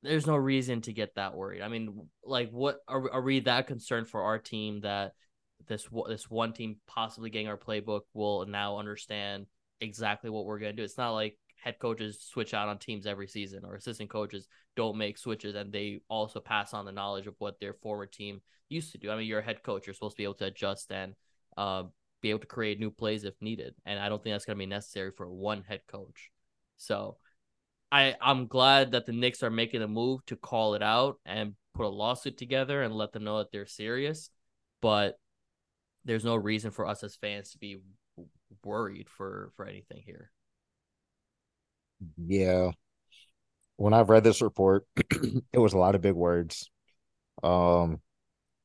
there's 0.02 0.28
no 0.28 0.36
reason 0.36 0.82
to 0.82 0.94
get 0.94 1.16
that 1.16 1.36
worried. 1.36 1.62
I 1.62 1.68
mean, 1.68 2.08
like, 2.24 2.50
what 2.52 2.80
are, 2.88 3.12
are 3.12 3.22
we 3.22 3.42
that 3.42 3.68
concerned 3.68 4.08
for 4.08 4.24
our 4.24 4.40
team 4.40 4.82
that 4.82 5.14
this 5.68 5.88
this 6.08 6.30
one 6.30 6.54
team 6.54 6.78
possibly 6.88 7.30
getting 7.30 7.48
our 7.48 7.58
playbook 7.58 8.02
will 8.14 8.46
now 8.46 8.78
understand 8.78 9.48
exactly 9.82 10.30
what 10.30 10.46
we're 10.46 10.60
gonna 10.60 10.74
do? 10.74 10.84
It's 10.84 10.98
not 10.98 11.12
like 11.12 11.38
head 11.66 11.80
coaches 11.80 12.20
switch 12.22 12.54
out 12.54 12.70
on 12.70 12.78
teams 12.78 13.08
every 13.08 13.28
season 13.28 13.66
or 13.66 13.76
assistant 13.76 14.10
coaches 14.10 14.48
don't 14.76 14.98
make 14.98 15.18
switches 15.18 15.56
and 15.56 15.74
they 15.74 16.00
also 16.08 16.40
pass 16.40 16.74
on 16.74 16.86
the 16.86 16.92
knowledge 16.92 17.26
of 17.26 17.34
what 17.40 17.60
their 17.60 17.74
former 17.74 18.06
team 18.06 18.40
used 18.70 18.92
to 18.92 19.00
do. 19.00 19.10
I 19.10 19.18
mean, 19.18 19.28
you're 19.28 19.40
a 19.40 19.44
head 19.44 19.64
coach, 19.64 19.88
you're 19.88 19.96
supposed 19.96 20.16
to 20.16 20.22
be 20.22 20.26
able 20.26 20.36
to 20.36 20.46
adjust 20.46 20.92
and 20.92 21.16
uh, 21.58 21.84
be 22.22 22.30
able 22.30 22.40
to 22.40 22.46
create 22.46 22.80
new 22.80 22.92
plays 22.92 23.24
if 23.24 23.34
needed. 23.42 23.74
And 23.84 24.00
I 24.00 24.10
don't 24.10 24.24
think 24.24 24.36
that's 24.36 24.46
going 24.46 24.58
to 24.58 24.60
be 24.60 24.68
necessary 24.68 25.12
for 25.12 25.28
one 25.28 25.64
head 25.68 25.82
coach. 25.88 26.30
So 26.78 27.18
I 27.92 28.16
I'm 28.22 28.48
glad 28.48 28.92
that 28.92 29.08
the 29.08 29.12
Knicks 29.14 29.42
are 29.42 29.50
making 29.50 29.82
a 29.82 29.88
move 29.88 30.24
to 30.28 30.36
call 30.36 30.76
it 30.76 30.84
out 30.84 31.20
and 31.26 31.54
put 31.74 31.86
a 31.86 31.90
lawsuit 31.90 32.38
together 32.38 32.84
and 32.84 32.94
let 32.94 33.12
them 33.12 33.24
know 33.24 33.40
that 33.40 33.52
they're 33.52 33.66
serious. 33.66 34.30
But 34.82 35.18
there's 36.04 36.26
no 36.26 36.36
reason 36.36 36.70
for 36.70 36.86
us 36.86 37.04
as 37.04 37.16
fans 37.16 37.52
to 37.52 37.58
be 37.58 37.78
worried 38.64 39.10
for 39.10 39.52
for 39.56 39.66
anything 39.66 40.04
here. 40.06 40.32
Yeah. 42.18 42.72
When 43.78 43.94
I've 43.94 44.10
read 44.10 44.24
this 44.24 44.42
report, 44.42 44.86
it 45.54 45.58
was 45.58 45.74
a 45.74 45.78
lot 45.78 45.96
of 45.96 46.02
big 46.02 46.14
words. 46.14 46.70
Um, 47.44 48.02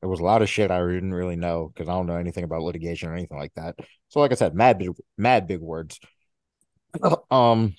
it 0.01 0.07
was 0.07 0.19
a 0.19 0.23
lot 0.23 0.41
of 0.41 0.49
shit 0.49 0.71
I 0.71 0.79
didn't 0.79 1.13
really 1.13 1.35
know 1.35 1.71
because 1.73 1.89
I 1.89 1.93
don't 1.93 2.07
know 2.07 2.15
anything 2.15 2.43
about 2.43 2.63
litigation 2.63 3.09
or 3.09 3.13
anything 3.13 3.37
like 3.37 3.53
that. 3.55 3.75
So, 4.09 4.19
like 4.19 4.31
I 4.31 4.35
said, 4.35 4.55
mad 4.55 4.79
big, 4.79 4.91
mad 5.17 5.47
big 5.47 5.59
words. 5.59 5.99
um, 7.31 7.75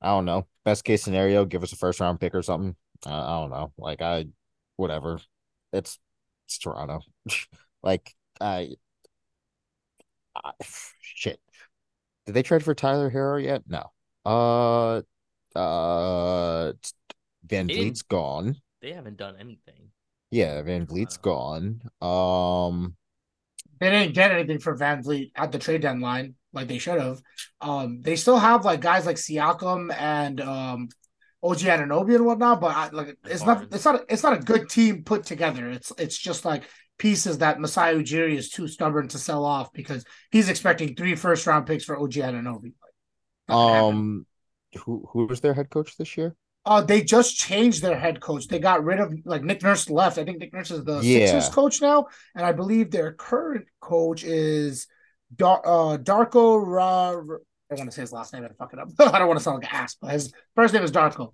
I 0.00 0.08
don't 0.08 0.24
know. 0.24 0.46
Best 0.64 0.84
case 0.84 1.02
scenario, 1.02 1.44
give 1.44 1.62
us 1.62 1.72
a 1.72 1.76
first 1.76 2.00
round 2.00 2.20
pick 2.20 2.34
or 2.34 2.42
something. 2.42 2.76
Uh, 3.06 3.10
I 3.10 3.40
don't 3.40 3.50
know. 3.50 3.72
Like 3.78 4.02
I, 4.02 4.26
whatever. 4.76 5.20
It's 5.72 5.98
it's 6.46 6.58
Toronto. 6.58 7.00
like 7.82 8.14
I, 8.40 8.76
I, 10.36 10.52
shit. 11.00 11.40
Did 12.26 12.32
they 12.32 12.42
trade 12.42 12.62
for 12.62 12.74
Tyler 12.74 13.10
Herro 13.10 13.42
yet? 13.42 13.62
No. 13.66 13.90
Uh, 14.24 15.02
uh, 15.58 16.72
VanVleet's 17.46 18.02
gone. 18.02 18.56
They 18.80 18.92
haven't 18.92 19.16
done 19.16 19.36
anything. 19.38 19.90
Yeah, 20.30 20.62
VanVleet's 20.62 21.18
uh, 21.18 21.22
gone. 21.22 21.82
Um, 22.00 22.96
they 23.80 23.90
didn't 23.90 24.14
get 24.14 24.30
anything 24.30 24.60
for 24.60 24.76
VanVleet 24.76 25.32
at 25.34 25.52
the 25.52 25.58
trade 25.58 25.82
deadline 25.82 26.34
like 26.52 26.68
they 26.68 26.78
should 26.78 27.00
have. 27.00 27.20
Um, 27.60 28.00
they 28.00 28.16
still 28.16 28.38
have 28.38 28.64
like 28.64 28.80
guys 28.80 29.06
like 29.06 29.16
Siakam 29.16 29.92
and 29.92 30.40
um, 30.40 30.88
OG 31.42 31.58
Anunoby 31.58 32.14
and 32.14 32.24
whatnot, 32.24 32.60
but 32.60 32.76
I, 32.76 32.88
like 32.90 33.16
it's 33.24 33.44
not 33.44 33.64
it's 33.72 33.84
not 33.84 34.04
it's 34.08 34.22
not 34.22 34.34
a 34.34 34.42
good 34.42 34.68
team 34.68 35.02
put 35.02 35.24
together. 35.24 35.68
It's 35.70 35.92
it's 35.98 36.16
just 36.16 36.44
like 36.44 36.64
pieces 36.98 37.38
that 37.38 37.60
Masai 37.60 37.94
Ujiri 37.94 38.36
is 38.36 38.50
too 38.50 38.68
stubborn 38.68 39.08
to 39.08 39.18
sell 39.18 39.44
off 39.44 39.72
because 39.72 40.04
he's 40.30 40.48
expecting 40.48 40.94
three 40.94 41.14
first 41.14 41.46
round 41.46 41.66
picks 41.66 41.84
for 41.84 41.98
OG 41.98 42.12
Anunoby. 42.12 42.72
um, 43.48 44.26
who 44.84 45.06
who 45.10 45.26
was 45.26 45.40
their 45.40 45.54
head 45.54 45.70
coach 45.70 45.96
this 45.96 46.16
year? 46.16 46.36
Uh, 46.64 46.80
they 46.80 47.02
just 47.02 47.36
changed 47.36 47.82
their 47.82 47.98
head 47.98 48.20
coach. 48.20 48.46
They 48.46 48.60
got 48.60 48.84
rid 48.84 49.00
of 49.00 49.12
like 49.24 49.42
Nick 49.42 49.62
Nurse 49.62 49.90
left. 49.90 50.18
I 50.18 50.24
think 50.24 50.38
Nick 50.38 50.52
Nurse 50.52 50.70
is 50.70 50.84
the 50.84 51.00
yeah. 51.00 51.26
Sixers 51.26 51.48
coach 51.52 51.80
now, 51.82 52.06
and 52.36 52.46
I 52.46 52.52
believe 52.52 52.90
their 52.90 53.12
current 53.12 53.66
coach 53.80 54.22
is 54.22 54.86
Dar- 55.34 55.62
uh, 55.64 55.98
Darko. 55.98 56.64
Ra- 56.64 57.38
I 57.70 57.74
want 57.74 57.90
to 57.90 57.92
say 57.92 58.02
his 58.02 58.12
last 58.12 58.32
name. 58.32 58.44
I 58.44 58.48
fuck 58.56 58.72
it 58.72 58.78
up. 58.78 58.88
I 59.14 59.18
don't 59.18 59.26
want 59.26 59.40
to 59.40 59.42
sound 59.42 59.62
like 59.62 59.72
an 59.72 59.76
ass, 59.80 59.96
but 60.00 60.12
his 60.12 60.32
first 60.54 60.72
name 60.72 60.84
is 60.84 60.92
Darko. 60.92 61.32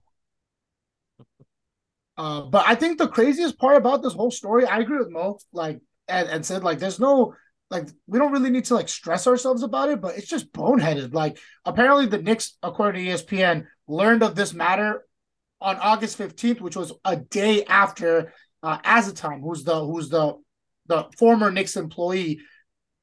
Uh, 2.18 2.42
but 2.42 2.64
I 2.66 2.74
think 2.74 2.98
the 2.98 3.06
craziest 3.06 3.58
part 3.58 3.76
about 3.76 4.02
this 4.02 4.12
whole 4.12 4.32
story, 4.32 4.66
I 4.66 4.78
agree 4.80 4.98
with 4.98 5.10
Mo, 5.10 5.38
like 5.52 5.80
and, 6.08 6.28
and 6.28 6.44
said 6.44 6.64
like 6.64 6.80
there's 6.80 6.98
no 6.98 7.34
like 7.70 7.88
we 8.08 8.18
don't 8.18 8.32
really 8.32 8.50
need 8.50 8.64
to 8.66 8.74
like 8.74 8.88
stress 8.88 9.28
ourselves 9.28 9.62
about 9.62 9.88
it, 9.88 10.00
but 10.00 10.18
it's 10.18 10.26
just 10.26 10.52
boneheaded. 10.52 11.14
Like 11.14 11.38
apparently 11.64 12.06
the 12.06 12.18
Knicks, 12.18 12.58
according 12.60 13.04
to 13.04 13.12
ESPN, 13.12 13.66
learned 13.86 14.24
of 14.24 14.34
this 14.34 14.52
matter 14.52 15.04
on 15.60 15.76
August 15.76 16.18
15th, 16.18 16.60
which 16.60 16.76
was 16.76 16.92
a 17.04 17.16
day 17.16 17.64
after 17.64 18.32
uh 18.64 18.78
Azotam, 18.78 19.40
who's 19.40 19.62
the 19.62 19.86
who's 19.86 20.08
the 20.08 20.34
the 20.86 21.04
former 21.16 21.52
Knicks 21.52 21.76
employee, 21.76 22.40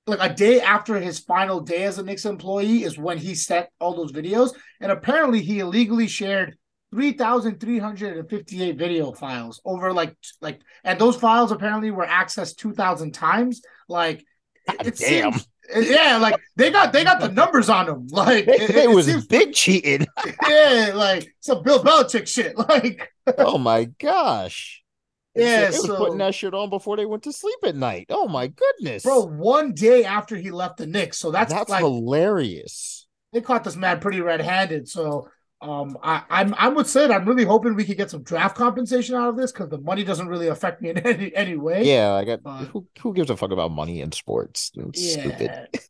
like 0.07 0.19
a 0.19 0.33
day 0.33 0.59
after 0.59 0.99
his 0.99 1.19
final 1.19 1.61
day 1.61 1.83
as 1.83 1.99
a 1.99 2.03
Knicks 2.03 2.25
employee, 2.25 2.83
is 2.83 2.97
when 2.97 3.17
he 3.17 3.33
sent 3.33 3.67
all 3.79 3.95
those 3.95 4.11
videos. 4.11 4.53
And 4.81 4.91
apparently, 4.91 5.41
he 5.41 5.59
illegally 5.59 6.07
shared 6.07 6.57
3,358 6.95 8.77
video 8.77 9.11
files 9.11 9.61
over 9.65 9.91
like 9.93 10.15
like, 10.41 10.61
and 10.83 10.99
those 10.99 11.15
files 11.15 11.51
apparently 11.51 11.91
were 11.91 12.05
accessed 12.05 12.57
2,000 12.57 13.11
times. 13.13 13.61
Like, 13.87 14.23
it, 14.67 14.87
it 14.87 14.97
damn. 14.97 15.33
seems, 15.33 15.47
yeah, 15.89 16.17
like 16.17 16.39
they 16.55 16.71
got 16.71 16.93
they 16.93 17.03
got 17.03 17.19
the 17.19 17.29
numbers 17.31 17.69
on 17.69 17.85
them. 17.87 18.07
Like 18.09 18.47
It, 18.47 18.61
it, 18.69 18.75
it 18.75 18.89
was 18.89 19.05
seems- 19.07 19.27
big 19.27 19.53
cheating. 19.53 20.05
yeah, 20.47 20.91
like 20.95 21.27
some 21.39 21.63
Bill 21.63 21.83
Belichick 21.83 22.27
shit. 22.27 22.55
Like, 22.69 23.11
oh 23.39 23.57
my 23.57 23.85
gosh. 23.99 24.83
yeah, 25.35 25.69
They 25.71 25.77
was 25.77 25.87
putting 25.87 26.17
that 26.19 26.35
shit 26.35 26.53
on 26.53 26.69
before 26.69 26.95
they 26.97 27.05
went 27.05 27.23
to 27.23 27.33
sleep 27.33 27.57
at 27.63 27.75
night. 27.75 28.07
Oh 28.09 28.27
my 28.27 28.47
goodness. 28.47 29.03
bro, 29.03 29.25
one 29.25 29.73
day 29.73 30.03
after 30.05 30.35
he 30.35 30.51
left 30.51 30.77
the 30.77 30.85
Knicks, 30.87 31.17
so 31.17 31.31
that's, 31.31 31.51
that's 31.51 31.69
like 31.69 31.81
hilarious. 31.81 33.07
they 33.33 33.41
caught 33.41 33.63
this 33.63 33.75
man 33.75 33.99
pretty 33.99 34.21
red-handed. 34.21 34.87
So, 34.87 35.29
um, 35.69 35.97
I, 36.03 36.23
I'm 36.29 36.53
I'm 36.57 36.75
with 36.75 36.87
Syd. 36.89 37.11
I'm 37.11 37.25
really 37.25 37.45
hoping 37.45 37.75
we 37.75 37.85
could 37.85 37.97
get 37.97 38.11
some 38.11 38.23
draft 38.23 38.55
compensation 38.55 39.15
out 39.15 39.29
of 39.29 39.37
this 39.37 39.51
because 39.51 39.69
the 39.69 39.79
money 39.79 40.03
doesn't 40.03 40.27
really 40.27 40.47
affect 40.47 40.81
me 40.81 40.89
in 40.91 40.97
any 41.05 41.35
any 41.35 41.55
way. 41.55 41.83
Yeah, 41.83 42.13
I 42.13 42.23
got 42.25 42.39
Uh, 42.45 42.65
who, 42.65 42.87
who 43.01 43.13
gives 43.13 43.29
a 43.29 43.37
fuck 43.37 43.51
about 43.51 43.71
money 43.71 44.01
in 44.01 44.11
sports? 44.11 44.71
It's 44.75 45.13
stupid. 45.13 45.41
Yeah. 45.73 45.79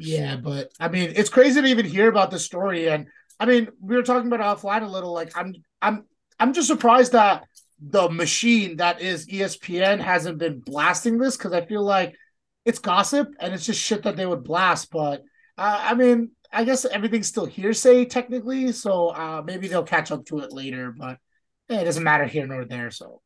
Yeah, 0.00 0.36
but 0.36 0.70
I 0.78 0.86
mean, 0.86 1.12
it's 1.16 1.28
crazy 1.28 1.60
to 1.60 1.66
even 1.66 1.84
hear 1.84 2.08
about 2.08 2.30
this 2.30 2.44
story. 2.44 2.88
And 2.88 3.08
I 3.40 3.46
mean, 3.46 3.68
we 3.80 3.96
were 3.96 4.04
talking 4.04 4.32
about 4.32 4.58
offline 4.58 4.82
a 4.84 4.86
little. 4.86 5.12
Like, 5.12 5.36
I'm, 5.36 5.56
I'm, 5.82 6.04
I'm 6.38 6.52
just 6.52 6.68
surprised 6.68 7.12
that 7.12 7.44
the 7.80 8.08
machine 8.08 8.76
that 8.76 9.00
is 9.00 9.26
ESPN 9.26 10.00
hasn't 10.00 10.38
been 10.38 10.60
blasting 10.60 11.18
this 11.18 11.36
because 11.36 11.52
I 11.52 11.66
feel 11.66 11.82
like 11.82 12.14
it's 12.64 12.78
gossip 12.78 13.28
and 13.40 13.52
it's 13.52 13.66
just 13.66 13.80
shit 13.80 14.04
that 14.04 14.14
they 14.16 14.26
would 14.26 14.44
blast. 14.44 14.90
But 14.92 15.22
uh, 15.56 15.80
I 15.82 15.94
mean, 15.94 16.30
I 16.52 16.64
guess 16.64 16.84
everything's 16.84 17.28
still 17.28 17.46
hearsay 17.46 18.04
technically, 18.06 18.72
so 18.72 19.08
uh, 19.10 19.42
maybe 19.44 19.68
they'll 19.68 19.84
catch 19.84 20.10
up 20.10 20.24
to 20.26 20.38
it 20.40 20.52
later. 20.52 20.92
But 20.96 21.18
eh, 21.68 21.80
it 21.80 21.84
doesn't 21.84 22.04
matter 22.04 22.24
here 22.26 22.46
nor 22.46 22.64
there. 22.64 22.90
So 22.90 23.22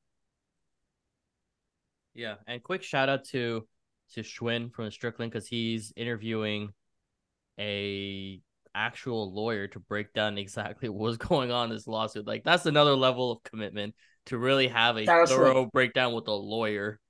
Yeah, 2.14 2.36
and 2.46 2.62
quick 2.62 2.82
shout 2.82 3.08
out 3.08 3.24
to 3.26 3.66
to 4.14 4.20
Schwinn 4.22 4.72
from 4.72 4.90
Strickland 4.90 5.32
because 5.32 5.46
he's 5.48 5.92
interviewing 5.96 6.70
a 7.58 8.40
actual 8.74 9.32
lawyer 9.34 9.68
to 9.68 9.80
break 9.80 10.12
down 10.14 10.38
exactly 10.38 10.88
what's 10.90 11.18
going 11.18 11.50
on 11.52 11.70
in 11.70 11.76
this 11.76 11.86
lawsuit. 11.88 12.26
Like 12.26 12.44
that's 12.44 12.66
another 12.66 12.96
level 12.96 13.32
of 13.32 13.42
commitment 13.44 13.94
to 14.26 14.38
really 14.38 14.68
have 14.68 14.98
a 14.98 15.06
That's 15.06 15.22
thorough 15.26 15.66
breakdown 15.66 16.14
with 16.14 16.28
a 16.28 16.32
lawyer 16.34 17.00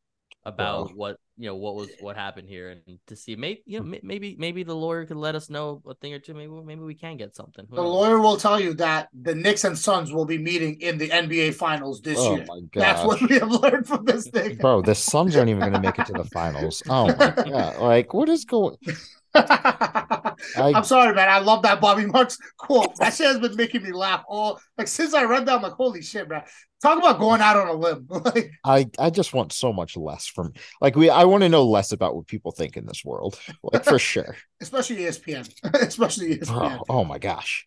about 0.44 0.88
Wow. 0.88 0.94
what 0.94 1.18
you 1.42 1.48
know 1.48 1.56
what 1.56 1.74
was 1.74 1.88
eh, 1.88 1.94
what 1.98 2.16
happened 2.16 2.48
here 2.48 2.70
and 2.70 2.98
to 3.08 3.16
see 3.16 3.34
maybe 3.34 3.62
you 3.66 3.80
know 3.80 3.84
hmm. 3.84 4.06
maybe 4.06 4.36
maybe 4.38 4.62
the 4.62 4.74
lawyer 4.74 5.04
could 5.04 5.16
let 5.16 5.34
us 5.34 5.50
know 5.50 5.82
a 5.88 5.94
thing 5.94 6.14
or 6.14 6.20
two 6.20 6.34
maybe 6.34 6.52
maybe 6.64 6.82
we 6.82 6.94
can 6.94 7.16
get 7.16 7.34
something 7.34 7.66
Who 7.68 7.74
the 7.74 7.82
knows? 7.82 7.92
lawyer 7.92 8.20
will 8.20 8.36
tell 8.36 8.60
you 8.60 8.74
that 8.74 9.08
the 9.12 9.34
Knicks 9.34 9.64
and 9.64 9.76
Suns 9.76 10.12
will 10.12 10.24
be 10.24 10.38
meeting 10.38 10.80
in 10.80 10.98
the 10.98 11.08
NBA 11.08 11.54
Finals 11.54 12.00
this 12.00 12.16
year. 12.18 12.30
Oh 12.30 12.36
year. 12.36 12.46
my 12.46 12.60
god. 12.72 12.82
That's 12.82 13.04
what 13.04 13.20
we 13.28 13.38
have 13.40 13.50
learned 13.50 13.88
from 13.88 14.04
this 14.04 14.28
thing. 14.28 14.56
Bro, 14.56 14.82
the 14.82 14.94
Suns 14.94 15.34
aren't 15.34 15.50
even 15.50 15.60
going 15.60 15.72
to 15.72 15.80
make 15.80 15.98
it 15.98 16.06
to 16.06 16.12
the 16.12 16.24
finals. 16.26 16.80
Oh 16.88 17.08
my 17.08 17.30
god! 17.30 17.76
Like, 17.82 18.14
what 18.14 18.28
is 18.28 18.44
going? 18.44 18.76
I'm 20.56 20.84
sorry, 20.84 21.14
man. 21.14 21.28
I 21.28 21.38
love 21.38 21.62
that 21.62 21.80
Bobby 21.80 22.06
Marks 22.06 22.38
quote. 22.58 22.96
That 22.96 23.14
shit 23.14 23.26
has 23.26 23.38
been 23.38 23.56
making 23.56 23.82
me 23.82 23.92
laugh 23.92 24.24
all 24.28 24.60
like 24.76 24.88
since 24.88 25.14
I 25.14 25.24
read 25.24 25.46
that. 25.46 25.56
I'm 25.56 25.62
like, 25.62 25.72
holy 25.72 26.02
shit, 26.02 26.28
man. 26.28 26.42
Talk 26.82 26.98
about 26.98 27.18
going 27.18 27.40
out 27.40 27.56
on 27.56 27.68
a 27.68 27.72
limb. 27.72 28.06
like, 28.10 28.52
I 28.64 28.90
I 28.98 29.10
just 29.10 29.32
want 29.32 29.52
so 29.52 29.72
much 29.72 29.96
less 29.96 30.26
from 30.26 30.52
like 30.80 30.96
we. 30.96 31.08
I 31.08 31.24
want 31.24 31.42
to 31.42 31.48
know 31.48 31.64
less 31.64 31.92
about 31.92 32.14
what 32.14 32.26
people 32.26 32.52
think 32.52 32.76
in 32.76 32.86
this 32.86 33.04
world, 33.04 33.38
like 33.62 33.84
for 33.84 33.98
sure. 33.98 34.36
especially 34.60 34.96
ESPN. 34.96 35.48
especially 35.74 36.38
ESPN. 36.38 36.78
Bro, 36.78 36.84
oh 36.88 37.04
my 37.04 37.18
gosh. 37.18 37.66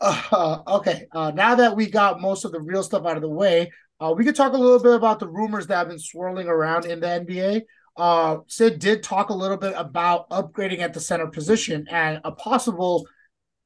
Uh, 0.00 0.58
okay. 0.66 1.06
Uh, 1.12 1.32
now 1.34 1.54
that 1.54 1.76
we 1.76 1.88
got 1.88 2.20
most 2.20 2.44
of 2.44 2.52
the 2.52 2.60
real 2.60 2.82
stuff 2.82 3.06
out 3.06 3.16
of 3.16 3.22
the 3.22 3.28
way, 3.28 3.70
uh, 4.00 4.12
we 4.16 4.24
could 4.24 4.36
talk 4.36 4.52
a 4.52 4.56
little 4.56 4.82
bit 4.82 4.94
about 4.94 5.18
the 5.18 5.28
rumors 5.28 5.66
that 5.66 5.76
have 5.76 5.88
been 5.88 5.98
swirling 5.98 6.48
around 6.48 6.84
in 6.84 7.00
the 7.00 7.06
NBA. 7.06 7.62
Uh, 7.96 8.38
Sid 8.48 8.78
did 8.78 9.02
talk 9.02 9.30
a 9.30 9.34
little 9.34 9.56
bit 9.56 9.74
about 9.76 10.28
upgrading 10.30 10.80
at 10.80 10.94
the 10.94 11.00
center 11.00 11.28
position 11.28 11.86
and 11.90 12.20
a 12.24 12.32
possible 12.32 13.06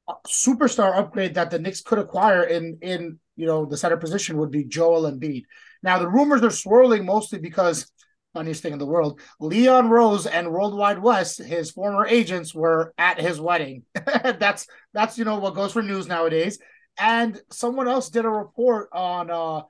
uh, 0.07 0.14
superstar 0.27 0.97
upgrade 0.97 1.35
that 1.35 1.51
the 1.51 1.59
Knicks 1.59 1.81
could 1.81 1.99
acquire 1.99 2.45
in 2.45 2.79
in 2.83 3.19
you 3.37 3.47
know 3.47 3.64
the 3.64 3.77
center 3.77 3.97
position 3.97 4.37
would 4.38 4.51
be 4.51 4.64
Joel 4.64 5.11
Embiid. 5.11 5.45
Now 5.83 5.99
the 5.99 6.09
rumors 6.09 6.43
are 6.43 6.51
swirling 6.51 7.07
mostly 7.07 7.38
because 7.38 7.91
funniest 8.35 8.62
thing 8.62 8.73
in 8.73 8.79
the 8.79 8.87
world, 8.87 9.21
Leon 9.41 9.88
Rose 9.88 10.27
and 10.27 10.53
World 10.53 10.77
Wide 10.77 10.99
Wes, 10.99 11.38
his 11.38 11.71
former 11.71 12.07
agents, 12.07 12.55
were 12.55 12.93
at 12.99 13.21
his 13.21 13.41
wedding. 13.41 13.85
that's 13.95 14.67
that's 14.93 15.17
you 15.19 15.25
know 15.25 15.38
what 15.38 15.55
goes 15.55 15.73
for 15.73 15.83
news 15.83 16.07
nowadays. 16.07 16.59
And 16.99 17.41
someone 17.51 17.88
else 17.88 18.11
did 18.11 18.25
a 18.25 18.31
report 18.31 18.91
on 18.93 19.31
uh 19.31 19.62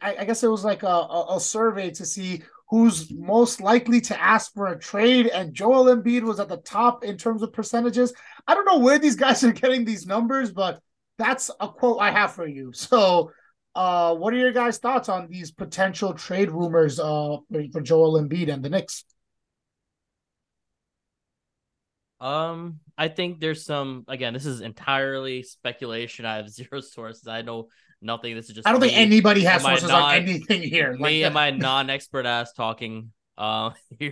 I, 0.00 0.16
I 0.20 0.24
guess 0.24 0.42
it 0.42 0.50
was 0.50 0.64
like 0.64 0.82
a, 0.82 0.86
a, 0.86 1.36
a 1.36 1.40
survey 1.40 1.90
to 1.92 2.06
see 2.06 2.42
who's 2.72 3.12
most 3.12 3.60
likely 3.60 4.00
to 4.00 4.18
ask 4.18 4.54
for 4.54 4.68
a 4.68 4.78
trade, 4.78 5.26
and 5.26 5.52
Joel 5.52 5.94
Embiid 5.94 6.22
was 6.22 6.40
at 6.40 6.48
the 6.48 6.56
top 6.56 7.04
in 7.04 7.18
terms 7.18 7.42
of 7.42 7.52
percentages. 7.52 8.14
I 8.46 8.54
don't 8.54 8.64
know 8.64 8.78
where 8.78 8.98
these 8.98 9.14
guys 9.14 9.44
are 9.44 9.52
getting 9.52 9.84
these 9.84 10.06
numbers, 10.06 10.52
but 10.52 10.80
that's 11.18 11.50
a 11.60 11.68
quote 11.68 12.00
I 12.00 12.10
have 12.10 12.32
for 12.32 12.46
you. 12.46 12.72
So 12.72 13.30
uh 13.74 14.14
what 14.14 14.32
are 14.32 14.38
your 14.38 14.52
guys' 14.52 14.78
thoughts 14.78 15.10
on 15.10 15.28
these 15.28 15.50
potential 15.50 16.14
trade 16.14 16.50
rumors 16.50 16.98
uh 16.98 17.36
for, 17.50 17.80
Joel 17.82 18.18
Embiid 18.18 18.50
and 18.50 18.64
the 18.64 18.70
Knicks? 18.70 19.04
Um, 22.20 22.80
I 22.96 23.08
think 23.08 23.38
there's 23.40 23.66
some 23.66 24.06
again, 24.08 24.32
this 24.32 24.46
is 24.46 24.62
entirely 24.62 25.42
speculation. 25.42 26.24
I 26.24 26.36
have 26.36 26.48
zero 26.58 26.80
sources. 26.80 27.28
I 27.28 27.42
know 27.42 27.68
nothing. 28.02 28.34
This 28.34 28.48
is 28.48 28.54
just 28.56 28.68
I 28.68 28.72
don't 28.72 28.80
think 28.80 28.96
anybody 28.96 29.42
has 29.44 29.62
sources 29.62 29.90
on 29.90 30.14
anything 30.14 30.62
here. 30.62 30.92
me 30.92 30.98
Like, 30.98 31.14
and 31.26 31.34
my 31.34 31.50
non-expert 31.68 32.26
ass 32.26 32.52
talking. 32.52 33.12
Uh. 33.36 33.70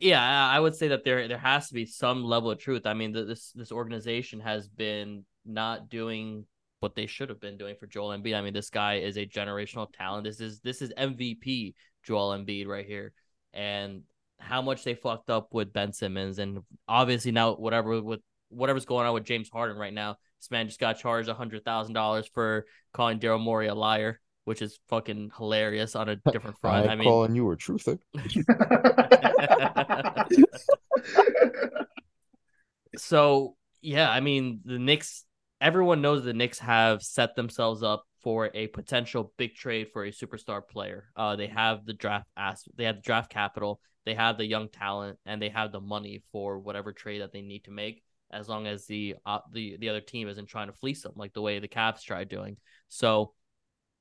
Yeah, 0.00 0.22
I 0.22 0.60
would 0.60 0.76
say 0.76 0.88
that 0.88 1.02
there 1.02 1.28
there 1.28 1.38
has 1.38 1.68
to 1.68 1.74
be 1.74 1.86
some 1.86 2.22
level 2.22 2.50
of 2.50 2.58
truth. 2.58 2.84
I 2.84 2.92
mean, 2.92 3.14
th- 3.14 3.26
this 3.26 3.52
this 3.52 3.72
organization 3.72 4.40
has 4.40 4.68
been 4.68 5.24
not 5.46 5.88
doing 5.88 6.44
what 6.80 6.94
they 6.94 7.06
should 7.06 7.28
have 7.30 7.40
been 7.40 7.56
doing 7.56 7.76
for 7.78 7.86
Joel 7.86 8.16
Embiid. 8.16 8.36
I 8.36 8.42
mean, 8.42 8.52
this 8.52 8.70
guy 8.70 8.96
is 8.96 9.16
a 9.16 9.26
generational 9.26 9.88
talent. 9.92 10.24
This 10.24 10.40
is 10.40 10.60
this 10.60 10.82
is 10.82 10.92
MVP 10.96 11.74
Joel 12.04 12.36
Embiid 12.36 12.66
right 12.66 12.86
here, 12.86 13.12
and 13.52 14.02
how 14.38 14.62
much 14.62 14.84
they 14.84 14.94
fucked 14.94 15.30
up 15.30 15.48
with 15.52 15.72
Ben 15.72 15.92
Simmons, 15.92 16.38
and 16.38 16.60
obviously 16.86 17.32
now 17.32 17.54
whatever 17.54 18.00
with 18.02 18.20
whatever's 18.50 18.84
going 18.84 19.06
on 19.06 19.14
with 19.14 19.24
James 19.24 19.48
Harden 19.48 19.76
right 19.76 19.92
now, 19.92 20.16
this 20.40 20.50
man 20.50 20.66
just 20.66 20.80
got 20.80 20.98
charged 20.98 21.28
a 21.28 21.34
hundred 21.34 21.64
thousand 21.64 21.94
dollars 21.94 22.28
for 22.32 22.66
calling 22.92 23.18
Daryl 23.18 23.40
Morey 23.40 23.68
a 23.68 23.74
liar, 23.74 24.20
which 24.44 24.62
is 24.62 24.78
fucking 24.88 25.32
hilarious 25.36 25.96
on 25.96 26.08
a 26.08 26.16
different 26.32 26.58
front. 26.58 26.86
I'm 26.86 26.92
I 26.92 26.96
mean, 26.96 27.08
calling 27.08 27.34
you 27.34 27.50
a 27.50 27.56
truther. 27.56 27.98
so 32.96 33.56
yeah, 33.80 34.10
I 34.10 34.20
mean 34.20 34.60
the 34.64 34.78
Knicks. 34.78 35.24
Everyone 35.60 36.00
knows 36.00 36.24
the 36.24 36.32
Knicks 36.32 36.60
have 36.60 37.02
set 37.02 37.34
themselves 37.34 37.82
up 37.82 38.04
for 38.22 38.50
a 38.54 38.68
potential 38.68 39.32
big 39.36 39.54
trade 39.54 39.88
for 39.92 40.04
a 40.04 40.12
superstar 40.12 40.66
player. 40.66 41.08
Uh, 41.16 41.36
they 41.36 41.48
have 41.48 41.84
the 41.84 41.94
draft 41.94 42.26
ass, 42.36 42.64
they 42.76 42.84
have 42.84 42.96
the 42.96 43.02
draft 43.02 43.30
capital, 43.30 43.80
they 44.04 44.14
have 44.14 44.38
the 44.38 44.46
young 44.46 44.68
talent, 44.68 45.18
and 45.26 45.40
they 45.40 45.48
have 45.48 45.72
the 45.72 45.80
money 45.80 46.22
for 46.32 46.58
whatever 46.58 46.92
trade 46.92 47.22
that 47.22 47.32
they 47.32 47.42
need 47.42 47.64
to 47.64 47.70
make. 47.70 48.02
As 48.30 48.48
long 48.48 48.66
as 48.66 48.86
the 48.86 49.16
uh, 49.24 49.38
the 49.52 49.76
the 49.78 49.88
other 49.88 50.00
team 50.00 50.28
isn't 50.28 50.46
trying 50.46 50.66
to 50.68 50.74
fleece 50.74 51.02
them 51.02 51.12
like 51.16 51.32
the 51.32 51.40
way 51.40 51.58
the 51.58 51.68
Cavs 51.68 52.02
tried 52.02 52.28
doing. 52.28 52.56
So, 52.88 53.32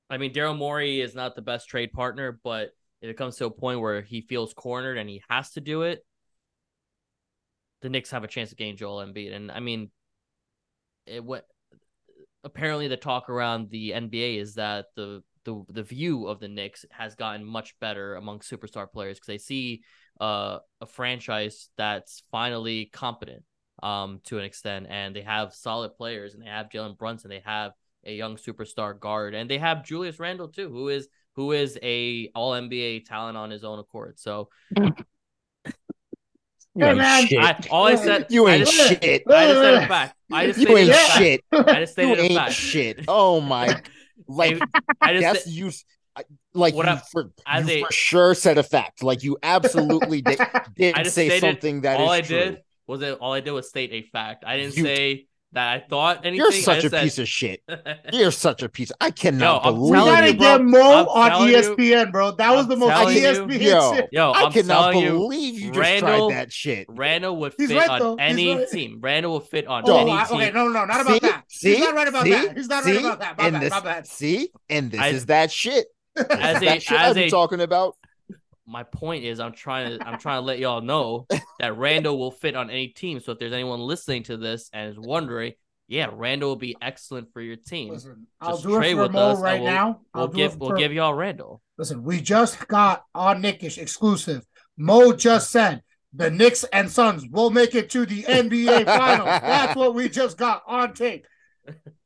I 0.09 0.17
mean, 0.17 0.33
Daryl 0.33 0.57
Morey 0.57 0.99
is 0.99 1.15
not 1.15 1.35
the 1.35 1.41
best 1.41 1.69
trade 1.69 1.93
partner, 1.93 2.39
but 2.43 2.71
if 3.01 3.09
it 3.09 3.17
comes 3.17 3.37
to 3.37 3.45
a 3.45 3.51
point 3.51 3.79
where 3.79 4.01
he 4.01 4.21
feels 4.21 4.53
cornered 4.53 4.97
and 4.97 5.09
he 5.09 5.21
has 5.29 5.51
to 5.51 5.61
do 5.61 5.83
it, 5.83 6.05
the 7.81 7.89
Knicks 7.89 8.11
have 8.11 8.23
a 8.23 8.27
chance 8.27 8.51
of 8.51 8.57
getting 8.57 8.77
Joel 8.77 9.05
Embiid. 9.05 9.33
And 9.33 9.51
I 9.51 9.59
mean, 9.59 9.91
it 11.05 11.23
what 11.23 11.45
apparently 12.43 12.87
the 12.87 12.97
talk 12.97 13.29
around 13.29 13.69
the 13.69 13.91
NBA 13.91 14.39
is 14.39 14.55
that 14.55 14.87
the 14.95 15.23
the 15.45 15.63
the 15.69 15.83
view 15.83 16.27
of 16.27 16.39
the 16.39 16.47
Knicks 16.47 16.85
has 16.91 17.15
gotten 17.15 17.45
much 17.45 17.79
better 17.79 18.15
among 18.15 18.39
superstar 18.39 18.91
players 18.91 19.17
because 19.17 19.27
they 19.27 19.37
see 19.37 19.83
uh, 20.19 20.59
a 20.81 20.85
franchise 20.85 21.69
that's 21.77 22.23
finally 22.31 22.89
competent 22.91 23.43
um 23.83 24.19
to 24.25 24.37
an 24.39 24.43
extent 24.45 24.87
and 24.89 25.15
they 25.15 25.21
have 25.21 25.53
solid 25.53 25.95
players 25.95 26.33
and 26.33 26.41
they 26.43 26.47
have 26.47 26.69
Jalen 26.69 26.97
Brunson 26.97 27.29
they 27.29 27.41
have 27.45 27.71
a 28.05 28.13
young 28.15 28.35
superstar 28.37 28.99
guard 28.99 29.33
and 29.35 29.49
they 29.49 29.57
have 29.57 29.83
Julius 29.85 30.19
Randle 30.19 30.47
too 30.47 30.69
who 30.69 30.89
is 30.89 31.07
who 31.35 31.51
is 31.51 31.77
a 31.83 32.29
all 32.33 32.53
NBA 32.53 33.05
talent 33.05 33.37
on 33.37 33.49
his 33.51 33.63
own 33.63 33.79
accord 33.79 34.17
so 34.19 34.49
You 36.75 36.85
ain't 36.85 36.97
man. 36.97 37.25
shit. 37.27 37.39
I, 37.39 37.59
all 37.71 37.85
I 37.87 37.95
said 37.95 38.27
you 38.29 38.47
I 38.47 38.53
ain't 38.55 38.65
just, 38.67 38.77
shit. 38.77 39.23
I 39.27 39.47
just 39.47 39.61
said 39.61 39.73
a 39.83 39.87
fact 39.87 40.15
I 40.31 40.45
just 40.47 40.59
You 40.59 40.65
stated 40.67 40.89
ain't 40.93 41.11
shit. 41.11 41.41
I 41.51 41.63
just 41.63 41.79
You 41.79 41.85
stated 41.87 42.19
a 42.19 42.21
ain't 42.23 42.35
fact 42.35 42.51
shit. 42.53 43.05
Oh 43.07 43.41
my. 43.41 43.81
Like 44.29 44.59
I 44.99 45.13
just 45.13 45.21
that's 45.23 45.43
said- 45.45 45.53
you. 45.53 45.71
Like 46.53 46.73
What 46.75 46.85
you, 46.87 46.91
I'm- 46.91 47.01
for, 47.11 47.31
as 47.45 47.67
you 47.69 47.75
a- 47.75 47.81
for 47.85 47.91
sure 47.93 48.33
said 48.33 48.57
a 48.57 48.63
fact. 48.63 49.03
Like 49.03 49.23
you 49.23 49.37
absolutely 49.43 50.21
did, 50.21 50.39
did 50.75 50.95
I 50.95 51.03
say 51.03 51.27
stated 51.29 51.39
something 51.41 51.81
that 51.81 51.99
is 51.99 52.05
all 52.05 52.09
I 52.11 52.21
true. 52.21 52.37
did 52.37 52.61
was 52.87 53.01
it. 53.01 53.17
All 53.19 53.33
I 53.33 53.41
did 53.41 53.51
was 53.51 53.69
state 53.69 53.91
a 53.93 54.01
fact. 54.03 54.43
I 54.47 54.57
didn't 54.57 54.77
You- 54.77 54.83
say 54.83 55.25
that 55.53 55.67
I 55.73 55.79
thought 55.87 56.19
anything. 56.25 56.35
You're 56.35 56.51
such 56.51 56.83
a 56.83 56.89
said- 56.89 57.03
piece 57.03 57.19
of 57.19 57.27
shit. 57.27 57.61
You're 58.13 58.31
such 58.31 58.63
a 58.63 58.69
piece. 58.69 58.91
I 58.99 59.11
cannot 59.11 59.65
I'm 59.65 59.75
believe 59.75 59.91
We 59.91 59.97
gotta 59.97 60.27
you, 60.33 60.37
bro. 60.37 60.57
get 60.57 60.65
Mo 60.65 61.07
I'm 61.15 61.31
on 61.33 61.47
you. 61.47 61.55
ESPN, 61.55 62.11
bro. 62.11 62.31
That 62.31 62.51
was 62.51 62.63
I'm 62.65 62.69
the 62.69 62.75
most 62.75 62.89
telling 62.91 63.15
you. 63.15 63.21
ESPN 63.23 63.61
Yo. 63.61 63.93
shit. 63.95 64.09
Yo, 64.11 64.31
I 64.31 64.41
I'm 64.43 64.51
cannot 64.51 64.91
telling 64.91 64.99
you, 65.05 65.11
believe 65.11 65.53
you 65.59 65.67
just 65.71 65.79
Randle- 65.79 66.27
tried 66.29 66.37
that 66.37 66.51
shit. 66.51 66.85
Randle 66.89 67.37
would 67.37 67.53
He's 67.57 67.69
fit 67.69 67.77
right, 67.77 67.89
on 67.89 67.99
though. 67.99 68.17
He's 68.17 68.29
any 68.31 68.55
right. 68.55 68.69
team. 68.69 68.97
Randle 69.01 69.31
will 69.31 69.39
fit 69.39 69.67
on 69.67 69.83
Oh, 69.87 69.97
any 70.01 70.11
I, 70.11 70.23
team. 70.25 70.35
okay, 70.37 70.51
no, 70.51 70.67
no, 70.67 70.73
no, 70.73 70.85
not 70.85 71.01
about 71.01 71.13
See? 71.13 71.19
that. 71.19 71.43
See? 71.47 71.69
He's 71.75 71.79
not 71.79 71.95
right 71.95 72.07
about 72.09 72.23
See? 72.25 72.31
that. 72.31 72.57
He's 72.57 72.67
not 72.67 72.83
right 72.85 72.99
about 72.99 73.19
that. 73.19 73.37
My 73.37 73.43
and 73.45 73.53
bad, 73.53 73.61
this, 73.63 73.71
my 73.71 73.79
bad. 73.79 74.07
See, 74.07 74.49
and 74.69 74.91
this 74.91 74.99
I- 74.99 75.07
is 75.09 75.25
that 75.27 75.49
shit. 75.51 75.87
As 76.17 76.57
is 76.57 76.61
a- 76.63 76.65
that 76.65 76.83
shit 76.83 76.99
as 76.99 77.09
I've 77.09 77.15
been 77.15 77.23
a- 77.23 77.29
talking 77.29 77.61
about. 77.61 77.95
My 78.67 78.83
point 78.83 79.23
is, 79.23 79.39
I'm 79.39 79.53
trying 79.53 79.97
to, 79.97 80.07
I'm 80.07 80.19
trying 80.19 80.41
to 80.41 80.45
let 80.45 80.59
y'all 80.59 80.81
know 80.93 81.25
that 81.59 81.77
Randle 81.77 82.17
will 82.19 82.31
fit 82.31 82.55
on 82.55 82.69
any 82.69 82.89
team. 82.89 83.19
So 83.19 83.31
if 83.31 83.39
there's 83.39 83.53
anyone 83.53 83.79
listening 83.79 84.23
to 84.23 84.37
this 84.37 84.69
and 84.73 84.91
is 84.91 84.99
wondering, 84.99 85.53
yeah, 85.87 86.09
Randle 86.11 86.49
will 86.49 86.55
be 86.57 86.75
excellent 86.81 87.31
for 87.31 87.39
your 87.41 87.55
team. 87.55 87.93
Listen, 87.93 88.27
I'll 88.41 88.51
Just 88.51 88.63
do 88.63 88.75
it 88.75 88.79
trade 88.79 88.95
for 88.95 89.03
with 89.03 89.13
Mo 89.13 89.29
us 89.31 89.39
right 89.39 89.61
we'll- 89.61 89.71
now. 89.71 90.01
I'll 90.13 90.23
We'll 90.23 90.35
give, 90.35 90.53
it 90.53 90.59
we'll 90.59 90.77
give 90.77 90.91
y'all 90.91 91.13
Randle. 91.13 91.61
Listen, 91.77 92.03
we 92.03 92.19
just 92.19 92.67
got 92.67 93.03
on 93.15 93.39
Knick-ish 93.41 93.77
exclusive. 93.77 94.45
Mo 94.75 95.13
just 95.13 95.49
said 95.49 95.81
the 96.13 96.29
Knicks 96.29 96.65
and 96.65 96.91
Suns 96.91 97.25
will 97.31 97.51
make 97.51 97.73
it 97.73 97.89
to 97.91 98.05
the 98.05 98.23
NBA 98.23 98.85
Finals. 98.85 99.27
That's 99.41 99.75
what 99.75 99.95
we 99.95 100.09
just 100.09 100.37
got 100.37 100.63
on 100.67 100.93
tape. 100.93 101.25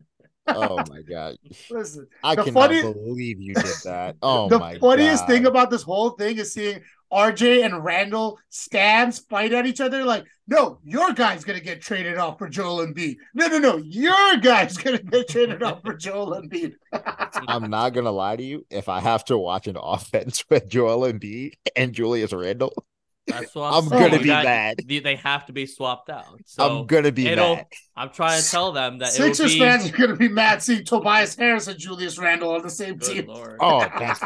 Oh 0.56 0.78
my 0.90 1.02
god, 1.02 1.38
Listen, 1.70 2.08
I 2.24 2.36
cannot 2.36 2.54
funny- 2.54 2.82
believe 2.82 3.40
you 3.42 3.54
did 3.54 3.66
that. 3.86 4.16
Oh 4.22 4.50
the 4.50 4.60
my 4.60 4.78
funniest 4.80 5.24
god. 5.24 5.34
thing 5.34 5.46
about 5.46 5.70
this 5.70 5.84
whole 5.84 6.12
thing 6.12 6.38
is 6.38 6.54
seeing 6.54 6.82
RJ 7.12 7.66
and 7.66 7.84
Randle 7.84 8.40
stands 8.50 9.20
fight 9.20 9.52
at 9.52 9.66
each 9.66 9.82
other. 9.82 10.06
Like, 10.06 10.26
no, 10.48 10.80
your 10.84 11.12
guy's 11.12 11.44
gonna 11.44 11.60
get 11.60 11.82
traded 11.82 12.18
off 12.18 12.38
for 12.38 12.48
Joel 12.48 12.86
Embiid. 12.88 13.18
No, 13.34 13.48
no, 13.48 13.58
no, 13.58 13.78
your 13.78 14.38
guy's 14.38 14.78
gonna 14.78 14.98
get 15.02 15.28
traded 15.28 15.62
off 15.62 15.82
for 15.82 15.94
Joel 15.96 16.42
Embiid. 16.42 16.74
I'm 17.48 17.70
not 17.70 17.90
gonna 17.90 18.12
lie 18.12 18.38
to 18.38 18.44
you. 18.44 18.66
If 18.70 18.88
I 18.88 19.02
have 19.02 19.26
to 19.26 19.38
watch 19.38 19.68
an 19.68 19.76
offense 19.82 20.46
with 20.50 20.70
Joel 20.70 21.12
Embiid 21.12 21.54
and 21.76 21.92
Julius 21.92 22.32
Randle, 22.32 22.86
That's 23.28 23.54
what 23.56 23.72
I'm, 23.74 23.84
I'm 23.84 23.90
gonna 23.90 24.18
You 24.18 24.24
be 24.24 24.28
mad. 24.30 24.78
They, 24.86 25.00
they 25.00 25.16
have 25.18 25.46
to 25.48 25.54
be 25.54 25.66
swapped 25.66 26.10
out. 26.10 26.26
So 26.46 26.80
I'm 26.80 26.86
gonna 26.88 27.12
be 27.12 27.28
it'll- 27.28 27.56
mad. 27.56 27.68
I'm 27.96 28.10
trying 28.10 28.42
to 28.42 28.50
tell 28.50 28.72
them 28.72 28.98
that 29.00 29.14
it 29.14 29.20
will 29.20 29.28
Sixers 29.28 29.54
be. 29.54 29.60
fans 29.60 29.88
are 29.90 29.96
gonna 29.98 30.16
be 30.16 30.28
mad 30.30 30.62
seeing 30.64 30.84
Tobias 30.84 31.36
Harris 31.36 31.68
and 31.68 31.78
Julius 31.80 32.18
Randle 32.18 32.52
on 32.52 32.62
the 32.64 32.70
same 32.70 32.98
Good 32.98 33.14
team. 33.14 33.28
lord. 33.28 33.58
Oh, 33.60 33.80
that's 34.00 34.20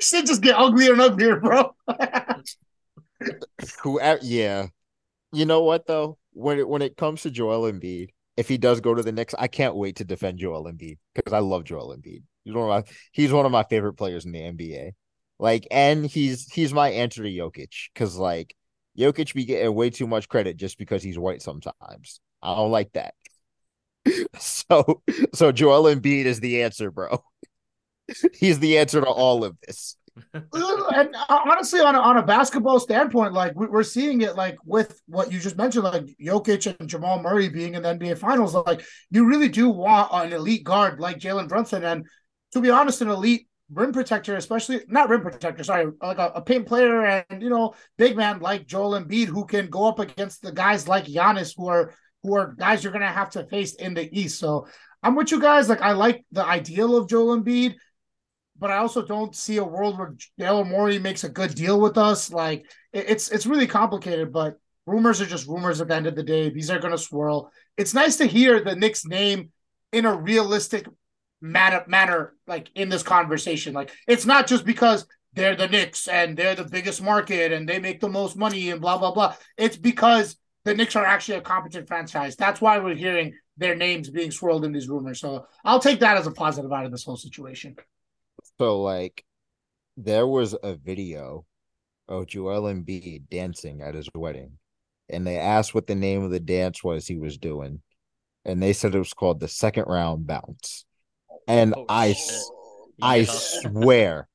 Shit 0.00 0.26
just 0.26 0.42
get 0.42 0.56
uglier 0.56 0.92
and 0.92 1.00
uglier, 1.00 1.40
bro. 1.40 1.74
whoever. 3.82 4.18
Uh, 4.18 4.22
yeah, 4.22 4.66
you 5.32 5.46
know 5.46 5.62
what 5.62 5.86
though? 5.86 6.18
When 6.32 6.58
it 6.58 6.68
when 6.68 6.82
it 6.82 6.96
comes 6.96 7.22
to 7.22 7.30
Joel 7.30 7.70
Embiid, 7.70 8.08
if 8.36 8.48
he 8.48 8.58
does 8.58 8.80
go 8.80 8.94
to 8.94 9.02
the 9.02 9.12
Knicks, 9.12 9.34
I 9.38 9.48
can't 9.48 9.74
wait 9.76 9.96
to 9.96 10.04
defend 10.04 10.38
Joel 10.38 10.64
Embiid 10.64 10.98
because 11.14 11.32
I 11.32 11.38
love 11.38 11.64
Joel 11.64 11.96
Embiid. 11.96 12.22
He's 12.44 12.54
one 12.54 12.64
of 12.64 12.84
my 12.86 12.92
he's 13.12 13.32
one 13.32 13.46
of 13.46 13.52
my 13.52 13.62
favorite 13.64 13.94
players 13.94 14.24
in 14.26 14.32
the 14.32 14.40
NBA. 14.40 14.92
Like, 15.38 15.66
and 15.70 16.06
he's 16.06 16.50
he's 16.52 16.72
my 16.72 16.90
answer 16.90 17.22
to 17.22 17.28
Jokic 17.28 17.90
because 17.92 18.16
like 18.16 18.54
Jokic 18.98 19.34
be 19.34 19.44
getting 19.44 19.74
way 19.74 19.90
too 19.90 20.06
much 20.06 20.28
credit 20.28 20.56
just 20.56 20.78
because 20.78 21.02
he's 21.02 21.18
white 21.18 21.42
sometimes. 21.42 22.20
I 22.42 22.54
don't 22.54 22.70
like 22.70 22.92
that. 22.92 23.14
so 24.38 25.02
so 25.34 25.52
Joel 25.52 25.94
Embiid 25.94 26.24
is 26.24 26.40
the 26.40 26.62
answer, 26.62 26.90
bro. 26.90 27.22
He's 28.34 28.58
the 28.58 28.78
answer 28.78 29.00
to 29.00 29.06
all 29.06 29.44
of 29.44 29.56
this. 29.66 29.96
and 30.34 31.16
uh, 31.16 31.40
honestly, 31.46 31.80
on 31.80 31.94
a, 31.94 31.98
on 31.98 32.18
a 32.18 32.22
basketball 32.22 32.78
standpoint, 32.78 33.32
like 33.32 33.54
we- 33.54 33.68
we're 33.68 33.82
seeing 33.82 34.20
it, 34.20 34.36
like 34.36 34.56
with 34.66 35.00
what 35.06 35.32
you 35.32 35.38
just 35.38 35.56
mentioned, 35.56 35.84
like 35.84 36.04
Jokic 36.20 36.76
and 36.78 36.88
Jamal 36.88 37.22
Murray 37.22 37.48
being 37.48 37.74
in 37.74 37.82
the 37.82 37.88
NBA 37.88 38.18
Finals. 38.18 38.54
Like 38.54 38.84
you 39.10 39.24
really 39.26 39.48
do 39.48 39.70
want 39.70 40.10
an 40.12 40.32
elite 40.32 40.64
guard 40.64 41.00
like 41.00 41.18
Jalen 41.18 41.48
Brunson, 41.48 41.84
and 41.84 42.06
to 42.52 42.60
be 42.60 42.70
honest, 42.70 43.00
an 43.00 43.08
elite 43.08 43.46
rim 43.72 43.92
protector, 43.92 44.36
especially 44.36 44.80
not 44.88 45.08
rim 45.08 45.22
protector, 45.22 45.64
sorry, 45.64 45.90
like 46.02 46.18
a, 46.18 46.32
a 46.36 46.42
paint 46.42 46.66
player 46.66 47.04
and 47.30 47.42
you 47.42 47.50
know 47.50 47.74
big 47.98 48.16
man 48.16 48.40
like 48.40 48.66
Joel 48.66 48.98
Embiid 49.00 49.26
who 49.26 49.44
can 49.46 49.68
go 49.68 49.86
up 49.86 49.98
against 49.98 50.42
the 50.42 50.52
guys 50.52 50.88
like 50.88 51.04
Giannis 51.06 51.54
who 51.56 51.68
are 51.68 51.94
who 52.22 52.34
are 52.36 52.54
guys 52.58 52.84
you're 52.84 52.92
gonna 52.92 53.06
have 53.08 53.30
to 53.30 53.46
face 53.46 53.74
in 53.74 53.94
the 53.94 54.08
East. 54.18 54.38
So 54.38 54.66
I'm 55.02 55.16
with 55.16 55.32
you 55.32 55.40
guys. 55.40 55.68
Like 55.68 55.82
I 55.82 55.92
like 55.92 56.24
the 56.32 56.44
ideal 56.44 56.96
of 56.96 57.08
Joel 57.08 57.38
Embiid 57.40 57.74
but 58.58 58.70
I 58.70 58.76
also 58.78 59.04
don't 59.04 59.34
see 59.34 59.56
a 59.56 59.64
world 59.64 59.98
where 59.98 60.14
Daryl 60.38 60.68
Morey 60.68 60.98
makes 60.98 61.24
a 61.24 61.28
good 61.28 61.54
deal 61.54 61.80
with 61.80 61.98
us. 61.98 62.30
Like 62.30 62.66
it- 62.92 63.06
it's 63.10 63.30
it's 63.30 63.46
really 63.46 63.66
complicated, 63.66 64.32
but 64.32 64.56
rumors 64.86 65.20
are 65.20 65.26
just 65.26 65.48
rumors 65.48 65.80
at 65.80 65.88
the 65.88 65.94
end 65.94 66.06
of 66.06 66.14
the 66.14 66.22
day. 66.22 66.50
These 66.50 66.70
are 66.70 66.78
to 66.78 66.98
swirl. 66.98 67.50
It's 67.76 67.94
nice 67.94 68.16
to 68.16 68.26
hear 68.26 68.60
the 68.62 68.76
Knicks 68.76 69.04
name 69.04 69.50
in 69.92 70.04
a 70.06 70.14
realistic 70.14 70.86
manner, 71.42 71.84
manner, 71.86 72.34
like 72.46 72.70
in 72.74 72.88
this 72.88 73.02
conversation. 73.02 73.74
Like 73.74 73.90
it's 74.06 74.24
not 74.24 74.46
just 74.46 74.64
because 74.64 75.06
they're 75.34 75.56
the 75.56 75.68
Knicks 75.68 76.08
and 76.08 76.36
they're 76.36 76.54
the 76.54 76.64
biggest 76.64 77.02
market 77.02 77.52
and 77.52 77.68
they 77.68 77.78
make 77.78 78.00
the 78.00 78.08
most 78.08 78.36
money 78.36 78.70
and 78.70 78.80
blah 78.80 78.96
blah 78.96 79.12
blah. 79.12 79.34
It's 79.58 79.76
because 79.76 80.36
the 80.64 80.74
Knicks 80.74 80.96
are 80.96 81.04
actually 81.04 81.38
a 81.38 81.42
competent 81.42 81.88
franchise. 81.88 82.36
That's 82.36 82.60
why 82.60 82.78
we're 82.78 82.94
hearing 82.94 83.34
their 83.56 83.74
names 83.74 84.08
being 84.08 84.30
swirled 84.30 84.64
in 84.64 84.72
these 84.72 84.88
rumors. 84.88 85.20
So 85.20 85.46
I'll 85.64 85.80
take 85.80 86.00
that 86.00 86.16
as 86.16 86.26
a 86.26 86.30
positive 86.30 86.72
out 86.72 86.86
of 86.86 86.92
this 86.92 87.04
whole 87.04 87.16
situation. 87.16 87.76
So 88.58 88.80
like 88.80 89.24
there 89.96 90.26
was 90.26 90.54
a 90.62 90.74
video 90.74 91.44
of 92.08 92.26
Joel 92.26 92.72
Embiid 92.72 93.28
dancing 93.30 93.82
at 93.82 93.94
his 93.94 94.08
wedding, 94.14 94.58
and 95.08 95.26
they 95.26 95.38
asked 95.38 95.74
what 95.74 95.86
the 95.86 95.94
name 95.94 96.22
of 96.22 96.30
the 96.30 96.40
dance 96.40 96.82
was 96.84 97.06
he 97.06 97.16
was 97.16 97.38
doing, 97.38 97.82
and 98.44 98.62
they 98.62 98.72
said 98.72 98.94
it 98.94 98.98
was 98.98 99.14
called 99.14 99.40
the 99.40 99.48
second 99.48 99.84
round 99.86 100.26
bounce. 100.26 100.84
And 101.46 101.74
Oh, 101.76 101.86
I, 101.88 102.08
shit. 102.08 102.16
s- 102.18 102.50
I 103.00 103.16
Yeah. 103.18 103.24
swear, 103.26 104.28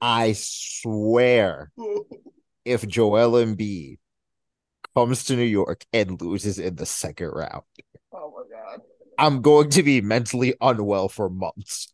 I 0.00 0.32
swear, 0.36 1.72
if 2.64 2.86
Joel 2.86 3.32
Embiid 3.44 3.98
comes 4.94 5.24
to 5.24 5.36
New 5.36 5.42
York 5.44 5.84
and 5.92 6.20
loses 6.20 6.58
in 6.58 6.76
the 6.76 6.86
second 6.86 7.28
round, 7.30 7.62
Oh 8.12 8.32
my 8.36 8.56
god. 8.56 8.80
I'm 9.18 9.42
going 9.42 9.68
to 9.70 9.82
be 9.82 10.00
mentally 10.00 10.54
unwell 10.60 11.08
for 11.08 11.28
months. 11.28 11.92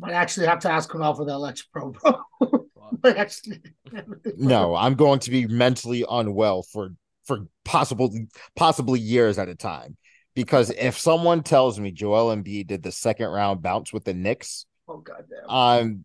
Might 0.00 0.12
actually 0.12 0.46
have 0.46 0.58
to 0.60 0.70
ask 0.70 0.92
him 0.92 1.02
out 1.02 1.16
for 1.16 1.24
the 1.24 1.32
election 1.32 1.66
pro, 1.72 1.90
bro. 1.92 2.66
Actually. 3.04 3.60
No, 4.36 4.74
I'm 4.74 4.94
going 4.94 5.18
to 5.20 5.30
be 5.30 5.46
mentally 5.46 6.04
unwell 6.08 6.62
for 6.62 6.90
for 7.24 7.46
possible 7.64 8.10
possibly 8.56 8.98
years 8.98 9.38
at 9.38 9.48
a 9.48 9.54
time. 9.54 9.96
Because 10.34 10.70
if 10.70 10.98
someone 10.98 11.42
tells 11.42 11.78
me 11.78 11.90
Joel 11.92 12.34
Embiid 12.34 12.68
did 12.68 12.82
the 12.82 12.92
second 12.92 13.28
round 13.28 13.62
bounce 13.62 13.92
with 13.92 14.04
the 14.04 14.14
Knicks, 14.14 14.66
Oh 14.88 14.98
goddamn. 14.98 15.48
I'm 15.48 16.04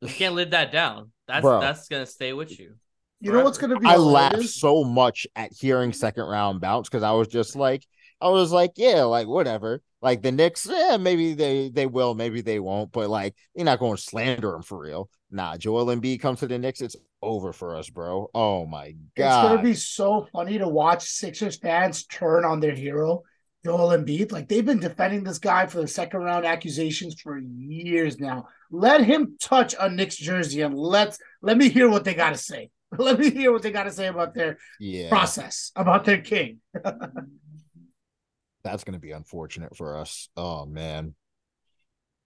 You 0.00 0.08
can't 0.08 0.34
live 0.34 0.50
that 0.50 0.72
down. 0.72 1.12
That's 1.28 1.42
Bro. 1.42 1.60
that's 1.60 1.88
gonna 1.88 2.06
stay 2.06 2.32
with 2.32 2.58
you. 2.58 2.74
you 3.20 3.32
know 3.32 3.44
what's 3.44 3.58
gonna 3.58 3.78
be? 3.78 3.86
I 3.86 3.92
hilarious? 3.92 4.32
laughed 4.42 4.48
so 4.48 4.84
much 4.84 5.26
at 5.36 5.52
hearing 5.52 5.92
second 5.92 6.24
round 6.24 6.60
bounce 6.60 6.88
because 6.88 7.02
I 7.02 7.12
was 7.12 7.28
just 7.28 7.54
like, 7.56 7.84
I 8.20 8.28
was 8.28 8.52
like, 8.52 8.72
yeah, 8.76 9.02
like 9.04 9.26
whatever. 9.26 9.82
Like 10.02 10.22
the 10.22 10.32
Knicks, 10.32 10.66
yeah, 10.70 10.96
maybe 10.96 11.34
they 11.34 11.68
they 11.68 11.86
will, 11.86 12.14
maybe 12.14 12.40
they 12.40 12.58
won't, 12.58 12.92
but 12.92 13.10
like 13.10 13.34
you're 13.54 13.66
not 13.66 13.78
going 13.78 13.96
to 13.96 14.02
slander 14.02 14.52
them 14.52 14.62
for 14.62 14.78
real. 14.78 15.10
Nah, 15.30 15.56
Joel 15.56 15.86
Embiid 15.86 16.20
comes 16.20 16.40
to 16.40 16.46
the 16.46 16.58
Knicks, 16.58 16.80
it's 16.80 16.96
over 17.22 17.52
for 17.52 17.76
us, 17.76 17.88
bro. 17.90 18.30
Oh 18.34 18.66
my 18.66 18.94
god, 19.16 19.44
It's 19.44 19.50
gonna 19.50 19.62
be 19.62 19.74
so 19.74 20.26
funny 20.32 20.58
to 20.58 20.66
watch 20.68 21.04
Sixers 21.04 21.56
fans 21.58 22.06
turn 22.06 22.44
on 22.44 22.60
their 22.60 22.74
hero, 22.74 23.22
Joel 23.64 23.96
Embiid. 23.96 24.32
Like 24.32 24.48
they've 24.48 24.64
been 24.64 24.80
defending 24.80 25.24
this 25.24 25.38
guy 25.38 25.66
for 25.66 25.80
the 25.80 25.88
second 25.88 26.20
round 26.20 26.46
accusations 26.46 27.20
for 27.20 27.38
years 27.38 28.18
now. 28.18 28.48
Let 28.70 29.04
him 29.04 29.36
touch 29.40 29.74
a 29.78 29.90
Knicks 29.90 30.16
jersey 30.16 30.62
and 30.62 30.78
let's 30.78 31.18
let 31.42 31.56
me 31.56 31.68
hear 31.68 31.88
what 31.88 32.04
they 32.04 32.14
gotta 32.14 32.38
say. 32.38 32.70
Let 32.98 33.20
me 33.20 33.30
hear 33.30 33.52
what 33.52 33.62
they 33.62 33.70
gotta 33.70 33.92
say 33.92 34.08
about 34.08 34.34
their 34.34 34.58
yeah. 34.80 35.10
process, 35.10 35.70
about 35.76 36.04
their 36.04 36.20
king. 36.20 36.58
That's 38.64 38.82
gonna 38.82 38.98
be 38.98 39.12
unfortunate 39.12 39.76
for 39.76 39.96
us. 39.96 40.28
Oh 40.36 40.66
man. 40.66 41.14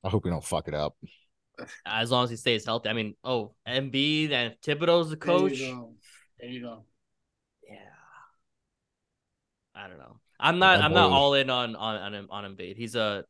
I 0.02 0.08
hope 0.08 0.24
we 0.24 0.30
don't 0.30 0.44
fuck 0.44 0.68
it 0.68 0.74
up. 0.74 0.96
As 1.84 2.10
long 2.10 2.24
as 2.24 2.30
he 2.30 2.36
stays 2.36 2.64
healthy. 2.64 2.88
I 2.88 2.94
mean, 2.94 3.14
oh, 3.24 3.54
Embiid 3.66 4.32
and 4.32 4.54
Thibodeau's 4.64 5.10
the 5.10 5.16
coach. 5.16 5.58
There 5.58 5.68
you 5.68 5.74
go. 5.74 5.94
There 6.40 6.50
you 6.50 6.60
go. 6.62 6.84
Yeah. 7.68 7.76
I 9.74 9.88
don't 9.88 9.98
know. 9.98 10.20
I'm 10.38 10.58
not. 10.58 10.78
that 10.78 10.84
I'm 10.84 10.92
not 10.92 11.10
all 11.10 11.34
in 11.34 11.50
on 11.50 11.76
on 11.76 11.96
on, 11.96 12.14
him, 12.14 12.28
on 12.30 12.44
Embiid. 12.44 12.76
He's 12.76 12.94
a 12.94 13.24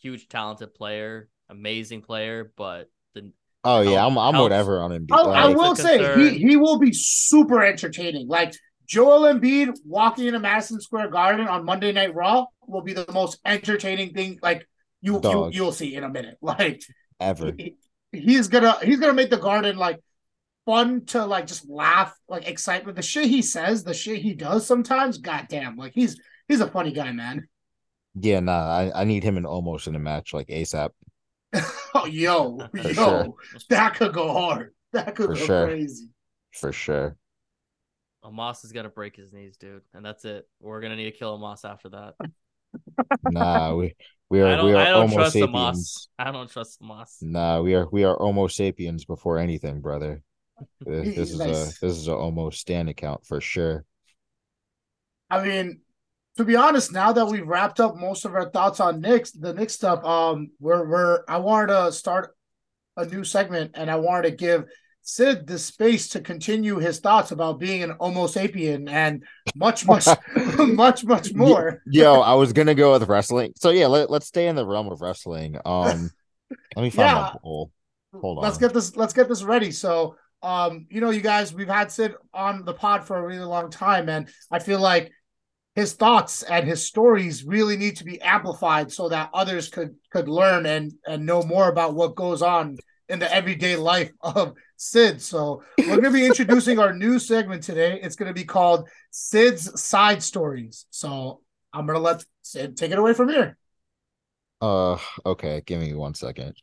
huge, 0.00 0.28
talented 0.28 0.74
player, 0.74 1.28
amazing 1.48 2.02
player, 2.02 2.52
but 2.56 2.90
the 3.14 3.32
Oh 3.64 3.80
yeah, 3.80 4.04
I'm 4.04 4.18
I'm 4.18 4.34
Helps. 4.34 4.42
whatever 4.42 4.80
on 4.80 4.90
Embiid. 4.90 5.08
Oh, 5.12 5.30
I, 5.30 5.44
I 5.44 5.48
will 5.48 5.74
say 5.74 6.30
he, 6.30 6.38
he 6.38 6.56
will 6.56 6.78
be 6.78 6.92
super 6.92 7.62
entertaining. 7.62 8.28
Like 8.28 8.54
Joel 8.86 9.32
Embiid 9.32 9.74
walking 9.84 10.26
into 10.26 10.38
Madison 10.38 10.80
Square 10.80 11.08
Garden 11.08 11.48
on 11.48 11.64
Monday 11.64 11.92
Night 11.92 12.14
Raw 12.14 12.46
will 12.66 12.82
be 12.82 12.92
the 12.92 13.10
most 13.12 13.40
entertaining 13.44 14.12
thing. 14.12 14.38
Like 14.42 14.68
you 15.00 15.20
you 15.22 15.50
you'll 15.52 15.72
see 15.72 15.94
in 15.94 16.04
a 16.04 16.08
minute. 16.08 16.36
Like 16.42 16.82
ever. 17.20 17.52
he- 17.56 17.76
he's 18.12 18.48
gonna 18.48 18.78
he's 18.82 19.00
gonna 19.00 19.14
make 19.14 19.30
the 19.30 19.38
garden 19.38 19.76
like 19.76 19.98
fun 20.66 21.04
to 21.06 21.24
like 21.24 21.46
just 21.46 21.68
laugh, 21.68 22.16
like 22.28 22.48
excitement. 22.48 22.96
The 22.96 23.02
shit 23.02 23.26
he 23.26 23.42
says, 23.42 23.84
the 23.84 23.94
shit 23.94 24.20
he 24.22 24.34
does 24.34 24.66
sometimes, 24.66 25.18
goddamn, 25.18 25.76
like 25.76 25.92
he's 25.94 26.20
he's 26.48 26.60
a 26.60 26.68
funny 26.68 26.92
guy, 26.92 27.12
man. 27.12 27.48
Yeah, 28.20 28.40
nah, 28.40 28.66
I, 28.68 29.02
I 29.02 29.04
need 29.04 29.24
him 29.24 29.36
in 29.36 29.44
almost 29.44 29.86
in 29.88 29.96
a 29.96 29.98
match 29.98 30.32
like 30.32 30.48
ASAP. 30.48 30.90
Oh, 31.96 32.06
yo, 32.06 32.58
yo, 32.74 32.92
sure. 32.92 33.34
that 33.70 33.94
could 33.94 34.12
go 34.12 34.32
hard. 34.32 34.74
That 34.92 35.14
could 35.14 35.26
For 35.26 35.34
go 35.34 35.46
sure. 35.46 35.66
crazy. 35.68 36.08
For 36.52 36.72
sure. 36.72 37.16
Omos 38.24 38.64
is 38.64 38.72
gonna 38.72 38.88
break 38.88 39.14
his 39.14 39.32
knees, 39.32 39.56
dude, 39.56 39.82
and 39.94 40.04
that's 40.04 40.24
it. 40.24 40.48
We're 40.60 40.80
gonna 40.80 40.96
need 40.96 41.04
to 41.04 41.16
kill 41.16 41.38
Omos 41.38 41.64
after 41.64 41.90
that. 41.90 42.14
Nah, 43.30 43.74
we 43.74 43.94
we 44.30 44.40
are 44.40 44.64
we 44.64 44.72
are 44.72 44.76
I 44.76 44.86
don't 44.86 45.08
Homo 45.08 45.14
trust 45.20 45.34
sapiens. 45.34 45.52
Omos. 45.54 46.08
I 46.18 46.32
don't 46.32 46.50
trust 46.50 46.80
Omos. 46.80 47.22
Nah, 47.22 47.60
we 47.60 47.74
are 47.76 47.86
we 47.92 48.02
are 48.02 48.16
Homo 48.16 48.48
sapiens 48.48 49.04
before 49.04 49.38
anything, 49.38 49.80
brother. 49.80 50.22
This, 50.80 51.16
this 51.16 51.30
is 51.32 51.40
a 51.40 51.44
this 51.44 51.82
is 51.82 52.08
a 52.08 52.14
almost 52.14 52.60
stand 52.60 52.88
account 52.88 53.26
for 53.26 53.40
sure. 53.40 53.84
I 55.30 55.44
mean, 55.44 55.80
to 56.36 56.44
be 56.44 56.56
honest, 56.56 56.92
now 56.92 57.12
that 57.12 57.26
we've 57.26 57.46
wrapped 57.46 57.80
up 57.80 57.96
most 57.96 58.24
of 58.24 58.34
our 58.34 58.50
thoughts 58.50 58.80
on 58.80 59.00
Knicks, 59.00 59.32
the 59.32 59.54
Knicks 59.54 59.74
stuff, 59.74 60.04
um, 60.04 60.50
we're 60.60 60.86
we're 60.88 61.24
I 61.28 61.38
wanted 61.38 61.68
to 61.68 61.92
start 61.92 62.34
a 62.96 63.06
new 63.06 63.24
segment 63.24 63.72
and 63.74 63.90
I 63.90 63.96
wanted 63.96 64.30
to 64.30 64.36
give 64.36 64.66
Syd 65.02 65.46
the 65.46 65.58
space 65.58 66.08
to 66.08 66.20
continue 66.20 66.78
his 66.78 66.98
thoughts 66.98 67.30
about 67.30 67.58
being 67.58 67.82
an 67.82 67.94
Homo 68.00 68.26
sapien 68.26 68.88
and 68.88 69.24
much, 69.54 69.86
much, 69.86 70.06
much, 70.58 71.04
much 71.04 71.34
more. 71.34 71.82
Yo, 71.86 72.20
I 72.20 72.34
was 72.34 72.52
gonna 72.52 72.74
go 72.74 72.92
with 72.92 73.08
wrestling. 73.08 73.52
So 73.56 73.70
yeah, 73.70 73.86
let, 73.86 74.10
let's 74.10 74.26
stay 74.26 74.46
in 74.48 74.56
the 74.56 74.66
realm 74.66 74.88
of 74.88 75.00
wrestling. 75.00 75.56
Um 75.64 76.10
let 76.76 76.82
me 76.82 76.90
find 76.90 77.08
Yeah. 77.08 77.14
my 77.32 77.38
bowl. 77.42 77.70
Hold 78.20 78.38
on. 78.38 78.44
let's 78.44 78.58
get 78.58 78.72
this 78.72 78.96
let's 78.96 79.12
get 79.12 79.28
this 79.28 79.42
ready 79.42 79.72
so 79.72 80.16
um 80.44 80.86
you 80.90 81.00
know 81.00 81.10
you 81.10 81.20
guys 81.20 81.52
we've 81.52 81.66
had 81.66 81.90
Syd 81.90 82.14
on 82.32 82.64
the 82.64 82.74
pod 82.74 83.04
for 83.04 83.16
a 83.16 83.26
really 83.26 83.44
long 83.44 83.70
time 83.70 84.08
and 84.08 84.28
i 84.52 84.58
feel 84.58 84.78
like 84.78 85.10
his 85.74 85.94
thoughts 85.94 86.42
and 86.44 86.66
his 86.66 86.86
stories 86.86 87.44
really 87.44 87.76
need 87.76 87.96
to 87.96 88.04
be 88.04 88.20
amplified 88.20 88.92
so 88.92 89.08
that 89.08 89.30
others 89.34 89.68
could 89.68 89.96
could 90.10 90.28
learn 90.28 90.66
and 90.66 90.92
and 91.06 91.26
know 91.26 91.42
more 91.42 91.68
about 91.68 91.94
what 91.94 92.14
goes 92.14 92.42
on 92.42 92.76
in 93.08 93.18
the 93.18 93.34
everyday 93.34 93.76
life 93.76 94.10
of 94.20 94.54
Syd. 94.76 95.20
So 95.20 95.62
we're 95.78 96.00
going 96.00 96.04
to 96.04 96.10
be 96.10 96.26
introducing 96.32 96.78
our 96.78 96.92
new 96.92 97.18
segment 97.18 97.62
today. 97.62 98.00
It's 98.02 98.16
going 98.16 98.28
to 98.28 98.34
be 98.34 98.44
called 98.44 98.88
Syd's 99.10 99.80
side 99.80 100.22
stories. 100.22 100.86
So 100.90 101.40
i'm 101.72 101.86
going 101.86 101.96
to 101.96 102.02
let 102.02 102.24
Syd 102.42 102.76
take 102.76 102.92
it 102.92 102.98
away 102.98 103.14
from 103.14 103.28
here. 103.28 103.56
Uh 104.60 104.98
okay, 105.26 105.62
give 105.66 105.80
me 105.80 105.92
one 105.94 106.14
second. 106.14 106.54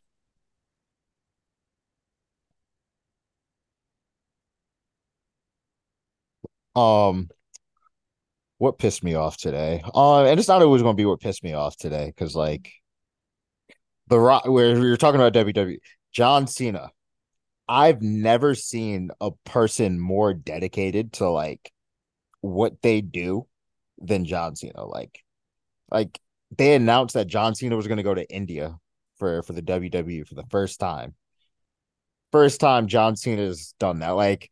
Um 6.76 7.30
what 8.58 8.78
pissed 8.78 9.04
me 9.04 9.16
off 9.16 9.38
today? 9.38 9.82
Uh, 9.96 10.24
and 10.24 10.40
it's 10.40 10.48
not 10.48 10.62
always 10.62 10.84
gonna 10.84 10.94
be 10.94 11.06
what 11.06 11.20
pissed 11.20 11.44
me 11.44 11.54
off 11.54 11.76
today, 11.78 12.08
because 12.08 12.36
like 12.36 12.72
the 14.08 14.20
rock 14.20 14.46
where 14.46 14.78
you're 14.78 14.98
talking 14.98 15.20
about 15.20 15.34
WWE, 15.34 15.80
John 16.12 16.46
Cena. 16.46 16.90
I've 17.68 18.02
never 18.02 18.54
seen 18.54 19.12
a 19.22 19.32
person 19.46 19.98
more 19.98 20.34
dedicated 20.34 21.14
to 21.14 21.30
like 21.30 21.72
what 22.42 22.82
they 22.82 23.00
do 23.00 23.48
than 23.98 24.26
John 24.26 24.58
Cena. 24.58 24.84
Like, 24.86 25.24
like 25.90 26.20
they 26.58 26.76
announced 26.76 27.14
that 27.14 27.28
John 27.28 27.56
Cena 27.56 27.78
was 27.78 27.88
going 27.88 27.98
to 27.98 28.04
go 28.04 28.14
to 28.14 28.30
India 28.30 28.76
for 29.16 29.44
for 29.44 29.54
the 29.54 29.62
WWE 29.62 30.28
for 30.28 30.36
the 30.36 30.46
first 30.50 30.80
time. 30.80 31.16
First 32.34 32.60
time 32.60 32.88
John 32.88 33.16
Cena's 33.16 33.74
done 33.80 34.00
that. 34.00 34.12
Like, 34.12 34.50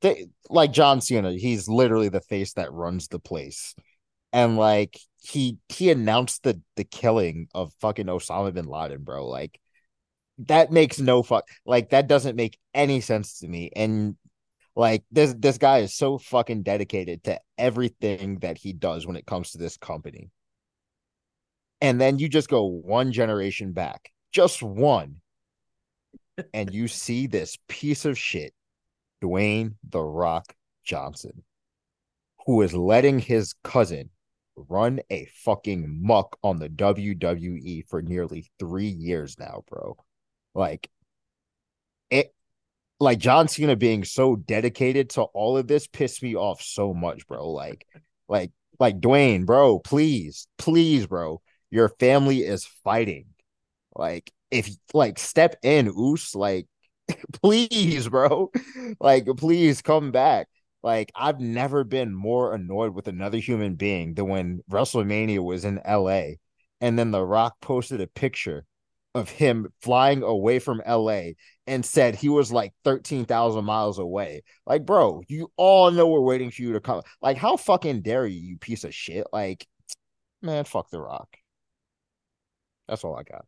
they, 0.00 0.26
like 0.48 0.72
John 0.72 1.00
Cena, 1.00 1.32
he's 1.32 1.68
literally 1.68 2.08
the 2.08 2.20
face 2.20 2.54
that 2.54 2.72
runs 2.72 3.08
the 3.08 3.18
place, 3.18 3.74
and 4.32 4.56
like 4.56 4.98
he 5.22 5.58
he 5.68 5.90
announced 5.90 6.42
the 6.42 6.60
the 6.76 6.84
killing 6.84 7.48
of 7.54 7.72
fucking 7.80 8.06
Osama 8.06 8.52
bin 8.52 8.66
Laden, 8.66 9.02
bro. 9.04 9.26
Like 9.26 9.60
that 10.46 10.72
makes 10.72 10.98
no 10.98 11.22
fuck 11.22 11.46
like 11.66 11.90
that 11.90 12.08
doesn't 12.08 12.36
make 12.36 12.58
any 12.74 13.00
sense 13.00 13.40
to 13.40 13.48
me. 13.48 13.70
And 13.76 14.16
like 14.76 15.04
this 15.10 15.34
this 15.38 15.58
guy 15.58 15.78
is 15.78 15.94
so 15.94 16.18
fucking 16.18 16.62
dedicated 16.62 17.24
to 17.24 17.40
everything 17.58 18.38
that 18.40 18.58
he 18.58 18.72
does 18.72 19.06
when 19.06 19.16
it 19.16 19.26
comes 19.26 19.52
to 19.52 19.58
this 19.58 19.76
company. 19.76 20.30
And 21.82 22.00
then 22.00 22.18
you 22.18 22.28
just 22.28 22.48
go 22.48 22.64
one 22.66 23.12
generation 23.12 23.72
back 23.72 24.10
just 24.32 24.62
one 24.62 25.16
and 26.54 26.72
you 26.72 26.88
see 26.88 27.26
this 27.26 27.58
piece 27.68 28.04
of 28.04 28.18
shit 28.18 28.54
Dwayne 29.22 29.74
the 29.88 30.02
Rock 30.02 30.54
Johnson 30.84 31.44
who 32.46 32.62
is 32.62 32.74
letting 32.74 33.18
his 33.18 33.54
cousin 33.64 34.10
run 34.56 35.00
a 35.10 35.26
fucking 35.44 36.00
muck 36.02 36.38
on 36.42 36.58
the 36.58 36.68
WWE 36.68 37.86
for 37.88 38.02
nearly 38.02 38.50
3 38.58 38.86
years 38.86 39.38
now 39.38 39.62
bro 39.68 39.96
like 40.54 40.90
it 42.10 42.34
like 43.00 43.18
John 43.18 43.48
Cena 43.48 43.74
being 43.76 44.04
so 44.04 44.36
dedicated 44.36 45.10
to 45.10 45.22
all 45.22 45.56
of 45.56 45.66
this 45.66 45.86
pissed 45.86 46.22
me 46.22 46.36
off 46.36 46.60
so 46.60 46.92
much, 46.92 47.26
bro. 47.26 47.50
Like, 47.50 47.86
like, 48.28 48.52
like 48.78 49.00
Dwayne, 49.00 49.46
bro, 49.46 49.78
please, 49.78 50.46
please, 50.58 51.06
bro. 51.06 51.40
Your 51.70 51.88
family 51.88 52.40
is 52.40 52.66
fighting. 52.84 53.26
Like, 53.94 54.30
if 54.50 54.70
like 54.92 55.18
step 55.18 55.56
in, 55.62 55.88
Oos, 55.88 56.34
like, 56.34 56.66
please, 57.42 58.08
bro. 58.08 58.50
Like, 59.00 59.26
please 59.36 59.82
come 59.82 60.10
back. 60.10 60.48
Like, 60.82 61.12
I've 61.14 61.40
never 61.40 61.84
been 61.84 62.14
more 62.14 62.54
annoyed 62.54 62.94
with 62.94 63.08
another 63.08 63.38
human 63.38 63.74
being 63.74 64.14
than 64.14 64.28
when 64.28 64.62
WrestleMania 64.70 65.40
was 65.40 65.64
in 65.64 65.80
LA. 65.86 66.34
And 66.80 66.98
then 66.98 67.10
The 67.10 67.24
Rock 67.24 67.56
posted 67.60 68.00
a 68.00 68.06
picture 68.06 68.64
of 69.14 69.28
him 69.28 69.68
flying 69.82 70.22
away 70.22 70.58
from 70.58 70.82
LA 70.86 71.32
and 71.66 71.84
said 71.84 72.14
he 72.14 72.28
was 72.28 72.52
like 72.52 72.72
13,000 72.84 73.64
miles 73.64 73.98
away. 73.98 74.42
Like, 74.66 74.86
bro, 74.86 75.22
you 75.28 75.50
all 75.56 75.90
know 75.90 76.06
we're 76.08 76.20
waiting 76.20 76.50
for 76.50 76.62
you 76.62 76.72
to 76.74 76.80
come. 76.80 77.02
Like, 77.20 77.36
how 77.36 77.56
fucking 77.56 78.02
dare 78.02 78.26
you, 78.26 78.40
you 78.40 78.56
piece 78.56 78.84
of 78.84 78.94
shit? 78.94 79.26
Like, 79.32 79.66
man, 80.42 80.64
fuck 80.64 80.90
The 80.90 81.00
Rock. 81.00 81.36
That's 82.88 83.04
all 83.04 83.16
I 83.16 83.22
got. 83.22 83.44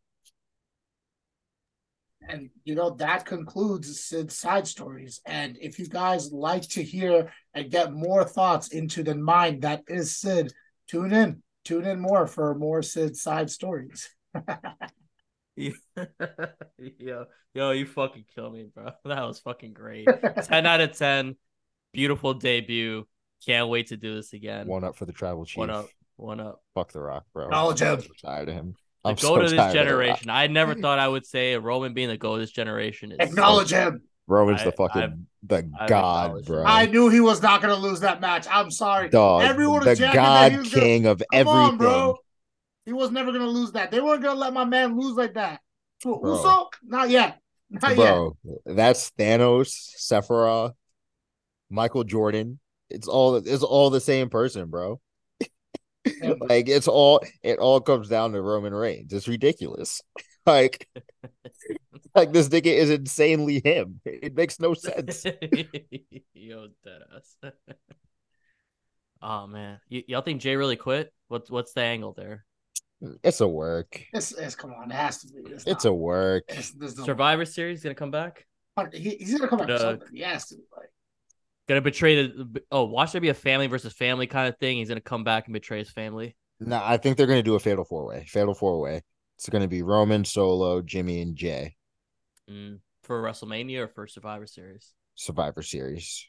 And 2.29 2.51
you 2.65 2.75
know 2.75 2.91
that 2.91 3.27
concludes 3.27 4.01
Syd's 4.01 4.39
side 4.39 4.67
stories. 4.67 5.21
And 5.27 5.59
if 5.61 5.79
you 5.79 5.87
guys 5.87 6.33
like 6.33 6.63
to 6.71 6.83
hear 6.83 7.33
and 7.55 7.71
get 7.71 7.93
more 7.93 8.25
thoughts 8.25 8.69
into 8.69 9.03
the 9.03 9.15
mind 9.15 9.63
that 9.63 9.83
is 9.89 10.17
Syd, 10.19 10.53
tune 10.89 11.13
in. 11.13 11.43
Tune 11.65 11.85
in 11.85 12.01
more 12.01 12.27
for 12.27 12.55
more 12.55 12.83
Syd 12.83 13.17
side 13.17 13.51
stories. 13.51 14.11
yo, 15.57 15.73
yo, 17.55 17.71
you 17.71 17.87
fucking 17.87 18.25
kill 18.35 18.51
me, 18.51 18.69
bro. 18.75 18.91
That 19.05 19.23
was 19.27 19.41
fucking 19.41 19.73
great. 19.73 20.09
10 20.43 20.67
out 20.67 20.81
of 20.81 20.97
10. 20.97 21.37
Beautiful 21.93 22.35
debut. 22.35 23.07
Can't 23.45 23.69
wait 23.69 23.89
to 23.89 23.97
do 23.97 24.15
this 24.15 24.33
again. 24.33 24.67
One 24.67 24.85
up 24.85 24.97
for 24.97 25.05
the 25.05 25.13
travel 25.13 25.45
chief. 25.45 25.59
One 25.59 25.71
up. 25.71 25.87
One 26.17 26.41
up. 26.41 26.63
Fuck 26.75 26.93
The 26.93 27.01
Rock, 27.01 27.25
bro. 27.33 27.47
Acknowledge 27.47 27.83
I'm 27.83 27.99
him. 28.01 28.07
tired 28.25 28.49
of 28.49 28.55
him. 28.55 28.75
The 29.05 29.09
I'm 29.11 29.15
goat 29.17 29.21
so 29.21 29.35
of 29.37 29.43
this 29.51 29.53
tired 29.55 29.69
of 29.69 29.75
generation. 29.75 30.31
I 30.31 30.47
never 30.47 30.75
thought 30.75 30.99
I 31.01 31.09
would 31.09 31.27
say 31.27 31.57
Roman 31.57 31.93
being 31.93 32.09
the 32.09 32.17
goat 32.17 32.35
of 32.35 32.41
this 32.41 32.53
generation 32.53 33.11
is 33.13 33.19
Acknowledge 33.19 33.71
him. 33.71 34.03
Roman's 34.29 34.61
I- 34.61 34.65
the 34.67 34.73
fucking 34.73 35.03
I've- 35.03 35.15
the 35.45 35.57
I've 35.81 35.89
god, 35.89 36.25
acknowledged 36.27 36.47
bro. 36.47 36.65
I 36.65 36.87
knew 36.87 37.09
he 37.09 37.21
was 37.21 37.43
not 37.43 37.61
going 37.63 37.75
to 37.75 37.81
lose 37.81 37.99
that 38.01 38.21
match. 38.21 38.47
I'm 38.49 38.71
sorry. 38.71 39.09
Dog, 39.09 39.43
Everyone 39.43 39.83
the 39.83 39.91
was 39.91 39.99
jamming 39.99 40.15
that 40.15 40.23
god 40.23 40.53
he 40.53 40.57
gonna- 40.59 40.71
king 40.71 41.07
of 41.07 41.19
Come 41.19 41.27
everything. 41.33 41.59
on, 41.59 41.77
bro. 41.79 42.17
He 42.87 42.93
was 42.93 43.11
never 43.11 43.33
going 43.33 43.43
to 43.45 43.51
lose 43.51 43.73
that. 43.73 43.91
They 43.91 44.01
weren't 44.01 44.23
going 44.23 44.37
to 44.37 44.41
let 44.41 44.53
my 44.53 44.65
man 44.65 44.97
lose 44.99 45.17
like 45.17 45.35
that. 45.35 45.61
To 46.03 46.19
Bro. 46.21 46.37
Uso? 46.37 46.69
Not 46.85 47.11
yet. 47.11 47.39
Not 47.71 47.97
bro, 47.97 48.37
that's 48.67 49.11
Thanos, 49.19 49.73
Sephiroth, 49.99 50.75
Michael 51.71 52.05
Jordan. 52.05 52.59
It's 52.91 53.09
all 53.09 53.37
it's 53.37 53.63
all 53.63 53.89
the 53.91 54.01
same 54.01 54.29
person, 54.29 54.69
bro. 54.69 55.01
Yet. 56.05 56.41
like 56.49 56.69
it's 56.69 56.89
all 56.89 57.21
it 57.43 57.59
all 57.59 57.81
comes 57.81 58.09
down 58.09 58.33
to 58.33 58.41
Roman 58.43 58.75
Reigns. 58.75 59.13
It's 59.13 59.29
ridiculous. 59.29 60.01
Like 60.45 60.89
like 62.17 62.33
this 62.33 62.49
nigga 62.49 62.67
is 62.67 62.91
insanely 62.91 63.61
him. 63.65 64.01
It 64.05 64.35
makes 64.35 64.59
no 64.59 64.75
sense. 64.75 65.25
Yo, 65.25 66.67
deadass. 66.85 67.53
oh 69.23 69.47
man, 69.47 69.79
y- 69.89 70.03
y'all 70.09 70.23
think 70.23 70.41
Jay 70.41 70.57
really 70.57 70.75
quit? 70.75 71.13
What's 71.29 71.49
what's 71.49 71.75
the 71.75 71.83
angle 71.83 72.13
there? 72.13 72.45
It's 73.23 73.41
a 73.41 73.47
work. 73.47 74.03
It's, 74.13 74.33
it's, 74.33 74.57
come 74.57 74.73
on. 74.73 74.91
It 74.91 74.95
has 74.95 75.19
to 75.21 75.29
be. 75.29 75.51
It's, 75.53 75.65
It's 75.65 75.85
not- 75.85 75.91
a 75.91 75.95
work. 75.95 76.43
it's- 76.49 76.73
there's 76.77 76.99
no- 76.99 77.05
Survivor 77.05 77.45
Series 77.45 77.85
gonna 77.85 77.95
come 77.95 78.11
back? 78.11 78.45
He, 78.93 79.11
he's 79.21 79.31
going 79.39 79.43
to 79.43 79.49
come 79.49 79.59
back. 79.59 79.71
Uh, 79.71 79.79
something. 79.79 80.09
He 80.15 80.23
has 80.23 80.47
to. 80.49 80.57
Like, 80.77 80.89
Gonna 81.69 81.81
betray 81.81 82.27
the 82.27 82.63
oh, 82.71 82.85
watch 82.85 83.13
there 83.13 83.21
be 83.21 83.29
a 83.29 83.35
family 83.35 83.67
versus 83.69 83.93
family 83.93 84.27
kind 84.27 84.49
of 84.49 84.59
thing. 84.59 84.79
He's 84.79 84.89
gonna 84.89 85.01
come 85.01 85.25
back 85.25 85.47
and 85.47 85.55
betray 85.55 85.79
his 85.79 85.91
family. 85.91 86.37
No, 86.61 86.81
I 86.83 86.97
think 86.97 87.17
they're 87.17 87.27
gonna 87.27 87.43
do 87.43 87.55
a 87.55 87.61
fatal 87.61 87.85
four 87.85 88.07
way. 88.07 88.25
Fatal 88.29 88.55
four 88.55 88.81
way. 88.81 89.03
It's 89.37 89.49
gonna 89.49 89.69
be 89.69 89.83
Roman, 89.83 90.25
Solo, 90.25 90.83
Jimmy, 90.83 91.21
and 91.21 91.37
Jay. 91.37 91.77
Mm, 92.51 92.81
for 93.05 93.23
WrestleMania 93.23 93.81
or 93.81 93.89
for 93.89 94.07
Survivor 94.07 94.47
Series? 94.47 94.93
Survivor 95.15 95.63
Series. 95.63 96.27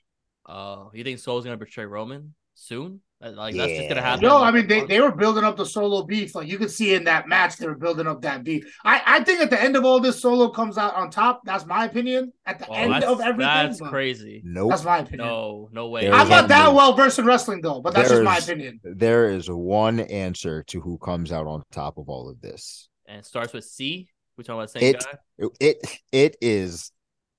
Oh, 0.47 0.91
you 0.93 1.03
think 1.03 1.19
Solo's 1.19 1.43
gonna 1.43 1.57
betray 1.57 1.85
Roman 1.85 2.35
soon? 2.55 3.01
Uh, 3.23 3.31
Like 3.31 3.55
that's 3.55 3.71
just 3.71 3.87
gonna 3.89 4.01
happen. 4.01 4.23
No, 4.25 4.37
in, 4.39 4.43
I 4.43 4.51
mean 4.51 4.67
they, 4.67 4.83
they 4.85 4.99
were 4.99 5.11
building 5.15 5.45
up 5.45 5.55
the 5.55 5.65
solo 5.65 6.03
beef. 6.03 6.35
Like 6.35 6.47
you 6.49 6.57
could 6.57 6.69
see 6.71 6.93
in 6.93 7.05
that 7.05 7.27
match, 7.27 7.55
they 7.57 7.65
were 7.67 7.75
building 7.77 8.05
up 8.05 8.21
that 8.23 8.43
beef. 8.43 8.65
I, 8.83 9.01
I 9.05 9.23
think 9.23 9.39
at 9.39 9.49
the 9.49 9.61
end 9.61 9.77
of 9.77 9.85
all 9.85 9.99
this, 10.01 10.21
solo 10.21 10.49
comes 10.49 10.77
out 10.77 10.93
on 10.95 11.09
top. 11.09 11.41
That's 11.45 11.65
my 11.65 11.85
opinion. 11.85 12.33
At 12.45 12.59
the 12.59 12.67
Oh, 12.67 12.73
end 12.73 13.03
of 13.03 13.21
everything, 13.21 13.37
that's 13.39 13.79
but 13.79 13.89
crazy. 13.89 14.41
Nope. 14.43 14.71
That's 14.71 14.83
my 14.83 14.97
opinion. 14.99 15.27
No, 15.27 15.69
no 15.71 15.87
way. 15.87 16.01
There 16.01 16.13
I'm 16.13 16.27
not 16.27 16.49
that 16.49 16.65
only- 16.67 16.75
well 16.77 16.93
versed 16.93 17.17
in 17.19 17.25
wrestling 17.25 17.61
though, 17.61 17.79
but 17.81 17.93
that's 17.93 18.09
just 18.09 18.23
my 18.23 18.31
There's- 18.39 18.49
opinion. 18.49 18.79
There 18.83 19.29
is 19.29 19.49
one 19.49 20.01
answer 20.01 20.63
to 20.63 20.81
who 20.81 20.97
comes 20.97 21.31
out 21.31 21.47
on 21.47 21.63
top 21.71 21.97
of 21.97 22.09
all 22.09 22.29
of 22.29 22.41
this. 22.41 22.89
and 23.07 23.19
it 23.19 23.25
starts 23.25 23.53
with 23.53 23.63
C. 23.63 24.09
We 24.37 24.43
talking 24.43 24.59
about 24.59 24.73
the 24.73 24.79
same 24.79 24.95
It- 24.95 25.05
guy? 25.05 25.47
It 25.61 25.77
it 26.11 26.35
is 26.41 26.91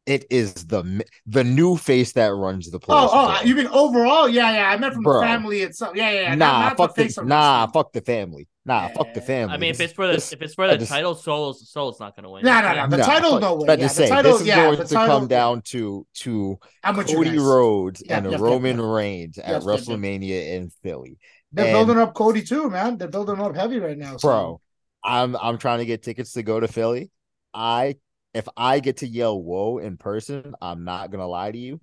it 0.07 0.27
is 0.31 0.53
the 0.67 1.05
the 1.27 1.43
new 1.45 1.77
face 1.77 2.13
that 2.13 2.35
runs 2.35 2.71
the 2.71 2.79
place. 2.79 2.99
Oh, 3.01 3.09
oh, 3.11 3.27
bro. 3.39 3.41
you 3.49 3.55
mean 3.55 3.67
overall? 3.69 4.29
Yeah, 4.29 4.53
yeah. 4.53 4.69
I 4.71 4.77
meant 4.77 4.95
from 4.95 5.03
Bro. 5.03 5.21
the 5.21 5.27
family 5.27 5.63
itself. 5.63 5.97
Yeah, 5.97 6.11
yeah. 6.11 6.21
yeah. 6.23 6.35
nah, 6.35 6.47
not, 6.53 6.59
not 6.61 6.77
fuck 6.77 6.95
the 6.95 7.03
the, 7.03 7.09
face 7.09 7.19
of 7.19 7.27
nah, 7.27 7.61
wrestling. 7.61 7.73
fuck 7.73 7.93
the 7.93 8.01
family. 8.03 8.49
Nah, 8.67 8.89
fuck 8.89 9.13
the 9.15 9.21
family. 9.21 9.55
I 9.55 9.59
mean, 9.59 9.71
if 9.71 9.81
it's 9.81 9.93
for 9.93 10.07
the 10.07 10.15
this- 10.15 10.33
if 10.33 10.43
it's 10.43 10.55
for 10.55 10.67
the 10.69 10.77
just- 10.79 10.91
title, 10.91 11.15
Solo's 11.15 11.71
Solo's 11.71 12.01
not 12.01 12.17
gonna 12.17 12.31
win. 12.31 12.45
Nah, 12.45 12.61
nah, 12.61 12.75
nah. 12.75 12.87
The 12.87 12.97
Nah, 12.99 13.05
title, 13.07 13.31
fuck- 13.33 13.41
no 13.43 13.55
way. 13.57 13.67
But 13.67 13.79
Yeah, 13.79 13.89
to 13.89 13.95
the 13.95 13.95
say 13.95 14.09
title, 14.09 14.33
this 14.33 14.41
is 14.43 14.47
yeah, 14.47 14.57
going 14.57 14.79
the 14.79 14.85
to 14.85 14.95
title, 14.95 15.19
come 15.19 15.27
down 15.29 15.63
to 15.63 16.07
to 16.15 16.59
I'm 16.83 16.97
with 16.97 17.09
you 17.11 17.17
Cody 17.17 17.31
guys. 17.31 17.41
Rhodes 17.41 18.03
Yep, 18.07 18.17
and 18.17 18.25
yep, 18.27 18.33
yep, 18.33 18.41
Roman 18.41 18.77
yep. 18.79 18.87
Reigns 18.87 19.39
at 19.39 19.49
Yep, 19.49 19.63
yep, 19.63 19.63
yep. 19.63 19.81
WrestleMania 19.81 20.55
in 20.55 20.71
Philly. 20.83 21.19
They're 21.53 21.67
And- 21.67 21.73
building 21.87 21.99
up 22.03 22.15
Cody 22.15 22.43
too, 22.43 22.69
man. 22.71 22.99
They're 22.99 23.09
building 23.09 23.41
up 23.41 23.55
heavy 23.57 23.79
right 23.79 23.97
now. 23.99 24.17
so- 24.19 24.29
Bro, 24.29 24.61
I'm 25.03 25.37
I'm 25.37 25.57
trying 25.59 25.79
to 25.79 25.87
get 25.87 26.03
tickets 26.03 26.33
to 26.33 26.43
go 26.43 26.59
to 26.61 26.69
Philly. 26.69 27.11
I 27.55 27.97
if 28.35 28.49
I 28.57 28.81
get 28.81 28.99
to 28.99 29.07
yell 29.07 29.41
whoa 29.41 29.79
in 29.79 29.97
person, 29.97 30.55
I'm 30.61 30.85
not 30.85 31.11
gonna 31.11 31.27
lie 31.27 31.53
to 31.53 31.59
you. 31.59 31.81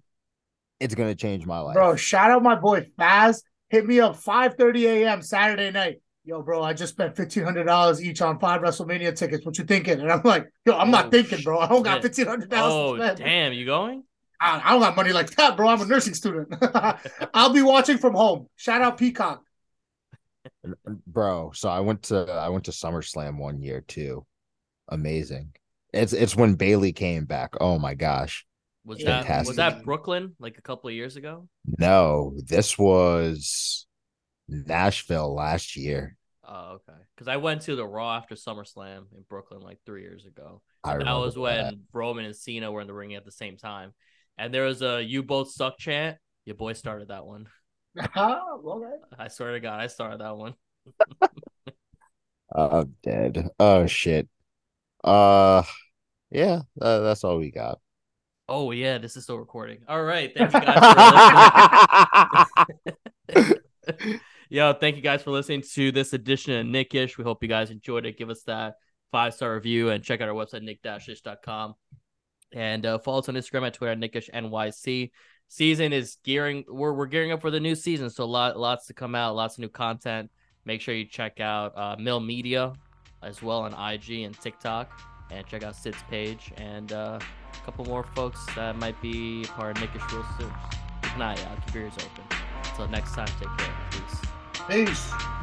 It's 0.80 0.96
gonna 0.96 1.16
change 1.16 1.46
my 1.46 1.60
life. 1.60 1.76
Bro, 1.76 1.96
shout 1.96 2.32
out 2.32 2.44
my 2.44 2.56
boy 2.56 2.88
Faz. 3.00 3.44
Hit 3.70 3.86
me 3.86 4.00
up 4.00 4.16
5:30 4.18 4.86
a.m. 4.86 5.22
Saturday 5.22 5.72
night. 5.72 6.02
Yo, 6.24 6.42
bro, 6.42 6.62
I 6.62 6.74
just 6.74 6.94
spent 6.94 7.16
fifteen 7.16 7.44
hundred 7.44 7.64
dollars 7.64 8.04
each 8.04 8.22
on 8.22 8.38
five 8.40 8.62
WrestleMania 8.62 9.16
tickets. 9.16 9.46
What 9.46 9.58
you 9.58 9.64
thinking? 9.64 10.00
And 10.02 10.12
I'm 10.12 10.22
like, 10.24 10.48
yo, 10.66 10.78
I'm 10.78 10.92
not 10.92 11.06
Oh, 11.08 11.10
thinking, 11.10 11.42
bro. 11.42 11.60
I 11.60 11.68
don't 11.68 11.82
got 11.84 11.96
shit. 11.96 12.04
fifteen 12.04 12.28
hundred 12.28 12.52
Oh 12.52 12.56
dollars 12.56 12.74
to 12.74 12.80
oh, 12.80 12.96
spend. 12.98 13.18
damn, 13.18 13.54
you 13.54 13.66
going? 13.66 14.04
I, 14.40 14.62
I 14.64 14.72
don't 14.72 14.82
got 14.82 14.96
money 14.96 15.14
like 15.14 15.30
that, 15.32 15.56
bro. 15.56 15.68
I'm 15.70 15.82
a 15.82 15.86
nursing 15.86 16.14
student. 16.14 16.54
I'll 17.34 17.54
be 17.54 17.62
watching 17.62 17.98
from 17.98 18.14
home. 18.14 18.48
Shout 18.56 18.82
out 18.82 18.98
Peacock. 18.98 19.44
Bro, 21.08 21.52
so 21.54 21.70
I 21.70 21.80
went 21.80 22.04
to 22.04 22.32
I 22.32 22.50
went 22.50 22.66
to 22.66 22.72
SummerSlam 22.72 23.38
one 23.38 23.62
year 23.62 23.82
too. 23.82 24.26
Amazing. 24.90 25.54
It's 25.94 26.14
it's 26.14 26.36
when 26.36 26.56
Bayley 26.56 26.94
came 26.94 27.26
back. 27.26 27.54
Oh 27.60 27.78
my 27.78 27.94
gosh. 27.94 28.46
Was 28.86 29.02
Yeah. 29.02 29.24
that 29.24 29.46
was 29.46 29.58
that 29.58 29.84
Brooklyn 29.84 30.36
like 30.40 30.58
a 30.58 30.62
couple 30.62 30.90
of 30.90 30.96
years 30.96 31.16
ago? 31.16 31.48
No, 31.78 32.34
this 32.38 32.78
was 32.78 33.86
Nashville 34.48 35.34
last 35.34 35.76
year. 35.76 36.16
Oh, 36.44 36.80
okay. 36.90 37.00
Because 37.16 37.28
I 37.28 37.38
went 37.38 37.62
to 37.64 37.76
the 37.76 37.86
Raw 37.86 38.18
after 38.18 38.36
SummerSlam 38.36 39.06
in 39.16 39.24
Brooklyn 39.30 39.62
like 39.62 39.80
three 39.86 40.02
years 40.02 40.26
ago. 40.26 40.62
I 40.84 40.98
that 40.98 41.14
was 41.14 41.38
when 41.38 41.64
that. 41.64 41.74
Roman 41.94 42.26
and 42.26 42.36
Cena 42.36 42.72
were 42.72 42.82
in 42.82 42.88
the 42.88 42.94
ring 42.94 43.14
at 43.14 43.24
the 43.24 43.32
same 43.32 43.58
time, 43.58 43.94
and 44.38 44.54
there 44.54 44.66
was 44.66 44.82
a 44.82 45.02
"You 45.02 45.24
both 45.24 45.52
suck" 45.52 45.78
chant. 45.78 46.18
Your 46.46 46.56
boy 46.56 46.74
started 46.74 47.10
that 47.10 47.26
one. 47.26 47.48
okay. 48.00 48.96
I 49.20 49.28
swear 49.28 49.54
to 49.54 49.60
God, 49.60 49.80
I 49.80 49.88
started 49.88 50.22
that 50.22 50.36
one. 50.36 50.56
Uh, 51.22 51.28
I'm 52.56 52.96
dead. 53.04 53.48
Oh 53.60 53.86
shit. 53.86 54.28
Uh 55.04 55.64
yeah, 56.32 56.62
uh, 56.82 57.00
that's 57.00 57.24
all 57.24 57.38
we 57.38 57.52
got. 57.52 57.80
Oh 58.48 58.72
yeah, 58.72 58.98
this 58.98 59.18
is 59.18 59.24
still 59.24 59.38
recording. 59.38 59.80
All 59.88 60.02
right, 60.02 60.32
thank 60.36 60.54
you 60.54 60.60
guys 60.62 60.80
for 62.48 63.36
listening. 63.36 63.60
Yo, 64.50 64.74
thank 64.74 64.96
you 64.96 65.02
guys 65.02 65.24
for 65.24 65.32
listening 65.32 65.62
to 65.74 65.92
this 65.92 66.14
edition 66.14 66.54
of 66.60 66.66
Knick-ish. 66.66 67.18
We 67.18 67.24
hope 67.24 67.42
you 67.42 67.50
guys 67.50 67.70
enjoyed 67.70 68.06
it. 68.06 68.18
Give 68.18 68.30
us 68.30 68.44
that 68.44 68.76
five 69.12 69.34
star 69.34 69.54
review 69.54 69.90
and 69.90 70.04
check 70.04 70.22
out 70.22 70.30
our 70.30 70.36
website, 70.36 70.64
Knick-ish.com. 70.64 71.76
And 72.54 72.86
uh, 72.86 73.00
follow 73.00 73.20
us 73.20 73.30
on 73.30 73.36
Instagram 73.36 73.68
at 73.68 73.74
Twitter 73.74 73.94
at 73.94 74.00
Knick-ish 74.00 74.30
NYC. 74.30 75.12
Season 75.48 75.94
is 75.94 76.18
gearing 76.24 76.64
we're 76.68 76.94
we're 76.94 77.08
gearing 77.08 77.32
up 77.32 77.42
for 77.42 77.52
the 77.52 77.60
new 77.60 77.76
season, 77.76 78.10
so 78.10 78.24
a 78.24 78.26
lot 78.26 78.58
lots 78.58 78.88
to 78.88 78.94
come 78.94 79.16
out, 79.16 79.36
lots 79.36 79.56
of 79.56 79.60
new 79.60 79.70
content. 79.70 80.32
Make 80.64 80.80
sure 80.82 80.94
you 80.96 81.06
check 81.06 81.40
out 81.40 81.78
uh, 81.78 81.96
Mill 82.00 82.20
Media 82.20 82.74
as 83.22 83.42
well 83.42 83.62
on 83.62 83.74
IG 83.74 84.22
and 84.22 84.40
TikTok, 84.40 84.92
and 85.30 85.46
check 85.48 85.64
out 85.64 85.76
Syd's 85.76 86.02
page 86.10 86.52
and 86.58 86.92
uh, 86.92 87.20
a 87.54 87.66
couple 87.66 87.86
more 87.86 88.04
folks 88.04 88.46
that 88.56 88.76
might 88.78 89.00
be 89.02 89.46
part 89.46 89.78
of 89.78 89.82
Knick-ish 89.82 90.14
real 90.14 90.26
soon. 90.40 90.52
If 91.04 91.18
not, 91.18 91.38
yeah, 91.38 91.56
keep 91.66 91.76
your 91.76 91.84
ears 91.86 91.94
open. 91.96 92.38
Until 92.66 92.88
next 92.88 93.14
time, 93.14 93.28
take 93.40 93.58
care. 93.58 93.74
Peace. 93.92 94.22
Peace. 94.68 95.41